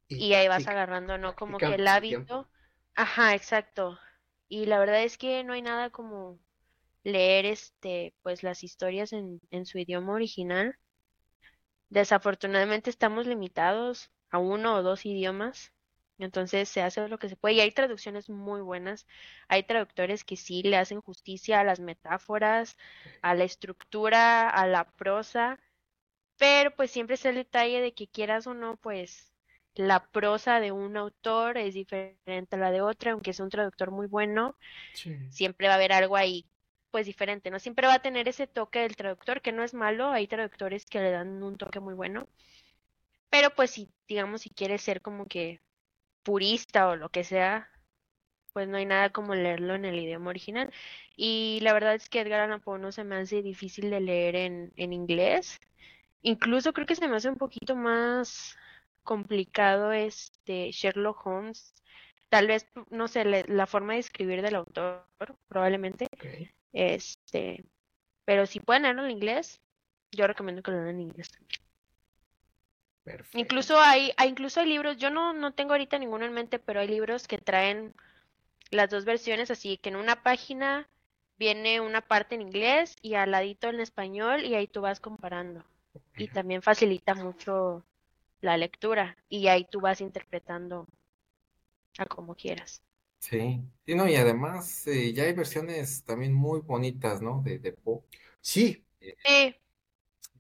y, 0.06 0.34
ahí 0.34 0.48
vas 0.48 0.68
agarrando, 0.68 1.16
¿no? 1.16 1.34
Como 1.34 1.56
que 1.56 1.64
el 1.64 1.88
hábito. 1.88 2.46
Ajá, 2.94 3.34
exacto. 3.34 3.98
Y 4.50 4.66
la 4.66 4.78
verdad 4.78 5.02
es 5.02 5.16
que 5.16 5.42
no 5.44 5.54
hay 5.54 5.62
nada 5.62 5.88
como 5.88 6.38
leer 7.02 7.46
este, 7.46 8.12
pues 8.22 8.42
las 8.42 8.62
historias 8.62 9.14
en, 9.14 9.40
en 9.50 9.64
su 9.64 9.78
idioma 9.78 10.12
original. 10.12 10.76
Desafortunadamente 11.88 12.90
estamos 12.90 13.26
limitados 13.26 14.10
a 14.28 14.36
uno 14.36 14.74
o 14.74 14.82
dos 14.82 15.06
idiomas 15.06 15.72
entonces 16.24 16.68
se 16.68 16.82
hace 16.82 17.08
lo 17.08 17.18
que 17.18 17.28
se 17.28 17.36
puede 17.36 17.54
y 17.54 17.60
hay 17.60 17.72
traducciones 17.72 18.28
muy 18.30 18.60
buenas. 18.60 19.06
Hay 19.48 19.64
traductores 19.64 20.24
que 20.24 20.36
sí 20.36 20.62
le 20.62 20.76
hacen 20.76 21.00
justicia 21.00 21.60
a 21.60 21.64
las 21.64 21.80
metáforas, 21.80 22.76
a 23.22 23.34
la 23.34 23.44
estructura, 23.44 24.48
a 24.50 24.66
la 24.66 24.84
prosa, 24.84 25.58
pero 26.38 26.74
pues 26.74 26.90
siempre 26.90 27.14
es 27.14 27.24
el 27.24 27.36
detalle 27.36 27.80
de 27.80 27.94
que 27.94 28.08
quieras 28.08 28.46
o 28.46 28.54
no, 28.54 28.76
pues 28.76 29.32
la 29.74 30.06
prosa 30.06 30.60
de 30.60 30.72
un 30.72 30.96
autor 30.96 31.56
es 31.58 31.74
diferente 31.74 32.56
a 32.56 32.58
la 32.58 32.70
de 32.70 32.80
otra, 32.82 33.12
aunque 33.12 33.32
sea 33.32 33.44
un 33.44 33.50
traductor 33.50 33.90
muy 33.90 34.06
bueno, 34.06 34.56
siempre 35.30 35.68
va 35.68 35.74
a 35.74 35.76
haber 35.76 35.92
algo 35.92 36.16
ahí 36.16 36.46
pues 36.90 37.06
diferente, 37.06 37.50
¿no? 37.50 37.58
Siempre 37.58 37.86
va 37.86 37.94
a 37.94 38.02
tener 38.02 38.28
ese 38.28 38.46
toque 38.46 38.80
del 38.80 38.96
traductor, 38.96 39.40
que 39.40 39.52
no 39.52 39.62
es 39.64 39.72
malo, 39.74 40.10
hay 40.10 40.26
traductores 40.26 40.84
que 40.86 41.00
le 41.00 41.10
dan 41.10 41.42
un 41.42 41.56
toque 41.56 41.80
muy 41.80 41.94
bueno, 41.94 42.28
pero 43.30 43.50
pues 43.54 43.70
si, 43.70 43.90
digamos, 44.08 44.42
si 44.42 44.50
quieres 44.50 44.82
ser 44.82 45.00
como 45.00 45.26
que 45.26 45.60
purista 46.22 46.88
o 46.88 46.96
lo 46.96 47.08
que 47.10 47.24
sea, 47.24 47.70
pues 48.52 48.68
no 48.68 48.76
hay 48.76 48.86
nada 48.86 49.10
como 49.10 49.34
leerlo 49.34 49.74
en 49.74 49.84
el 49.84 49.98
idioma 49.98 50.30
original. 50.30 50.72
Y 51.16 51.60
la 51.62 51.72
verdad 51.72 51.94
es 51.94 52.08
que 52.08 52.20
Edgar 52.20 52.40
Allan 52.40 52.60
Poe 52.60 52.78
no 52.78 52.92
se 52.92 53.04
me 53.04 53.16
hace 53.16 53.42
difícil 53.42 53.90
de 53.90 54.00
leer 54.00 54.36
en, 54.36 54.72
en 54.76 54.92
inglés. 54.92 55.60
Incluso 56.22 56.72
creo 56.72 56.86
que 56.86 56.96
se 56.96 57.08
me 57.08 57.16
hace 57.16 57.28
un 57.28 57.36
poquito 57.36 57.76
más 57.76 58.56
complicado 59.02 59.92
este 59.92 60.70
Sherlock 60.72 61.26
Holmes. 61.26 61.74
Tal 62.28 62.46
vez, 62.46 62.66
no 62.90 63.08
sé, 63.08 63.24
la 63.24 63.66
forma 63.66 63.94
de 63.94 64.00
escribir 64.00 64.42
del 64.42 64.54
autor, 64.56 65.06
probablemente. 65.48 66.06
Este, 66.72 67.64
pero 68.24 68.46
si 68.46 68.60
pueden 68.60 68.84
leerlo 68.84 69.04
en 69.04 69.10
inglés, 69.12 69.60
yo 70.12 70.26
recomiendo 70.26 70.62
que 70.62 70.70
lo 70.70 70.78
lean 70.78 70.96
en 70.96 71.00
inglés 71.02 71.30
Perfecto. 73.04 73.38
Incluso 73.38 73.80
hay, 73.80 74.12
hay, 74.16 74.28
incluso 74.28 74.60
hay 74.60 74.68
libros, 74.68 74.96
yo 74.96 75.10
no, 75.10 75.32
no 75.32 75.52
tengo 75.52 75.72
ahorita 75.72 75.98
ninguno 75.98 76.24
en 76.24 76.32
mente, 76.32 76.58
pero 76.58 76.80
hay 76.80 76.88
libros 76.88 77.26
que 77.26 77.38
traen 77.38 77.94
las 78.70 78.90
dos 78.90 79.04
versiones, 79.04 79.50
así 79.50 79.76
que 79.76 79.90
en 79.90 79.96
una 79.96 80.22
página 80.22 80.88
viene 81.38 81.80
una 81.80 82.00
parte 82.00 82.34
en 82.34 82.42
inglés 82.42 82.96
y 83.02 83.14
al 83.14 83.32
ladito 83.32 83.68
en 83.68 83.80
español 83.80 84.44
y 84.44 84.54
ahí 84.54 84.66
tú 84.66 84.80
vas 84.80 85.00
comparando. 85.00 85.64
Y 86.16 86.28
también 86.28 86.62
facilita 86.62 87.14
mucho 87.14 87.84
la 88.40 88.56
lectura 88.56 89.16
y 89.28 89.48
ahí 89.48 89.66
tú 89.70 89.80
vas 89.80 90.00
interpretando 90.00 90.86
a 91.98 92.06
como 92.06 92.34
quieras. 92.34 92.82
Sí, 93.18 93.60
y 93.86 93.94
no, 93.94 94.08
y 94.08 94.16
además 94.16 94.86
eh, 94.88 95.12
ya 95.12 95.24
hay 95.24 95.32
versiones 95.32 96.02
también 96.04 96.32
muy 96.32 96.60
bonitas, 96.60 97.22
¿no? 97.22 97.40
De, 97.42 97.58
de 97.58 97.72
pop. 97.72 98.04
Sí. 98.40 98.84
sí. 99.00 99.54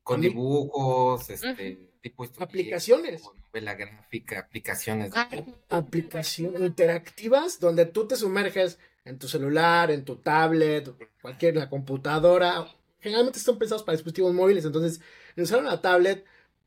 Con 0.02 0.20
dibujos, 0.20 1.30
este, 1.30 1.91
tipo 2.02 2.24
aplicaciones. 2.38 3.22
Novela 3.22 3.74
gráfica, 3.74 4.40
aplicaciones. 4.40 5.12
Ah, 5.14 5.28
aplicaciones 5.70 6.60
interactivas 6.60 7.60
donde 7.60 7.86
tú 7.86 8.06
te 8.06 8.16
sumerges 8.16 8.78
en 9.04 9.18
tu 9.18 9.28
celular, 9.28 9.90
en 9.90 10.04
tu 10.04 10.16
tablet, 10.16 10.90
cualquier 11.22 11.56
la 11.56 11.70
computadora. 11.70 12.66
Generalmente 13.00 13.38
están 13.38 13.58
pensados 13.58 13.82
para 13.82 13.96
dispositivos 13.96 14.34
móviles, 14.34 14.64
entonces 14.64 15.00
en 15.36 15.44
usar 15.44 15.60
una 15.60 15.80
tablet 15.80 16.24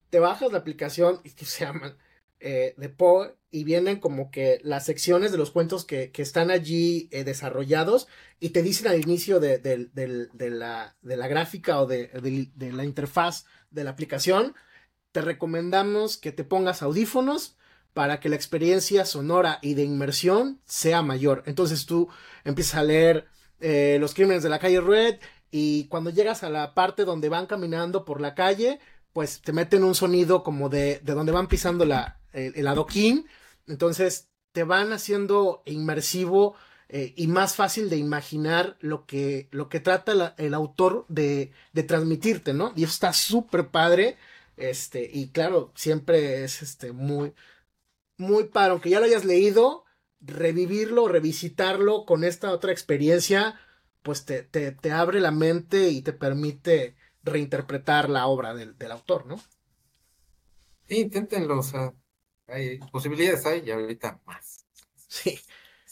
te 0.10 0.20
bajas 0.20 0.52
la 0.52 0.58
aplicación 0.58 1.22
y 1.24 1.32
que 1.32 1.46
se 1.46 1.66
llaman 1.66 1.98
eh, 2.40 2.74
de 2.78 2.90
Poe 2.90 3.36
y 3.50 3.64
vienen 3.64 4.00
como 4.00 4.30
que 4.32 4.60
las 4.64 4.86
secciones 4.86 5.32
de 5.32 5.38
los 5.38 5.52
cuentos 5.52 5.86
que, 5.86 6.12
están 6.18 6.52
allí 6.52 7.08
eh, 7.12 7.24
desarrollados 7.24 8.08
y 8.40 8.50
te 8.50 8.62
dicen 8.62 8.88
al 8.88 9.00
inicio 9.00 9.40
de, 9.40 9.60
la, 10.36 10.96
de 11.02 11.18
la, 11.18 11.28
gráfica 11.28 11.80
o 11.80 11.88
de, 11.88 12.10
la 12.60 12.84
interfaz 12.84 13.46
de 13.72 13.86
la 13.86 13.92
aplicación, 13.92 14.54
te 15.16 15.22
recomendamos 15.22 16.18
que 16.18 16.34
te 16.34 16.44
pongas 16.44 16.82
audífonos 16.82 17.56
para 17.94 18.20
que 18.20 18.28
la 18.28 18.36
experiencia 18.36 19.06
sonora 19.06 19.60
y 19.62 19.74
de 19.74 19.84
inmersión 19.84 20.60
sea 20.66 21.04
mayor. 21.04 21.42
Entonces 21.46 21.86
tú 21.86 22.10
empiezas 22.44 22.76
a 22.76 22.84
leer 22.84 23.26
eh, 23.62 23.96
Los 24.02 24.14
Crímenes 24.14 24.44
de 24.44 24.50
la 24.50 24.60
calle 24.60 24.82
Red 24.82 25.20
y 25.52 25.88
cuando 25.88 26.10
llegas 26.10 26.44
a 26.44 26.50
la 26.50 26.74
parte 26.74 27.06
donde 27.06 27.30
van 27.30 27.46
caminando 27.46 28.04
por 28.04 28.20
la 28.20 28.36
calle, 28.36 28.82
pues 29.14 29.40
te 29.40 29.54
meten 29.54 29.86
un 29.86 29.96
sonido 29.96 30.44
como 30.44 30.68
de, 30.68 31.00
de 31.00 31.14
donde 31.14 31.32
van 31.32 31.48
pisando 31.48 31.86
la, 31.86 32.20
el, 32.34 32.68
adoquín, 32.68 33.26
entonces 33.68 34.28
te 34.52 34.66
van 34.66 34.92
haciendo 34.92 35.64
inmersivo 35.66 36.56
eh, 36.90 37.14
y 37.16 37.28
más 37.28 37.56
fácil 37.56 37.90
de 37.90 37.96
imaginar 37.96 38.76
lo 38.82 39.06
que, 39.06 39.48
lo 39.52 39.70
que 39.70 39.80
trata 39.80 40.36
el 40.38 40.54
autor 40.54 41.06
de, 41.08 41.54
de, 41.72 41.84
transmitirte, 41.84 42.54
¿no? 42.54 42.74
Y 42.76 42.84
eso 42.84 42.92
está 42.92 43.14
súper 43.14 43.70
padre, 43.70 44.18
este, 44.58 45.10
y 45.12 45.30
claro, 45.30 45.72
siempre 45.76 46.44
es 46.44 46.62
este, 46.62 46.92
muy, 46.92 47.34
muy 48.18 48.46
padre, 48.46 48.72
aunque 48.72 48.90
ya 48.90 49.00
lo 49.00 49.06
hayas 49.06 49.26
leído, 49.26 49.84
revivirlo, 50.22 51.08
revisitarlo 51.08 52.06
con 52.06 52.24
esta 52.24 52.52
otra 52.52 52.72
experiencia, 52.72 53.60
pues 54.02 54.26
te, 54.26 54.44
te, 54.44 54.72
te 54.72 54.92
abre 54.92 55.20
la 55.20 55.32
mente 55.32 55.90
y 55.90 56.02
te 56.02 56.14
permite 56.14 56.96
reinterpretar 57.24 58.10
la 58.10 58.28
obra 58.28 58.54
del, 58.54 58.76
autor, 58.92 59.26
¿no? 59.26 59.38
Sí, 60.88 61.02
inténtenlo, 61.02 61.60
o 61.60 61.64
sea, 61.64 61.94
hay 62.48 62.78
posibilidades 62.92 63.46
hay 63.46 63.64
y 63.66 63.72
ahorita 63.72 64.22
más. 64.26 64.66
Sí. 65.08 65.40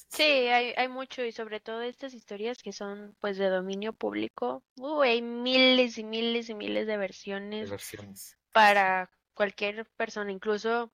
Sí, 0.10 0.22
hay, 0.22 0.74
hay 0.78 0.90
mucho 0.90 1.26
y 1.26 1.32
sobre 1.32 1.60
todo 1.60 1.82
estas 1.82 2.14
historias 2.14 2.62
que 2.62 2.72
son 2.72 3.16
pues 3.20 3.38
de 3.38 3.50
dominio 3.50 3.94
público. 3.94 4.64
hay 5.02 5.24
miles 5.24 5.98
y 5.98 6.04
miles 6.04 6.50
y 6.50 6.54
miles 6.54 6.86
de 6.86 6.98
versiones, 6.98 7.72
versiones 7.72 8.38
para 8.54 9.10
cualquier 9.34 9.86
persona. 9.98 10.32
Incluso 10.32 10.92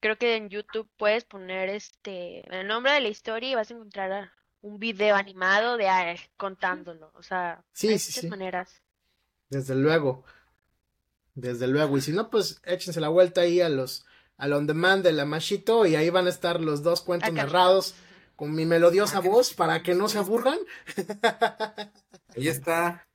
creo 0.00 0.18
que 0.18 0.36
en 0.36 0.48
YouTube 0.48 0.90
puedes 0.96 1.24
poner 1.24 1.68
este 1.68 2.42
el 2.52 2.66
nombre 2.66 2.92
de 2.92 3.00
la 3.00 3.08
historia 3.08 3.50
y 3.50 3.54
vas 3.54 3.70
a 3.70 3.74
encontrar 3.74 4.32
un 4.60 4.78
video 4.78 5.14
animado 5.14 5.76
de 5.76 5.88
ah, 5.88 6.16
contándolo. 6.36 7.12
O 7.14 7.22
sea, 7.22 7.64
sí, 7.72 7.88
hay 7.88 7.98
sí, 7.98 8.26
maneras. 8.28 8.82
Desde 9.48 9.76
luego. 9.76 10.24
Desde 11.34 11.68
luego. 11.68 11.96
Y 11.96 12.00
si 12.00 12.12
no, 12.12 12.30
pues 12.30 12.60
échense 12.64 13.00
la 13.00 13.08
vuelta 13.08 13.42
ahí 13.42 13.60
a 13.60 13.68
los 13.68 14.04
al 14.36 14.54
on 14.54 14.66
demand 14.66 15.04
de 15.04 15.12
la 15.12 15.24
Machito 15.24 15.86
y 15.86 15.94
ahí 15.94 16.10
van 16.10 16.26
a 16.26 16.30
estar 16.30 16.60
los 16.60 16.82
dos 16.82 17.02
cuentos 17.02 17.32
narrados 17.32 17.94
con 18.34 18.54
mi 18.54 18.66
melodiosa 18.66 19.20
voz 19.20 19.54
para 19.54 19.82
que 19.82 19.94
no 19.94 20.08
se 20.08 20.18
aburran. 20.18 20.58
Ahí 22.34 22.48
está. 22.48 23.06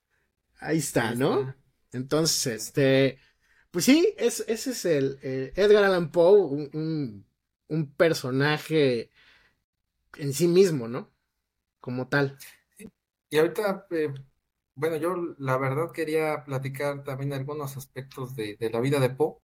Ahí 0.59 0.77
está, 0.77 1.15
¿no? 1.15 1.53
Entonces, 1.91 2.47
este, 2.47 3.19
pues 3.71 3.85
sí, 3.85 4.13
es, 4.17 4.43
ese 4.47 4.71
es 4.71 4.85
el, 4.85 5.19
Edgar 5.55 5.83
Allan 5.83 6.11
Poe, 6.11 6.41
un, 6.41 7.25
un, 7.67 7.91
personaje 7.93 9.09
en 10.17 10.33
sí 10.33 10.47
mismo, 10.47 10.87
¿no? 10.87 11.11
Como 11.79 12.07
tal. 12.07 12.37
Y 13.29 13.37
ahorita, 13.37 13.87
eh, 13.91 14.13
bueno, 14.75 14.97
yo 14.97 15.15
la 15.37 15.57
verdad 15.57 15.91
quería 15.91 16.43
platicar 16.45 17.03
también 17.03 17.33
algunos 17.33 17.77
aspectos 17.77 18.35
de, 18.35 18.57
la 18.71 18.79
vida 18.79 18.99
de 18.99 19.09
Poe, 19.09 19.37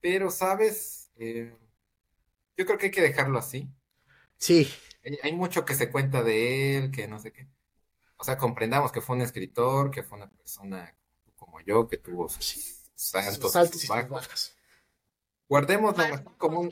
pero, 0.00 0.30
¿sabes? 0.30 1.10
Eh, 1.16 1.56
yo 2.56 2.66
creo 2.66 2.78
que 2.78 2.86
hay 2.86 2.92
que 2.92 3.02
dejarlo 3.02 3.38
así. 3.38 3.68
Sí. 4.38 4.68
Hay, 5.22 5.32
mucho 5.32 5.64
que 5.64 5.74
se 5.74 5.90
cuenta 5.90 6.22
de 6.22 6.78
él, 6.78 6.90
que 6.90 7.08
no 7.08 7.18
sé 7.18 7.32
qué. 7.32 7.48
O 8.16 8.24
sea, 8.24 8.38
comprendamos 8.38 8.92
que 8.92 9.00
fue 9.00 9.16
un 9.16 9.22
escritor, 9.22 9.90
que 9.90 10.02
fue 10.02 10.18
una 10.18 10.30
persona 10.30 10.96
como 11.36 11.60
yo, 11.60 11.88
que 11.88 11.98
tuvo 11.98 12.28
sus, 12.28 12.85
altos 13.56 13.84
y 13.84 13.88
bajos. 13.88 14.56
Guardemos 15.48 15.96
más 15.96 16.22
como 16.38 16.68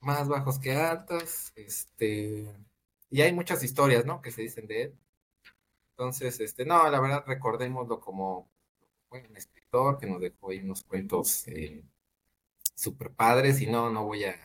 más 0.00 0.28
bajos 0.28 0.58
que 0.58 0.72
altos, 0.72 1.52
este, 1.56 2.46
y 3.10 3.20
hay 3.20 3.32
muchas 3.32 3.62
historias, 3.62 4.06
¿no? 4.06 4.22
Que 4.22 4.30
se 4.30 4.42
dicen 4.42 4.66
de 4.66 4.82
él. 4.82 4.98
Entonces, 5.90 6.40
este, 6.40 6.64
no, 6.64 6.88
la 6.88 7.00
verdad, 7.00 7.24
recordémoslo 7.26 8.00
como 8.00 8.48
un 9.10 9.36
escritor 9.36 9.98
que 9.98 10.06
nos 10.06 10.20
dejó 10.20 10.50
ahí 10.50 10.58
unos 10.58 10.82
cuentos 10.84 11.46
eh, 11.48 11.82
super 12.74 13.10
padres 13.10 13.60
y 13.60 13.66
no, 13.66 13.90
no 13.90 14.04
voy 14.04 14.24
a, 14.24 14.36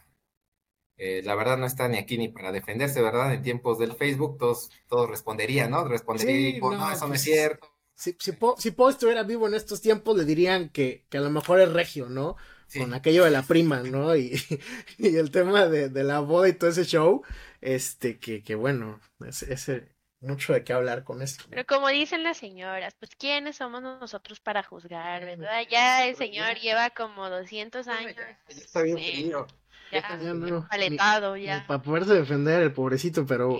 eh, 0.97 1.21
la 1.23 1.35
verdad 1.35 1.57
no 1.57 1.65
está 1.65 1.87
ni 1.87 1.97
aquí 1.97 2.17
ni 2.17 2.29
para 2.29 2.51
defenderse, 2.51 3.01
¿verdad? 3.01 3.33
En 3.33 3.41
tiempos 3.41 3.79
del 3.79 3.93
Facebook 3.93 4.37
todos, 4.37 4.71
todos 4.87 5.09
responderían, 5.09 5.71
¿no? 5.71 5.83
Responderían, 5.83 6.59
no, 6.59 6.71
no, 6.71 6.91
eso 6.91 7.07
no 7.07 7.13
es 7.13 7.21
pues, 7.21 7.21
cierto. 7.23 7.70
Si, 8.01 8.17
si, 8.19 8.31
si 8.57 8.71
Poe 8.71 8.91
estuviera 8.91 9.21
vivo 9.21 9.47
en 9.47 9.53
estos 9.53 9.79
tiempos, 9.79 10.17
le 10.17 10.25
dirían 10.25 10.69
que, 10.69 11.05
que 11.11 11.19
a 11.19 11.21
lo 11.21 11.29
mejor 11.29 11.59
es 11.59 11.71
regio, 11.71 12.09
¿no? 12.09 12.35
Con 12.75 12.95
aquello 12.95 13.25
de 13.25 13.29
la 13.29 13.43
prima, 13.43 13.83
¿no? 13.83 14.15
Y, 14.15 14.41
y 14.97 15.17
el 15.17 15.29
tema 15.29 15.67
de, 15.67 15.89
de, 15.89 16.03
la 16.03 16.19
boda 16.19 16.49
y 16.49 16.53
todo 16.53 16.71
ese 16.71 16.85
show, 16.85 17.21
este, 17.61 18.17
que, 18.17 18.41
que 18.41 18.55
bueno, 18.55 18.99
ese, 19.23 19.53
ese 19.53 19.91
mucho 20.19 20.51
de 20.51 20.63
qué 20.63 20.73
hablar 20.73 21.03
con 21.03 21.21
esto. 21.21 21.43
Pero 21.51 21.63
como 21.67 21.89
dicen 21.89 22.23
las 22.23 22.37
señoras, 22.37 22.95
pues 22.97 23.15
¿quiénes 23.15 23.57
somos 23.57 23.83
nosotros 23.83 24.39
para 24.39 24.63
juzgar, 24.63 25.23
verdad? 25.23 25.61
Ya 25.69 26.07
el 26.07 26.15
señor 26.15 26.55
lleva 26.57 26.89
como 26.89 27.29
200 27.29 27.87
años. 27.87 28.15
Ya, 28.15 28.39
está 28.47 28.81
bien 28.81 28.97
frío. 28.97 29.45
Ya, 29.91 30.19
ya 30.19 30.67
paletado, 30.67 31.37
ya. 31.37 31.65
para 31.67 31.83
poderse 31.83 32.15
defender 32.15 32.63
el 32.63 32.73
pobrecito, 32.73 33.27
pero... 33.27 33.59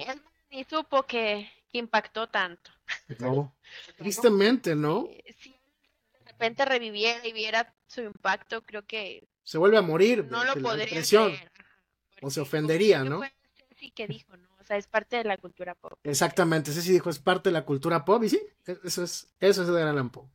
Ni 0.49 0.63
supo 0.63 1.03
que, 1.03 1.47
impactó 1.79 2.27
tanto. 2.27 2.71
No, 3.19 3.55
tristemente, 3.97 4.75
¿no? 4.75 5.07
Si 5.37 5.49
de 5.51 6.31
repente 6.31 6.65
reviviera 6.65 7.25
y 7.27 7.33
viera 7.33 7.73
su 7.87 8.01
impacto, 8.01 8.63
creo 8.63 8.85
que... 8.85 9.27
Se 9.43 9.57
vuelve 9.57 9.77
a 9.77 9.81
morir 9.81 10.27
no 10.29 10.43
lo 10.43 10.55
podría 10.55 11.01
o 12.21 12.29
se 12.29 12.39
ofendería, 12.39 13.03
¿no? 13.03 13.21
Sí 13.75 13.91
que 13.91 14.07
dijo, 14.07 14.37
¿no? 14.37 14.49
es 14.69 14.87
parte 14.87 15.17
de 15.17 15.25
la 15.25 15.37
cultura 15.37 15.75
pop. 15.75 15.99
Exactamente, 16.03 16.71
ese 16.71 16.81
sí 16.81 16.93
dijo, 16.93 17.09
es 17.09 17.19
parte 17.19 17.49
de 17.49 17.53
la 17.53 17.65
cultura 17.65 18.05
pop, 18.05 18.23
y 18.23 18.29
sí, 18.29 18.41
e-, 18.65 18.77
eso 18.85 19.03
es, 19.03 19.33
eso 19.39 19.63
es 19.63 19.67
de 19.67 19.81
Gran 19.81 20.09
Pop. 20.09 20.29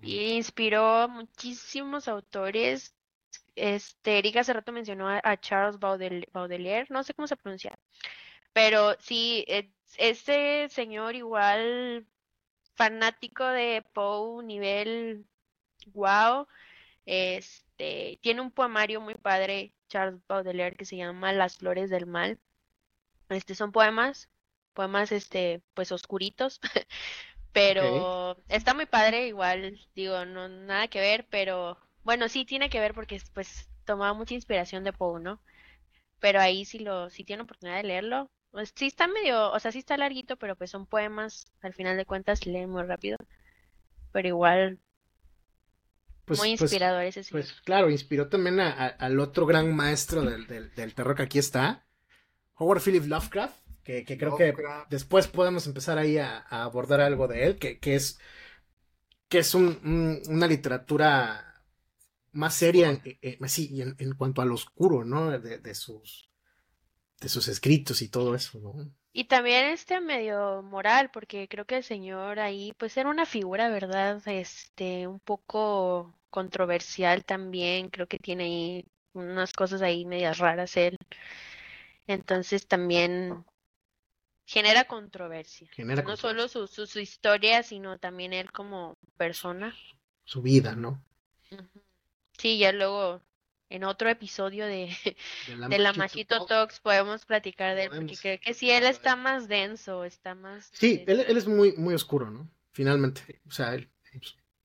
Y 0.00 0.32
inspiró 0.32 0.86
a 0.86 1.08
muchísimos 1.08 2.08
autores 2.08 2.94
este, 3.54 4.18
Erika 4.18 4.40
hace 4.40 4.52
rato 4.52 4.72
mencionó 4.72 5.08
a, 5.08 5.36
Charles 5.40 5.78
Baudelaire, 5.78 6.86
no 6.90 7.02
sé 7.02 7.14
cómo 7.14 7.26
se 7.26 7.36
pronuncia, 7.36 7.78
pero 8.52 8.96
sí, 9.00 9.44
este 9.96 10.68
señor 10.68 11.14
igual 11.14 12.06
fanático 12.74 13.44
de 13.46 13.84
Poe, 13.92 14.44
nivel 14.44 15.26
wow, 15.94 16.46
este, 17.06 18.18
tiene 18.22 18.40
un 18.40 18.50
poemario 18.50 19.00
muy 19.00 19.14
padre, 19.14 19.74
Charles 19.88 20.20
Baudelaire, 20.28 20.76
que 20.76 20.84
se 20.84 20.96
llama 20.96 21.32
Las 21.32 21.58
Flores 21.58 21.90
del 21.90 22.06
Mal. 22.06 22.38
Este 23.28 23.54
son 23.54 23.72
poemas, 23.72 24.28
poemas 24.74 25.12
este, 25.12 25.62
pues 25.74 25.92
oscuritos, 25.92 26.60
pero 27.52 28.36
está 28.48 28.74
muy 28.74 28.86
padre, 28.86 29.26
igual, 29.28 29.80
digo, 29.94 30.24
no 30.24 30.48
nada 30.48 30.88
que 30.88 31.00
ver, 31.00 31.26
pero 31.30 31.78
bueno, 32.04 32.28
sí 32.28 32.44
tiene 32.44 32.70
que 32.70 32.80
ver 32.80 32.94
porque 32.94 33.20
pues 33.34 33.68
tomaba 33.84 34.14
mucha 34.14 34.34
inspiración 34.34 34.84
de 34.84 34.92
Poe, 34.92 35.20
¿no? 35.20 35.40
Pero 36.20 36.40
ahí 36.40 36.64
si 36.64 36.78
lo, 36.78 37.10
si 37.10 37.24
tiene 37.24 37.42
oportunidad 37.42 37.78
de 37.78 37.84
leerlo, 37.84 38.30
pues 38.52 38.72
sí 38.76 38.86
está 38.86 39.08
medio, 39.08 39.50
o 39.50 39.58
sea, 39.58 39.72
sí 39.72 39.78
está 39.78 39.96
larguito, 39.96 40.36
pero 40.36 40.54
pues 40.56 40.70
son 40.70 40.86
poemas, 40.86 41.46
al 41.62 41.72
final 41.72 41.96
de 41.96 42.04
cuentas 42.04 42.46
leen 42.46 42.70
muy 42.70 42.82
rápido. 42.82 43.16
Pero 44.12 44.28
igual 44.28 44.78
pues, 46.26 46.38
muy 46.38 46.50
pues, 46.50 46.60
inspirador 46.60 47.02
ese 47.02 47.24
sí. 47.24 47.32
Pues 47.32 47.52
claro, 47.64 47.90
inspiró 47.90 48.28
también 48.28 48.60
al 48.60 49.20
otro 49.20 49.46
gran 49.46 49.74
maestro 49.74 50.22
del, 50.22 50.46
del, 50.46 50.94
terror 50.94 51.16
que 51.16 51.22
aquí 51.22 51.38
está, 51.38 51.86
Howard 52.56 52.82
Philip 52.82 53.06
Lovecraft, 53.06 53.56
que, 53.82 54.04
creo 54.04 54.36
que 54.36 54.54
después 54.90 55.28
podemos 55.28 55.66
empezar 55.66 55.96
ahí 55.96 56.18
a, 56.18 56.40
abordar 56.40 57.00
algo 57.00 57.26
de 57.28 57.46
él, 57.46 57.58
que, 57.58 57.78
que 57.78 57.94
es 57.94 58.20
que 59.28 59.38
es 59.38 59.54
un, 59.54 60.20
una 60.28 60.46
literatura 60.46 61.64
más 62.32 62.54
seria 62.54 62.90
en, 62.90 63.00
en, 63.22 63.96
en, 63.98 64.12
cuanto 64.14 64.42
al 64.42 64.52
oscuro, 64.52 65.04
¿no? 65.04 65.30
De, 65.38 65.58
de, 65.58 65.74
sus 65.74 66.31
de 67.22 67.28
sus 67.28 67.48
escritos 67.48 68.02
y 68.02 68.08
todo 68.08 68.34
eso, 68.34 68.58
¿no? 68.58 68.92
Y 69.12 69.24
también 69.24 69.66
este 69.66 70.00
medio 70.00 70.62
moral, 70.62 71.10
porque 71.12 71.46
creo 71.48 71.66
que 71.66 71.76
el 71.78 71.84
señor 71.84 72.40
ahí, 72.40 72.72
pues 72.78 72.96
era 72.96 73.10
una 73.10 73.26
figura, 73.26 73.68
¿verdad? 73.68 74.26
Este, 74.26 75.06
un 75.06 75.20
poco 75.20 76.14
controversial 76.30 77.24
también, 77.24 77.90
creo 77.90 78.06
que 78.06 78.18
tiene 78.18 78.44
ahí 78.44 78.84
unas 79.12 79.52
cosas 79.52 79.82
ahí 79.82 80.04
medias 80.06 80.38
raras 80.38 80.76
él. 80.76 80.96
Entonces 82.06 82.66
también 82.66 83.44
genera 84.46 84.84
controversia. 84.84 85.68
no 85.78 86.16
solo 86.16 86.48
su, 86.48 86.66
su, 86.66 86.98
historia, 86.98 87.62
sino 87.62 87.98
también 87.98 88.32
él 88.32 88.50
como 88.50 88.96
persona. 89.16 89.76
Su 90.24 90.42
vida, 90.42 90.74
¿no? 90.74 91.04
Sí, 92.38 92.58
ya 92.58 92.72
luego 92.72 93.22
en 93.72 93.84
otro 93.84 94.10
episodio 94.10 94.66
de, 94.66 94.90
de 95.68 95.78
la, 95.78 95.94
Machito 95.94 96.44
Talks 96.44 96.78
podemos 96.80 97.24
platicar 97.24 97.74
de 97.74 97.84
él, 97.84 97.90
porque 97.90 98.16
creo 98.20 98.38
que 98.38 98.52
sí, 98.52 98.70
él 98.70 98.84
está 98.84 99.16
más 99.16 99.48
denso, 99.48 100.04
está 100.04 100.34
más... 100.34 100.70
Sí, 100.74 101.02
él, 101.06 101.24
él, 101.26 101.36
es 101.38 101.48
muy, 101.48 101.72
muy 101.78 101.94
oscuro, 101.94 102.30
¿no? 102.30 102.50
Finalmente, 102.72 103.40
o 103.46 103.50
sea, 103.50 103.74
él... 103.74 103.88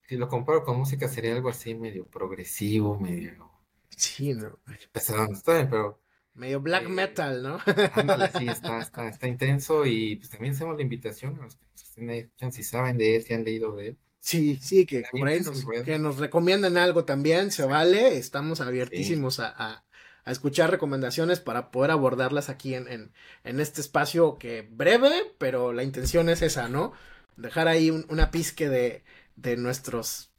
Si 0.06 0.16
lo 0.16 0.28
comparo 0.28 0.62
con 0.62 0.78
música 0.78 1.08
sería 1.08 1.34
algo 1.34 1.48
así 1.48 1.74
medio 1.74 2.06
progresivo, 2.06 2.98
medio... 2.98 3.50
Sí, 3.88 4.34
¿no? 4.34 4.58
Pesado, 4.92 5.28
pero... 5.44 6.02
Medio 6.34 6.60
black 6.60 6.84
eh, 6.84 6.88
metal, 6.88 7.42
¿no? 7.42 7.58
Ándale, 7.94 8.30
sí, 8.38 8.46
está, 8.48 8.78
está, 8.78 9.08
está 9.08 9.26
intenso 9.26 9.86
y 9.86 10.16
pues 10.16 10.28
también 10.28 10.54
hacemos 10.54 10.76
la 10.76 10.82
invitación 10.82 11.38
a 11.40 11.44
los 11.44 11.56
que 11.56 12.52
si 12.52 12.62
saben 12.62 12.98
de 12.98 13.16
él, 13.16 13.22
si 13.22 13.32
han 13.32 13.44
leído 13.44 13.74
de 13.74 13.88
él 13.88 13.98
Sí, 14.28 14.58
sí, 14.60 14.84
que 14.84 15.04
por 15.10 15.26
ahí 15.26 15.40
nos, 15.40 15.64
que 15.86 15.98
nos 15.98 16.18
recomienden 16.18 16.76
algo 16.76 17.06
también, 17.06 17.50
se 17.50 17.64
vale, 17.64 18.18
estamos 18.18 18.60
abiertísimos 18.60 19.40
a, 19.40 19.86
escuchar 20.26 20.70
recomendaciones 20.70 21.40
para 21.40 21.70
poder 21.70 21.92
abordarlas 21.92 22.50
aquí 22.50 22.74
en, 22.74 23.10
en, 23.42 23.60
este 23.60 23.80
espacio 23.80 24.36
que 24.36 24.68
breve, 24.70 25.10
pero 25.38 25.72
la 25.72 25.82
intención 25.82 26.28
es 26.28 26.42
esa, 26.42 26.68
¿no? 26.68 26.92
Dejar 27.38 27.68
ahí 27.68 27.88
una 27.88 28.30
pizque 28.30 28.68
de, 28.68 29.02
de 29.36 29.56
nuestros 29.56 30.30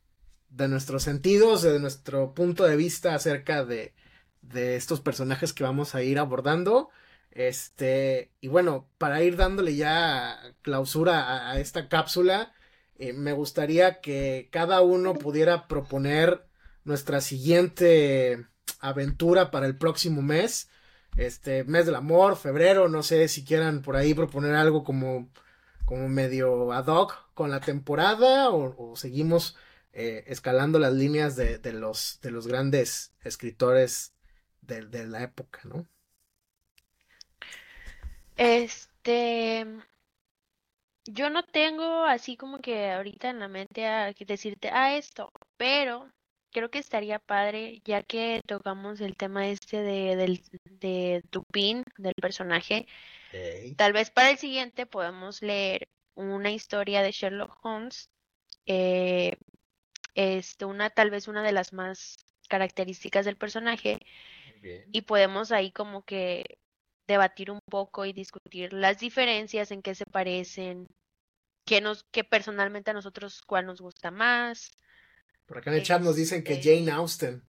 de 0.52 0.68
nuestros 0.68 1.02
sentidos, 1.02 1.64
de 1.64 1.80
nuestro 1.80 2.36
punto 2.36 2.66
de 2.66 2.76
vista 2.76 3.16
acerca 3.16 3.66
de, 3.66 3.96
de 4.44 4.76
estos 4.76 5.02
personajes 5.02 5.52
que 5.52 5.64
vamos 5.64 5.96
a 5.96 6.04
ir 6.04 6.20
abordando. 6.20 6.92
Este, 7.32 8.30
y 8.40 8.50
bueno, 8.50 8.88
para 9.00 9.24
ir 9.24 9.36
dándole 9.36 9.76
ya 9.76 10.40
clausura 10.62 11.50
a 11.50 11.60
esta 11.60 11.90
cápsula, 11.90 12.54
eh, 13.00 13.14
me 13.14 13.32
gustaría 13.32 14.02
que 14.02 14.50
cada 14.52 14.82
uno 14.82 15.14
pudiera 15.14 15.68
proponer 15.68 16.46
nuestra 16.84 17.22
siguiente 17.22 18.46
aventura 18.82 19.52
para 19.52 19.68
el 19.68 19.78
próximo 19.78 20.22
mes. 20.22 20.70
Este 21.16 21.64
mes 21.64 21.86
del 21.86 21.96
amor, 21.96 22.36
febrero, 22.36 22.90
no 22.90 23.02
sé 23.02 23.30
si 23.30 23.46
quieran 23.46 23.82
por 23.82 23.96
ahí 23.96 24.14
proponer 24.14 24.54
algo 24.56 24.84
como, 24.84 25.30
como 25.86 26.10
medio 26.10 26.74
ad 26.74 26.88
hoc 26.88 27.16
con 27.34 27.50
la 27.50 27.62
temporada 27.62 28.50
o, 28.52 28.96
seguimos 28.98 29.56
eh, 29.94 30.26
escalando 30.28 30.78
las 30.78 30.94
líneas 30.94 31.38
de, 31.38 31.58
de, 31.58 31.74
los, 31.74 32.20
de 32.22 32.32
los 32.32 32.48
grandes 32.48 33.14
escritores 33.24 34.14
de, 34.62 34.86
de 34.86 35.08
la 35.08 35.24
época, 35.24 35.62
¿no? 35.64 35.88
Este, 38.36 39.66
yo 41.12 41.30
no 41.30 41.44
tengo 41.44 42.06
así 42.06 42.38
como 42.38 42.60
que 42.60 42.92
ahorita 42.92 43.30
en 43.30 43.40
la 43.40 43.48
mente 43.48 43.88
a 43.88 44.14
decirte, 44.14 44.70
ah, 44.72 44.96
esto, 44.96 45.32
pero 45.58 46.12
creo 46.52 46.70
que 46.70 46.80
estaría 46.80 47.20
padre, 47.20 47.82
ya 47.84 48.04
que 48.04 48.42
tocamos 48.46 49.02
el 49.02 49.16
tema 49.16 49.48
este 49.48 49.82
de, 49.82 50.16
del, 50.16 50.42
de 50.80 51.22
Dupin, 51.32 51.84
del 51.98 52.14
personaje, 52.16 52.88
tal 53.76 53.94
vez 53.94 54.10
para 54.10 54.32
el 54.32 54.38
siguiente 54.38 54.86
podemos 54.86 55.42
leer 55.42 55.88
una 56.16 56.52
historia 56.52 57.02
de 57.02 57.12
Sherlock 57.12 57.58
Holmes, 57.64 58.10
eh, 58.66 59.36
este, 60.16 60.66
una, 60.66 60.90
tal 60.90 61.10
vez 61.10 61.28
una 61.28 61.44
de 61.44 61.52
las 61.52 61.74
más 61.74 62.18
características 62.48 63.26
del 63.26 63.38
personaje, 63.38 64.00
y 64.92 65.02
podemos 65.04 65.52
ahí 65.52 65.72
como 65.72 66.04
que 66.04 66.58
debatir 67.08 67.50
un 67.50 67.62
poco 67.70 68.06
y 68.06 68.14
discutir 68.14 68.74
las 68.74 69.00
diferencias 69.00 69.72
en 69.72 69.82
qué 69.82 69.96
se 69.96 70.06
parecen, 70.06 70.88
qué 71.70 71.82
nos, 71.82 72.04
qué 72.12 72.24
personalmente 72.24 72.90
a 72.90 72.96
nosotros 72.96 73.44
cuál 73.46 73.68
nos 73.68 73.80
gusta 73.80 74.10
más. 74.10 74.72
Por 75.46 75.60
acá 75.60 75.70
en 75.70 75.78
el 75.78 75.84
chat 75.84 76.02
nos 76.02 76.16
dicen 76.16 76.44
que 76.44 76.54
este 76.54 76.76
Jane 76.76 76.92
Austen. 76.92 77.44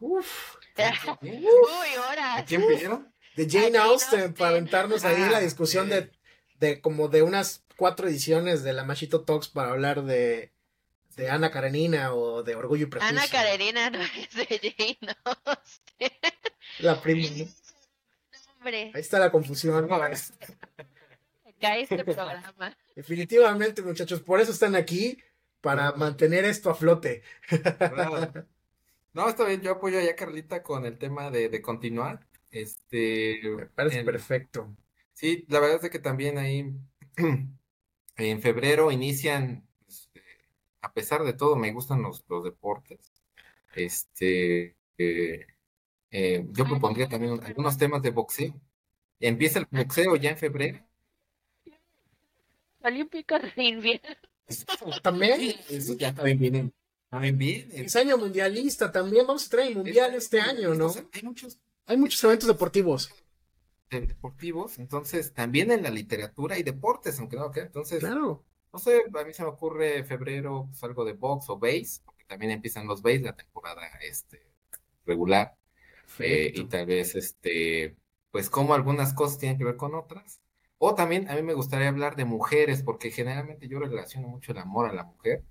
Uf. 0.00 0.56
Uy, 1.20 1.94
ahora. 2.02 2.36
¿A 2.36 2.44
quién 2.46 2.66
pidieron? 2.66 3.12
De 3.36 3.46
Jane, 3.46 3.76
Austen, 3.76 4.32
para 4.32 4.52
aventarnos 4.52 5.04
ahí 5.04 5.20
la 5.30 5.36
ah, 5.36 5.40
discusión 5.40 5.90
de, 5.90 6.10
de 6.58 6.80
como 6.80 7.08
de 7.08 7.20
unas 7.20 7.64
cuatro 7.76 8.08
ediciones 8.08 8.62
de 8.62 8.72
la 8.72 8.84
Machito 8.84 9.24
Talks 9.24 9.48
para 9.48 9.72
hablar 9.72 10.04
de, 10.04 10.54
de 11.16 11.28
Ana 11.28 11.50
Karenina 11.50 12.14
o 12.14 12.42
de 12.42 12.54
Orgullo 12.54 12.86
y 12.86 12.88
Prejuicio. 12.88 13.18
Ana 13.18 13.28
Karenina 13.28 13.90
no 13.90 14.00
es 14.00 14.32
de 14.32 14.74
Jane 14.74 15.16
Austen. 15.24 16.12
La 16.78 17.02
primera. 17.02 17.50
Ahí 18.64 18.90
está 18.94 19.18
la 19.18 19.30
confusión. 19.30 19.86
este 21.60 22.04
programa. 22.04 22.76
Definitivamente, 22.96 23.82
muchachos, 23.82 24.20
por 24.20 24.40
eso 24.40 24.52
están 24.52 24.74
aquí, 24.74 25.18
para 25.60 25.92
mantener 25.92 26.44
esto 26.44 26.70
a 26.70 26.74
flote. 26.74 27.22
No, 29.12 29.30
está 29.30 29.46
bien, 29.46 29.62
yo 29.62 29.70
apoyo 29.70 29.98
a 29.98 30.14
Carlita 30.14 30.62
con 30.62 30.84
el 30.84 30.98
tema 30.98 31.30
de, 31.30 31.62
continuar. 31.62 32.26
Este, 32.50 33.40
Me 33.44 33.64
parece 33.64 34.04
perfecto. 34.04 34.76
Sí, 35.14 35.46
la 35.48 35.58
verdad 35.58 35.82
es 35.82 35.90
que 35.90 35.98
también 35.98 36.36
ahí 36.36 36.70
en 38.16 38.42
febrero 38.42 38.92
inician, 38.92 39.66
este, 39.88 40.20
a 40.82 40.92
pesar 40.92 41.24
de 41.24 41.32
todo, 41.32 41.56
me 41.56 41.72
gustan 41.72 42.02
los, 42.02 42.26
los 42.28 42.44
deportes. 42.44 43.10
Este, 43.74 44.76
eh, 44.98 45.46
eh, 46.10 46.46
yo 46.50 46.64
propondría 46.66 47.08
también 47.08 47.42
algunos 47.42 47.78
temas 47.78 48.02
de 48.02 48.10
boxeo. 48.10 48.54
Empieza 49.18 49.60
el 49.60 49.66
boxeo 49.70 50.16
ya 50.16 50.28
en 50.30 50.36
febrero. 50.36 50.85
Olímpicos 52.86 53.42
de 53.56 53.64
invierno. 53.64 54.16
También. 55.02 55.56
Eso 55.68 55.94
ya 55.94 56.14
también 56.14 56.38
viene. 56.38 56.72
También 57.08 57.36
bien. 57.36 57.68
Es 57.72 57.96
año 57.96 58.16
mundialista 58.16 58.92
también. 58.92 59.26
Vamos 59.26 59.46
a 59.46 59.50
traer 59.50 59.68
el 59.68 59.76
mundial 59.76 60.14
este 60.14 60.40
año, 60.40 60.72
¿no? 60.74 60.92
Hay 61.12 61.22
muchos, 61.22 61.58
hay 61.86 61.96
muchos 61.96 62.22
eventos 62.22 62.46
deportivos. 62.46 63.10
Deportivos, 63.90 64.78
entonces 64.78 65.32
también 65.32 65.70
en 65.70 65.82
la 65.84 65.90
literatura 65.90 66.58
y 66.58 66.64
deportes, 66.64 67.18
aunque 67.20 67.36
no, 67.36 67.50
¿qué? 67.50 67.60
Entonces, 67.60 68.00
claro. 68.00 68.44
No 68.72 68.78
sé, 68.80 69.04
a 69.12 69.24
mí 69.24 69.32
se 69.32 69.42
me 69.42 69.48
ocurre 69.48 70.04
febrero 70.04 70.66
pues, 70.68 70.82
algo 70.82 71.04
de 71.04 71.12
box 71.12 71.48
o 71.50 71.58
base, 71.58 72.00
porque 72.04 72.24
también 72.24 72.50
empiezan 72.50 72.86
los 72.86 73.00
base 73.00 73.20
la 73.20 73.36
temporada 73.36 73.82
este, 74.02 74.42
regular. 75.06 75.56
Eh, 76.18 76.52
y 76.54 76.64
tal 76.64 76.86
vez, 76.86 77.14
este, 77.14 77.96
pues 78.30 78.50
como 78.50 78.74
algunas 78.74 79.12
cosas 79.14 79.38
tienen 79.38 79.56
que 79.56 79.64
ver 79.64 79.76
con 79.76 79.94
otras. 79.94 80.40
O 80.78 80.94
también 80.94 81.28
a 81.30 81.34
mí 81.34 81.42
me 81.42 81.54
gustaría 81.54 81.88
hablar 81.88 82.16
de 82.16 82.24
mujeres, 82.24 82.82
porque 82.82 83.10
generalmente 83.10 83.68
yo 83.68 83.78
relaciono 83.80 84.28
mucho 84.28 84.52
el 84.52 84.58
amor 84.58 84.88
a 84.88 84.92
la 84.92 85.04
mujer. 85.04 85.44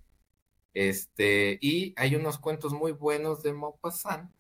Este, 0.74 1.58
y 1.62 1.94
hay 1.98 2.16
unos 2.16 2.40
cuentos 2.40 2.74
muy 2.74 2.92
buenos 2.92 3.44
de 3.44 3.54
Maupassant 3.54 4.32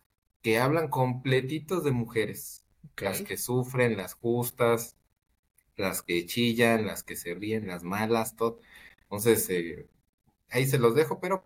que 0.41 0.59
hablan 0.59 0.89
completitos 0.89 1.83
de 1.83 1.91
mujeres, 1.91 2.65
las 2.97 3.21
que 3.21 3.37
sufren, 3.37 3.97
las 3.97 4.13
justas, 4.15 4.97
las 5.77 6.01
que 6.03 6.25
chillan, 6.25 6.87
las 6.87 7.03
que 7.03 7.15
se 7.15 7.33
ríen, 7.35 7.67
las 7.67 7.83
malas, 7.83 8.35
todo. 8.35 8.59
Entonces, 9.03 9.49
eh, 9.49 9.87
ahí 10.49 10.67
se 10.67 10.79
los 10.79 10.95
dejo, 10.95 11.19
pero 11.19 11.45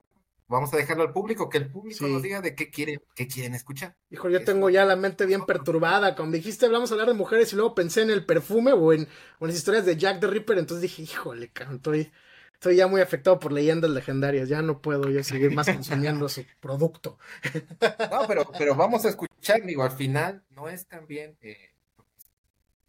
vamos 0.49 0.73
a 0.73 0.77
dejarlo 0.77 1.03
al 1.03 1.13
público, 1.13 1.47
que 1.47 1.59
el 1.59 1.69
público 1.69 2.07
nos 2.07 2.21
diga 2.21 2.41
de 2.41 2.55
qué 2.55 2.69
quieren, 2.69 3.01
qué 3.15 3.27
quieren 3.27 3.53
escuchar. 3.53 3.95
Hijo, 4.09 4.29
yo 4.29 4.43
tengo 4.43 4.69
ya 4.69 4.83
la 4.83 4.95
mente 4.95 5.25
bien 5.25 5.45
perturbada. 5.45 6.15
Cuando 6.15 6.35
dijiste 6.35 6.65
hablamos 6.65 6.89
a 6.89 6.95
hablar 6.95 7.07
de 7.07 7.13
mujeres 7.13 7.53
y 7.53 7.55
luego 7.55 7.75
pensé 7.75 8.01
en 8.01 8.09
el 8.09 8.25
perfume 8.25 8.73
o 8.73 8.91
en, 8.91 9.07
las 9.39 9.55
historias 9.55 9.85
de 9.85 9.95
Jack 9.95 10.19
the 10.19 10.27
Ripper, 10.27 10.57
entonces 10.57 10.81
dije, 10.81 11.03
híjole, 11.03 11.51
estoy, 11.71 12.11
estoy 12.53 12.75
ya 12.75 12.87
muy 12.87 12.99
afectado 12.99 13.39
por 13.39 13.51
leyendas 13.51 13.91
legendarias. 13.91 14.49
Ya 14.49 14.63
no 14.63 14.81
puedo 14.81 15.09
yo 15.09 15.23
seguir 15.23 15.51
más 15.51 15.69
consumiendo 15.69 16.27
su 16.27 16.43
producto. 16.59 17.17
No, 18.11 18.27
pero, 18.27 18.51
pero 18.57 18.75
vamos 18.75 19.05
a 19.05 19.09
escuchar, 19.09 19.63
digo, 19.63 19.83
al 19.83 19.91
final 19.91 20.43
no 20.49 20.67
es 20.67 20.87
tan 20.87 21.05
bien. 21.05 21.37
Eh, 21.41 21.75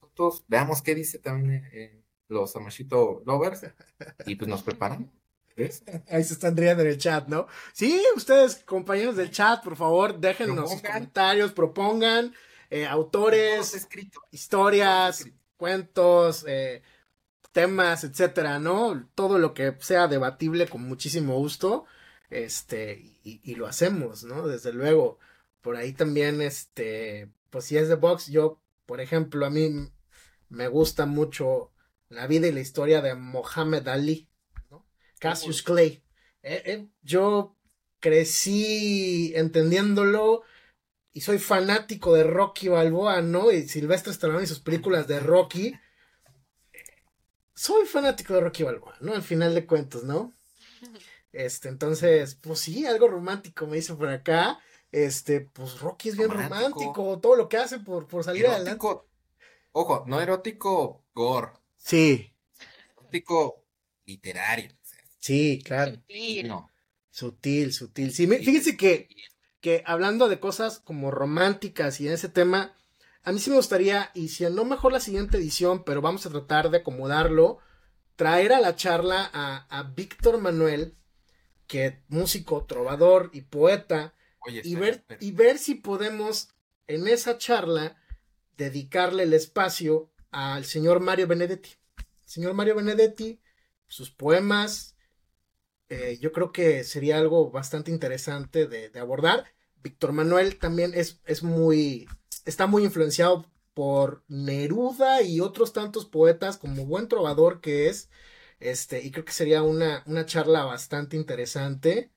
nosotros 0.00 0.44
veamos 0.48 0.80
qué 0.82 0.94
dice 0.94 1.18
también 1.18 1.68
eh, 1.72 2.02
los 2.28 2.56
Amashito 2.56 3.22
Lovers 3.26 3.66
y 4.24 4.36
pues 4.36 4.48
nos 4.48 4.62
preparan. 4.62 5.10
Ahí 6.08 6.24
se 6.24 6.34
están 6.34 6.56
riendo 6.56 6.82
en 6.82 6.88
el 6.88 6.98
chat, 6.98 7.28
¿no? 7.28 7.46
Sí, 7.72 8.02
ustedes, 8.16 8.56
compañeros 8.64 9.16
del 9.16 9.30
chat, 9.30 9.62
por 9.62 9.76
favor, 9.76 10.18
déjenos 10.18 10.70
sus 10.70 10.82
comentarios, 10.82 11.52
propongan 11.52 12.34
eh, 12.70 12.86
autores, 12.86 13.88
historias, 14.30 15.26
cuentos, 15.56 16.44
eh, 16.46 16.82
temas, 17.52 18.04
etcétera, 18.04 18.58
¿no? 18.58 19.08
Todo 19.14 19.38
lo 19.38 19.54
que 19.54 19.76
sea 19.80 20.08
debatible 20.08 20.68
con 20.68 20.82
muchísimo 20.82 21.36
gusto, 21.36 21.84
este, 22.30 23.18
y, 23.24 23.54
lo 23.56 23.66
hacemos, 23.66 24.24
¿no? 24.24 24.46
Desde 24.46 24.72
luego. 24.72 25.18
Por 25.60 25.76
ahí 25.76 25.92
también, 25.92 26.40
este, 26.40 27.30
pues 27.50 27.66
si 27.66 27.76
es 27.76 27.88
de 27.88 27.96
box, 27.96 28.28
yo, 28.28 28.60
por 28.86 29.00
ejemplo, 29.00 29.44
a 29.44 29.50
mí 29.50 29.90
me 30.48 30.68
gusta 30.68 31.06
mucho 31.06 31.72
la 32.08 32.26
vida 32.26 32.46
y 32.46 32.52
la 32.52 32.60
historia 32.60 33.02
de 33.02 33.14
Mohamed 33.14 33.86
Ali, 33.88 34.29
Cassius 35.20 35.62
Clay. 35.62 36.02
Eh, 36.42 36.62
eh, 36.66 36.88
yo 37.02 37.54
crecí 38.00 39.32
entendiéndolo 39.36 40.42
y 41.12 41.20
soy 41.20 41.38
fanático 41.38 42.14
de 42.14 42.24
Rocky 42.24 42.68
Balboa, 42.68 43.20
¿no? 43.20 43.52
Y 43.52 43.68
Silvestre 43.68 44.12
Stallone 44.12 44.44
y 44.44 44.48
sus 44.48 44.60
películas 44.60 45.06
de 45.06 45.20
Rocky. 45.20 45.78
Soy 47.54 47.86
fanático 47.86 48.34
de 48.34 48.40
Rocky 48.40 48.62
Balboa, 48.62 48.96
¿no? 49.00 49.14
Al 49.14 49.22
final 49.22 49.54
de 49.54 49.66
cuentos, 49.66 50.04
¿no? 50.04 50.32
Este, 51.32 51.68
entonces, 51.68 52.34
pues 52.36 52.60
sí, 52.60 52.86
algo 52.86 53.06
romántico 53.06 53.66
me 53.66 53.78
hizo 53.78 53.98
por 53.98 54.08
acá. 54.08 54.58
Este, 54.90 55.42
pues 55.42 55.78
Rocky 55.78 56.08
es 56.08 56.16
bien 56.16 56.30
romántico, 56.30 57.20
todo 57.20 57.36
lo 57.36 57.48
que 57.48 57.58
hace 57.58 57.78
por, 57.78 58.08
por 58.08 58.24
salir 58.24 58.46
adelante. 58.46 58.80
Ojo, 59.72 60.04
no 60.06 60.20
erótico 60.20 61.04
gore. 61.14 61.52
Sí. 61.76 62.34
Erótico 62.96 63.64
literario. 64.04 64.79
Sí, 65.20 65.62
claro. 65.64 65.92
Sutil. 65.92 66.52
Sutil, 67.10 67.72
sutil. 67.72 68.12
Sí, 68.12 68.26
fíjense 68.26 68.76
que, 68.76 69.08
que 69.60 69.82
hablando 69.86 70.28
de 70.28 70.40
cosas 70.40 70.80
como 70.80 71.10
románticas 71.10 72.00
y 72.00 72.08
en 72.08 72.14
ese 72.14 72.28
tema, 72.28 72.74
a 73.22 73.32
mí 73.32 73.38
sí 73.38 73.50
me 73.50 73.56
gustaría, 73.56 74.10
y 74.14 74.28
si 74.28 74.44
no 74.44 74.64
mejor 74.64 74.92
la 74.92 75.00
siguiente 75.00 75.36
edición, 75.36 75.84
pero 75.84 76.00
vamos 76.00 76.24
a 76.26 76.30
tratar 76.30 76.70
de 76.70 76.78
acomodarlo, 76.78 77.58
traer 78.16 78.52
a 78.52 78.60
la 78.60 78.76
charla 78.76 79.30
a, 79.32 79.66
a 79.68 79.82
Víctor 79.82 80.38
Manuel, 80.40 80.96
que 81.66 82.02
músico, 82.08 82.64
trovador 82.64 83.30
y 83.32 83.42
poeta, 83.42 84.14
y, 84.46 84.74
ver, 84.74 85.04
y 85.20 85.32
ver 85.32 85.58
si 85.58 85.74
podemos 85.74 86.48
en 86.86 87.06
esa 87.06 87.38
charla 87.38 87.96
dedicarle 88.56 89.24
el 89.24 89.34
espacio 89.34 90.10
al 90.30 90.64
señor 90.64 91.00
Mario 91.00 91.26
Benedetti. 91.26 91.70
señor 92.24 92.54
Mario 92.54 92.76
Benedetti, 92.76 93.40
sus 93.86 94.10
poemas, 94.10 94.96
eh, 95.90 96.18
yo 96.20 96.30
creo 96.30 96.52
que 96.52 96.84
sería 96.84 97.18
algo 97.18 97.50
bastante 97.50 97.90
interesante 97.90 98.68
de, 98.68 98.96
abordar. 98.98 99.52
Víctor 99.82 100.12
Manuel 100.12 100.56
también 100.56 100.92
es, 100.94 101.20
es, 101.24 101.42
muy, 101.42 102.08
está 102.46 102.68
muy 102.68 102.84
influenciado 102.84 103.50
por 103.74 104.22
Neruda 104.28 105.22
y 105.22 105.40
otros 105.40 105.72
tantos 105.72 106.06
poetas 106.06 106.58
como 106.58 106.86
buen 106.86 107.08
trovador 107.08 107.60
que 107.60 107.88
es, 107.88 108.08
este, 108.60 109.02
y 109.02 109.10
creo 109.10 109.24
que 109.24 109.32
sería 109.32 109.62
una, 109.62 110.04
una 110.06 110.26
charla 110.26 110.64
bastante 110.64 111.16
interesante, 111.16 112.12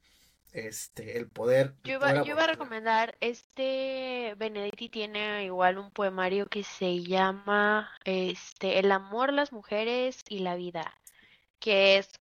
este, 0.52 1.18
el 1.18 1.28
poder. 1.28 1.74
Yo 1.84 1.94
iba, 1.94 2.24
yo 2.24 2.34
iba 2.34 2.44
a 2.44 2.48
recomendar, 2.48 3.18
este 3.22 4.36
Benedetti 4.38 4.90
tiene 4.90 5.46
igual 5.46 5.80
un 5.80 5.90
poemario 5.90 6.46
que 6.46 6.64
se 6.64 7.02
llama, 7.02 7.90
este, 8.06 8.78
El 8.78 8.92
amor, 8.92 9.34
las 9.34 9.52
mujeres 9.52 10.24
y 10.30 10.40
la 10.40 10.56
vida, 10.56 10.94
que 11.60 11.98
es 11.98 12.12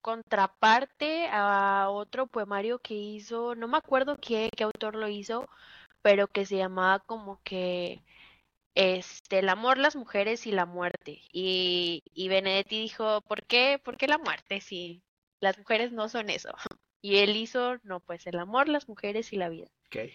contraparte 0.00 1.28
a 1.30 1.88
otro 1.90 2.26
poemario 2.26 2.78
que 2.78 2.94
hizo, 2.94 3.54
no 3.54 3.68
me 3.68 3.78
acuerdo 3.78 4.16
qué, 4.16 4.50
qué 4.56 4.64
autor 4.64 4.96
lo 4.96 5.08
hizo, 5.08 5.48
pero 6.02 6.28
que 6.28 6.46
se 6.46 6.56
llamaba 6.56 7.00
como 7.00 7.40
que 7.44 8.02
este 8.74 9.40
el 9.40 9.48
amor, 9.48 9.78
las 9.78 9.96
mujeres 9.96 10.46
y 10.46 10.52
la 10.52 10.66
muerte. 10.66 11.20
Y, 11.32 12.02
y 12.14 12.28
Benedetti 12.28 12.80
dijo, 12.80 13.20
¿por 13.22 13.44
qué? 13.44 13.80
¿Por 13.82 13.96
qué 13.96 14.06
la 14.06 14.18
muerte? 14.18 14.60
Si 14.60 15.02
las 15.40 15.58
mujeres 15.58 15.92
no 15.92 16.08
son 16.08 16.30
eso. 16.30 16.50
Y 17.02 17.16
él 17.16 17.34
hizo, 17.34 17.78
no, 17.82 18.00
pues 18.00 18.26
el 18.26 18.38
amor, 18.38 18.68
las 18.68 18.86
mujeres 18.86 19.32
y 19.32 19.36
la 19.36 19.48
vida. 19.48 19.68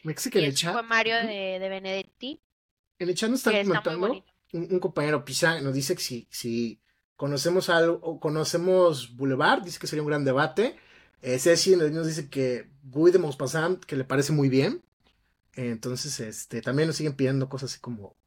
Me 0.04 0.14
que 0.14 0.38
en 0.38 0.46
el 0.46 0.54
chat. 0.54 0.72
poemario 0.72 1.16
de, 1.16 1.58
de 1.60 1.68
Benedetti. 1.68 2.40
En 3.00 3.10
el 3.10 3.16
chat 3.16 3.32
nos 3.32 3.40
está 3.40 3.64
comentando 3.64 4.24
un, 4.54 4.80
compañero 4.80 5.26
Pisa 5.26 5.60
nos 5.62 5.74
dice 5.74 5.96
que 5.96 6.02
si, 6.02 6.28
si 6.30 6.80
Conocemos 7.16 7.70
algo, 7.70 8.20
conocemos 8.20 9.16
Boulevard, 9.16 9.64
dice 9.64 9.80
que 9.80 9.88
sería 9.88 10.04
un 10.04 10.10
gran 10.10 10.26
debate. 10.26 10.76
Eh, 11.22 11.40
Ceci 11.40 11.76
nos 11.76 12.08
dice 12.08 12.30
que 12.30 12.70
Guy 12.84 13.12
de 13.12 13.20
Maupassant, 13.20 13.84
que 13.84 13.96
le 13.96 14.04
parece 14.04 14.34
muy 14.34 14.50
bien. 14.50 14.84
entonces, 15.54 16.20
este, 16.20 16.62
también 16.62 16.88
nos 16.88 16.98
siguen 16.98 17.16
pidiendo 17.16 17.48
cosas 17.48 17.72
así 17.72 17.80
como, 17.80 18.18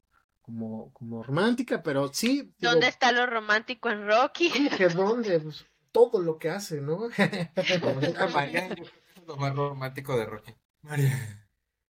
como, 0.41 0.91
como 0.93 1.23
romántica, 1.23 1.83
pero 1.83 2.11
sí. 2.13 2.53
¿Dónde 2.57 2.87
está 2.87 3.11
lo 3.11 3.27
romántico 3.27 3.89
en 3.89 4.07
Rocky? 4.07 4.51
Que 4.75 4.89
dónde, 4.89 5.39
pues, 5.39 5.65
todo 5.91 6.21
lo 6.21 6.39
que 6.39 6.49
hace, 6.49 6.81
¿no? 6.81 7.09
lo 9.27 9.37
más 9.37 9.55
romántico 9.55 10.17
de 10.17 10.25
Rocky. 10.25 10.55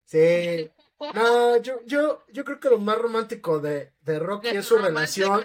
Sí. 0.04 0.70
No, 1.14 1.56
yo, 1.58 1.80
yo, 1.86 2.24
yo 2.32 2.44
creo 2.44 2.60
que 2.60 2.70
lo 2.70 2.78
más 2.78 2.98
romántico 2.98 3.60
de, 3.60 3.92
de 4.02 4.18
Rocky 4.18 4.48
es 4.48 4.66
su 4.66 4.76
relación. 4.76 5.44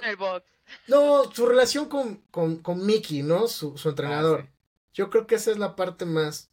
No, 0.88 1.32
su 1.32 1.46
relación 1.46 1.88
con, 1.88 2.18
con, 2.32 2.58
con 2.58 2.86
Mickey, 2.86 3.22
¿no? 3.22 3.48
Su, 3.48 3.78
su 3.78 3.90
entrenador. 3.90 4.48
Ah, 4.48 4.54
Yo 4.94 5.10
creo 5.10 5.28
que 5.28 5.36
esa 5.36 5.52
es 5.52 5.58
la 5.58 5.76
parte 5.76 6.06
más 6.06 6.52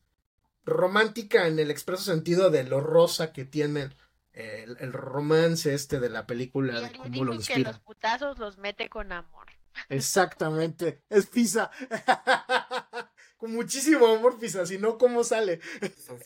romántica 0.65 1.47
en 1.47 1.59
el 1.59 1.71
expreso 1.71 2.05
sentido 2.05 2.51
de 2.51 2.65
lo 2.65 2.81
rosa 2.81 3.33
que 3.33 3.45
tiene 3.45 3.91
el, 4.33 4.77
el 4.79 4.93
romance 4.93 5.73
este 5.75 6.01
de 6.01 6.11
la 6.11 6.27
película 6.27 6.81
de 6.81 6.93
cómo 6.93 7.25
lo 7.25 7.39
que 7.39 7.59
los 7.59 7.79
putazos 7.81 8.39
los 8.39 8.59
mete 8.59 8.89
con 8.89 9.13
amor. 9.13 9.47
Exactamente, 9.89 11.03
es 11.09 11.27
Pisa. 11.27 11.71
con 13.39 13.53
muchísimo 13.53 14.07
amor, 14.07 14.39
Pisa, 14.39 14.67
si 14.67 14.79
no, 14.79 14.99
¿cómo 14.99 15.25
sale? 15.25 15.61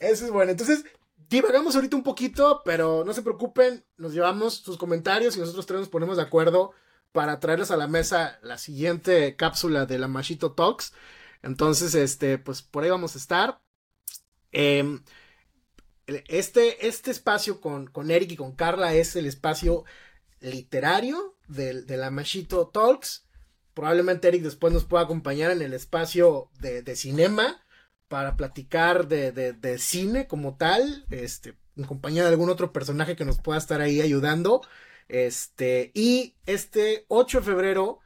Eso 0.01 0.25
es 0.27 0.31
bueno. 0.31 0.51
Entonces, 0.51 0.85
divagamos 1.35 1.75
ahorita 1.75 1.97
un 1.97 2.03
poquito, 2.03 2.63
pero 2.65 3.05
no 3.05 3.13
se 3.13 3.23
preocupen, 3.23 3.85
nos 3.97 4.13
llevamos 4.13 4.55
sus 4.55 4.77
comentarios 4.77 5.37
y 5.37 5.41
nosotros 5.41 5.67
tres 5.67 5.81
nos 5.81 5.89
ponemos 5.89 6.17
de 6.17 6.23
acuerdo 6.23 6.73
para 7.13 7.41
traerles 7.41 7.71
a 7.71 7.77
la 7.77 7.87
mesa 7.87 8.39
la 8.43 8.59
siguiente 8.59 9.37
cápsula 9.37 9.87
de 9.87 9.99
la 9.99 10.09
Machito 10.09 10.53
Talks. 10.53 10.93
Entonces, 11.43 11.95
este, 11.95 12.39
pues 12.39 12.63
por 12.63 12.85
ahí 12.85 12.91
vamos 12.91 13.15
a 13.15 13.19
estar. 13.19 13.61
Em, 14.51 15.03
este, 16.07 16.87
este 16.87 17.11
espacio 17.11 17.61
con, 17.61 17.87
con, 17.87 18.11
Eric 18.11 18.33
y 18.33 18.37
con 18.37 18.55
Carla 18.55 18.95
es 18.95 19.17
el 19.17 19.27
espacio 19.27 19.85
literario 20.41 21.37
de, 21.49 21.83
de, 21.83 21.97
la 21.97 22.11
Machito 22.11 22.69
Talks. 22.69 23.27
Probablemente 23.75 24.29
Eric 24.29 24.43
después 24.43 24.73
nos 24.73 24.85
pueda 24.85 25.05
acompañar 25.05 25.51
en 25.51 25.63
el 25.63 25.73
espacio 25.73 26.51
de, 26.61 26.83
de 26.83 26.97
cinema 26.97 27.64
para 28.15 28.37
platicar 28.37 29.09
de, 29.09 29.33
de, 29.33 29.79
cine 29.79 30.29
como 30.29 30.57
tal, 30.57 31.05
este, 31.11 31.57
en 31.77 31.83
compañía 31.83 32.23
de 32.23 32.29
algún 32.29 32.49
otro 32.49 32.73
personaje 32.73 33.17
que 33.17 33.25
nos 33.25 33.41
pueda 33.41 33.59
estar 33.59 33.81
ahí 33.81 34.01
ayudando. 34.01 34.63
Este, 35.09 35.91
y 35.95 36.37
este 36.47 37.07
8 37.09 37.41
de 37.41 37.45
febrero, 37.45 37.99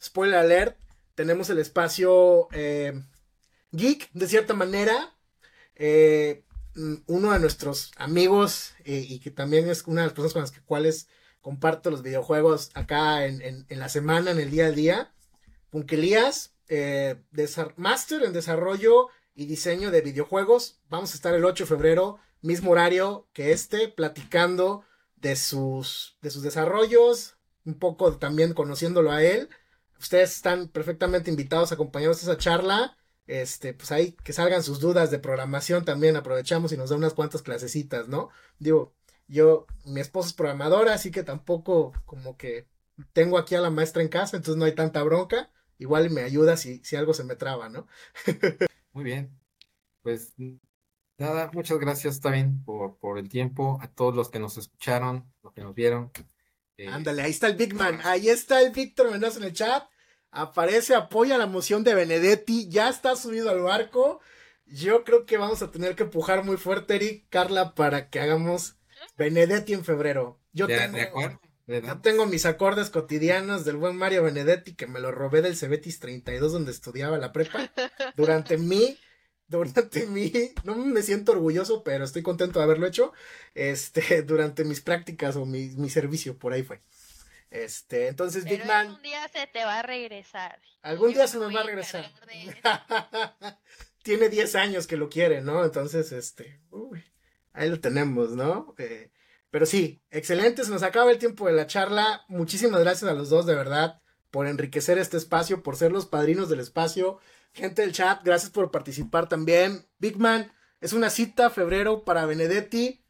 spoiler 0.00 0.36
alert, 0.38 0.78
tenemos 1.16 1.50
el 1.50 1.58
espacio 1.58 2.46
eh, 2.52 3.02
geek, 3.72 4.08
de 4.12 4.28
cierta 4.28 4.54
manera. 4.54 5.12
Eh, 5.74 6.44
uno 7.08 7.32
de 7.32 7.40
nuestros 7.40 7.90
amigos 7.96 8.72
eh, 8.84 9.04
y 9.08 9.18
que 9.18 9.32
también 9.32 9.68
es 9.68 9.82
una 9.88 10.02
de 10.02 10.06
las 10.06 10.14
personas 10.14 10.32
con 10.32 10.42
las 10.42 10.52
que 10.52 10.60
cuales 10.60 11.08
comparto 11.40 11.90
los 11.90 12.04
videojuegos 12.04 12.70
acá 12.74 13.26
en, 13.26 13.66
la 13.68 13.88
semana, 13.88 14.30
en 14.30 14.38
el 14.38 14.52
día 14.52 14.66
a 14.66 14.70
día. 14.70 15.12
Punkelías, 15.70 16.54
Master 17.74 18.22
en 18.22 18.32
desarrollo 18.32 19.08
y 19.36 19.46
diseño 19.46 19.90
de 19.90 20.00
videojuegos. 20.00 20.80
Vamos 20.88 21.12
a 21.12 21.14
estar 21.14 21.34
el 21.34 21.44
8 21.44 21.64
de 21.64 21.68
febrero, 21.68 22.18
mismo 22.40 22.72
horario 22.72 23.28
que 23.32 23.52
este, 23.52 23.88
platicando 23.88 24.82
de 25.16 25.36
sus, 25.36 26.16
de 26.22 26.30
sus 26.30 26.42
desarrollos, 26.42 27.36
un 27.64 27.78
poco 27.78 28.16
también 28.16 28.54
conociéndolo 28.54 29.12
a 29.12 29.22
él. 29.22 29.48
Ustedes 30.00 30.34
están 30.34 30.68
perfectamente 30.68 31.30
invitados 31.30 31.70
a 31.70 31.74
acompañarnos 31.74 32.18
a 32.18 32.32
esa 32.32 32.38
charla. 32.38 32.96
Este, 33.26 33.74
pues 33.74 33.92
ahí 33.92 34.12
que 34.24 34.32
salgan 34.32 34.62
sus 34.62 34.80
dudas 34.80 35.10
de 35.10 35.18
programación 35.18 35.84
también 35.84 36.14
aprovechamos 36.14 36.72
y 36.72 36.76
nos 36.76 36.90
da 36.90 36.96
unas 36.96 37.12
cuantas 37.12 37.42
clasecitas, 37.42 38.08
¿no? 38.08 38.30
Digo, 38.60 38.94
yo, 39.26 39.66
mi 39.84 40.00
esposa 40.00 40.28
es 40.28 40.34
programadora, 40.34 40.94
así 40.94 41.10
que 41.10 41.24
tampoco 41.24 41.92
como 42.04 42.36
que 42.36 42.68
tengo 43.12 43.36
aquí 43.36 43.56
a 43.56 43.60
la 43.60 43.70
maestra 43.70 44.02
en 44.02 44.08
casa, 44.08 44.36
entonces 44.36 44.58
no 44.58 44.64
hay 44.64 44.74
tanta 44.74 45.02
bronca. 45.02 45.50
Igual 45.78 46.08
me 46.10 46.22
ayuda 46.22 46.56
si, 46.56 46.82
si 46.84 46.96
algo 46.96 47.12
se 47.12 47.24
me 47.24 47.36
traba, 47.36 47.68
¿no? 47.68 47.86
Muy 48.96 49.04
bien. 49.04 49.38
Pues 50.00 50.32
nada, 51.18 51.50
muchas 51.52 51.78
gracias 51.78 52.18
también 52.18 52.64
por, 52.64 52.96
por 52.96 53.18
el 53.18 53.28
tiempo, 53.28 53.78
a 53.82 53.88
todos 53.88 54.16
los 54.16 54.30
que 54.30 54.38
nos 54.38 54.56
escucharon, 54.56 55.30
los 55.42 55.52
que 55.52 55.60
nos 55.60 55.74
vieron. 55.74 56.10
Eh, 56.78 56.88
Ándale, 56.88 57.20
ahí 57.20 57.30
está 57.30 57.48
el 57.48 57.56
Big 57.56 57.74
Man, 57.74 58.00
ahí 58.04 58.30
está 58.30 58.62
el 58.62 58.72
Víctor 58.72 59.10
Mendoza 59.10 59.38
en 59.38 59.44
el 59.44 59.52
chat. 59.52 59.86
Aparece, 60.30 60.94
apoya 60.94 61.36
la 61.36 61.44
moción 61.44 61.84
de 61.84 61.94
Benedetti, 61.94 62.70
ya 62.70 62.88
está 62.88 63.16
subido 63.16 63.50
al 63.50 63.60
barco. 63.60 64.20
Yo 64.64 65.04
creo 65.04 65.26
que 65.26 65.36
vamos 65.36 65.60
a 65.60 65.70
tener 65.70 65.94
que 65.94 66.04
empujar 66.04 66.42
muy 66.42 66.56
fuerte, 66.56 66.96
Eric, 66.96 67.26
Carla, 67.28 67.74
para 67.74 68.08
que 68.08 68.20
hagamos 68.20 68.78
Benedetti 69.18 69.74
en 69.74 69.84
febrero. 69.84 70.40
Yo 70.52 70.66
tengo, 70.68 71.38
Yo 71.66 72.00
tengo 72.00 72.26
mis 72.26 72.46
acordes 72.46 72.90
cotidianos 72.90 73.64
del 73.64 73.76
buen 73.76 73.96
Mario 73.96 74.22
Benedetti, 74.22 74.76
que 74.76 74.86
me 74.86 75.00
lo 75.00 75.10
robé 75.10 75.42
del 75.42 75.56
Cebetis 75.56 75.98
32, 75.98 76.52
donde 76.52 76.70
estudiaba 76.70 77.18
la 77.18 77.32
prepa. 77.32 77.72
Durante 78.14 78.56
mi, 78.58 78.96
durante 79.48 80.06
mi, 80.06 80.32
no 80.62 80.76
me 80.76 81.02
siento 81.02 81.32
orgulloso, 81.32 81.82
pero 81.82 82.04
estoy 82.04 82.22
contento 82.22 82.60
de 82.60 82.64
haberlo 82.64 82.86
hecho. 82.86 83.12
Este, 83.54 84.22
durante 84.22 84.64
mis 84.64 84.80
prácticas 84.80 85.34
o 85.34 85.44
mi, 85.44 85.70
mi 85.70 85.90
servicio, 85.90 86.38
por 86.38 86.52
ahí 86.52 86.62
fue. 86.62 86.82
Este, 87.50 88.08
entonces 88.08 88.44
Big 88.44 88.64
Man. 88.64 88.86
Algún 88.88 89.02
día 89.02 89.28
se 89.28 89.46
te 89.48 89.64
va 89.64 89.80
a 89.80 89.82
regresar. 89.82 90.60
Algún 90.82 91.14
día 91.14 91.26
se 91.26 91.38
me 91.38 91.52
va 91.52 91.60
a 91.60 91.64
regresar. 91.64 92.12
Tiene 94.04 94.28
10 94.28 94.54
años 94.54 94.86
que 94.86 94.96
lo 94.96 95.08
quiere, 95.08 95.40
¿no? 95.40 95.64
Entonces, 95.64 96.12
este, 96.12 96.60
uy, 96.70 97.02
ahí 97.52 97.68
lo 97.68 97.80
tenemos, 97.80 98.30
¿no? 98.32 98.74
Eh, 98.78 99.10
pero 99.56 99.64
sí, 99.64 100.02
excelente, 100.10 100.64
se 100.64 100.70
nos 100.70 100.82
acaba 100.82 101.10
el 101.10 101.16
tiempo 101.16 101.46
de 101.46 101.54
la 101.54 101.66
charla. 101.66 102.26
Muchísimas 102.28 102.82
gracias 102.82 103.10
a 103.10 103.14
los 103.14 103.30
dos, 103.30 103.46
de 103.46 103.54
verdad, 103.54 104.02
por 104.30 104.46
enriquecer 104.46 104.98
este 104.98 105.16
espacio, 105.16 105.62
por 105.62 105.76
ser 105.76 105.92
los 105.92 106.04
padrinos 106.04 106.50
del 106.50 106.60
espacio. 106.60 107.20
Gente 107.54 107.80
del 107.80 107.92
chat, 107.92 108.22
gracias 108.22 108.52
por 108.52 108.70
participar 108.70 109.30
también. 109.30 109.88
Big 109.96 110.18
Man, 110.18 110.52
es 110.82 110.92
una 110.92 111.08
cita 111.08 111.48
febrero 111.48 112.04
para 112.04 112.26
Benedetti 112.26 113.02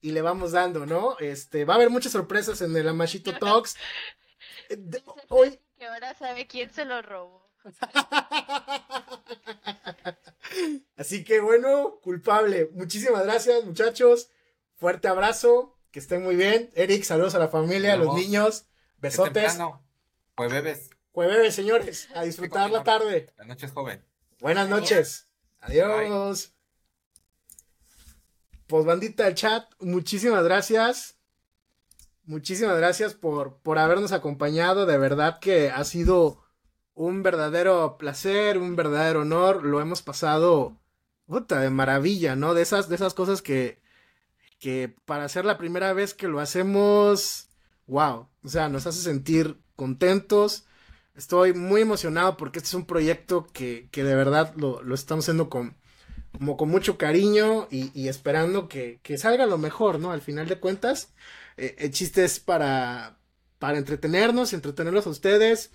y 0.00 0.12
le 0.12 0.22
vamos 0.22 0.52
dando, 0.52 0.86
¿no? 0.86 1.18
Este, 1.18 1.66
va 1.66 1.74
a 1.74 1.76
haber 1.76 1.90
muchas 1.90 2.12
sorpresas 2.12 2.62
en 2.62 2.74
el 2.74 2.88
Amashito 2.88 3.38
Talks. 3.38 3.76
Eh, 4.70 4.78
hoy. 5.28 5.60
Que 5.76 5.84
ahora 5.84 6.14
sabe 6.14 6.46
quién 6.46 6.72
se 6.72 6.86
lo 6.86 7.02
robó. 7.02 7.46
Así 10.96 11.24
que 11.24 11.40
bueno, 11.40 12.00
culpable. 12.00 12.70
Muchísimas 12.72 13.24
gracias, 13.24 13.66
muchachos. 13.66 14.30
Fuerte 14.76 15.08
abrazo. 15.08 15.76
Que 15.90 15.98
estén 15.98 16.22
muy 16.22 16.36
bien. 16.36 16.70
Eric, 16.74 17.02
saludos 17.02 17.34
a 17.34 17.38
la 17.38 17.48
familia, 17.48 17.94
a 17.94 17.96
los 17.96 18.14
niños. 18.14 18.66
Besotes. 18.98 19.58
Jueves. 20.36 20.90
Jueves, 21.12 21.54
señores. 21.54 22.08
A 22.14 22.22
disfrutar 22.22 22.70
la 22.70 22.84
tarde. 22.84 23.32
Buenas 23.36 23.48
noches, 23.48 23.72
joven. 23.72 24.04
Buenas 24.40 24.68
noches. 24.68 25.28
Adiós. 25.60 26.54
Pues 28.66 28.84
bandita 28.84 29.24
del 29.24 29.34
chat, 29.34 29.64
muchísimas 29.80 30.44
gracias. 30.44 31.16
Muchísimas 32.24 32.76
gracias 32.76 33.14
por, 33.14 33.58
por 33.58 33.78
habernos 33.78 34.12
acompañado. 34.12 34.86
De 34.86 34.96
verdad 34.96 35.40
que 35.40 35.70
ha 35.70 35.82
sido 35.84 36.44
un 36.94 37.24
verdadero 37.24 37.98
placer, 37.98 38.58
un 38.58 38.76
verdadero 38.76 39.22
honor. 39.22 39.64
Lo 39.64 39.80
hemos 39.80 40.02
pasado 40.02 40.80
puta, 41.26 41.60
de 41.60 41.70
maravilla, 41.70 42.36
¿no? 42.36 42.54
De 42.54 42.62
esas, 42.62 42.88
de 42.88 42.96
esas 42.96 43.14
cosas 43.14 43.40
que, 43.40 43.79
que 44.60 44.94
para 45.06 45.28
ser 45.28 45.44
la 45.44 45.58
primera 45.58 45.92
vez 45.92 46.14
que 46.14 46.28
lo 46.28 46.38
hacemos, 46.38 47.48
wow. 47.86 48.28
O 48.44 48.48
sea, 48.48 48.68
nos 48.68 48.86
hace 48.86 49.00
sentir 49.00 49.56
contentos. 49.74 50.66
Estoy 51.16 51.54
muy 51.54 51.80
emocionado 51.80 52.36
porque 52.36 52.60
este 52.60 52.68
es 52.68 52.74
un 52.74 52.86
proyecto 52.86 53.48
que, 53.52 53.88
que 53.90 54.04
de 54.04 54.14
verdad 54.14 54.54
lo, 54.56 54.82
lo 54.82 54.94
estamos 54.94 55.24
haciendo 55.24 55.50
con, 55.50 55.74
como 56.32 56.56
con 56.56 56.68
mucho 56.68 56.96
cariño 56.96 57.68
y, 57.70 58.08
esperando 58.08 58.68
que, 58.68 59.00
salga 59.18 59.46
lo 59.46 59.58
mejor, 59.58 59.98
¿no? 59.98 60.12
Al 60.12 60.20
final 60.20 60.48
de 60.48 60.60
cuentas, 60.60 61.12
eh, 61.56 61.76
el 61.78 61.90
chiste 61.90 62.24
es 62.24 62.40
para, 62.40 63.18
para 63.58 63.78
entretenernos, 63.78 64.52
entretenerlos 64.52 65.06
a 65.06 65.10
ustedes. 65.10 65.72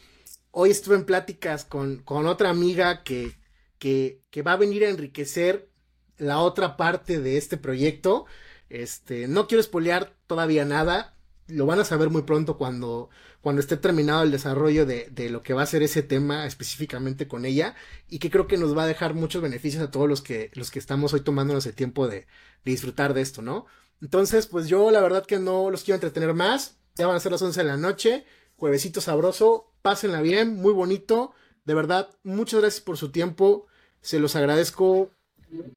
Hoy 0.51 0.71
estuve 0.71 0.95
en 0.95 1.05
pláticas 1.05 1.65
con, 1.65 1.97
con 2.03 2.27
otra 2.27 2.49
amiga 2.49 3.03
que, 3.03 3.37
que, 3.77 4.21
que, 4.29 4.41
va 4.41 4.53
a 4.53 4.57
venir 4.57 4.85
a 4.85 4.89
enriquecer 4.89 5.69
la 6.17 6.39
otra 6.39 6.77
parte 6.77 7.19
de 7.19 7.37
este 7.37 7.57
proyecto. 7.57 8.25
Este, 8.69 9.27
no 9.27 9.47
quiero 9.47 9.61
espolear 9.61 10.13
todavía 10.27 10.65
nada. 10.65 11.15
Lo 11.47 11.65
van 11.65 11.79
a 11.79 11.85
saber 11.85 12.09
muy 12.09 12.23
pronto 12.23 12.57
cuando, 12.57 13.09
cuando 13.41 13.61
esté 13.61 13.77
terminado 13.77 14.23
el 14.23 14.31
desarrollo 14.31 14.85
de, 14.85 15.09
de, 15.11 15.29
lo 15.29 15.43
que 15.43 15.53
va 15.53 15.61
a 15.61 15.67
ser 15.67 15.83
ese 15.83 16.01
tema 16.01 16.47
específicamente 16.47 17.27
con 17.27 17.45
ella 17.45 17.75
y 18.09 18.17
que 18.17 18.31
creo 18.31 18.47
que 18.47 18.57
nos 18.57 18.75
va 18.75 18.83
a 18.83 18.87
dejar 18.87 19.13
muchos 19.13 19.43
beneficios 19.43 19.83
a 19.83 19.91
todos 19.91 20.09
los 20.09 20.23
que, 20.23 20.49
los 20.55 20.71
que 20.71 20.79
estamos 20.79 21.13
hoy 21.13 21.21
tomándonos 21.21 21.65
el 21.67 21.75
tiempo 21.75 22.07
de, 22.07 22.21
de 22.21 22.25
disfrutar 22.71 23.13
de 23.13 23.21
esto, 23.21 23.43
¿no? 23.43 23.67
Entonces, 24.01 24.47
pues 24.47 24.67
yo 24.67 24.89
la 24.91 25.01
verdad 25.01 25.25
que 25.25 25.39
no 25.39 25.69
los 25.69 25.83
quiero 25.83 25.95
entretener 25.95 26.33
más, 26.33 26.77
ya 26.95 27.07
van 27.07 27.15
a 27.15 27.19
ser 27.19 27.31
las 27.31 27.41
11 27.41 27.61
de 27.61 27.67
la 27.67 27.77
noche, 27.77 28.25
juevesito 28.57 29.01
sabroso, 29.01 29.71
pásenla 29.81 30.21
bien, 30.21 30.55
muy 30.55 30.73
bonito, 30.73 31.33
de 31.65 31.73
verdad, 31.73 32.09
muchas 32.23 32.61
gracias 32.61 32.81
por 32.81 32.97
su 32.97 33.11
tiempo, 33.11 33.67
se 34.01 34.19
los 34.19 34.35
agradezco 34.35 35.11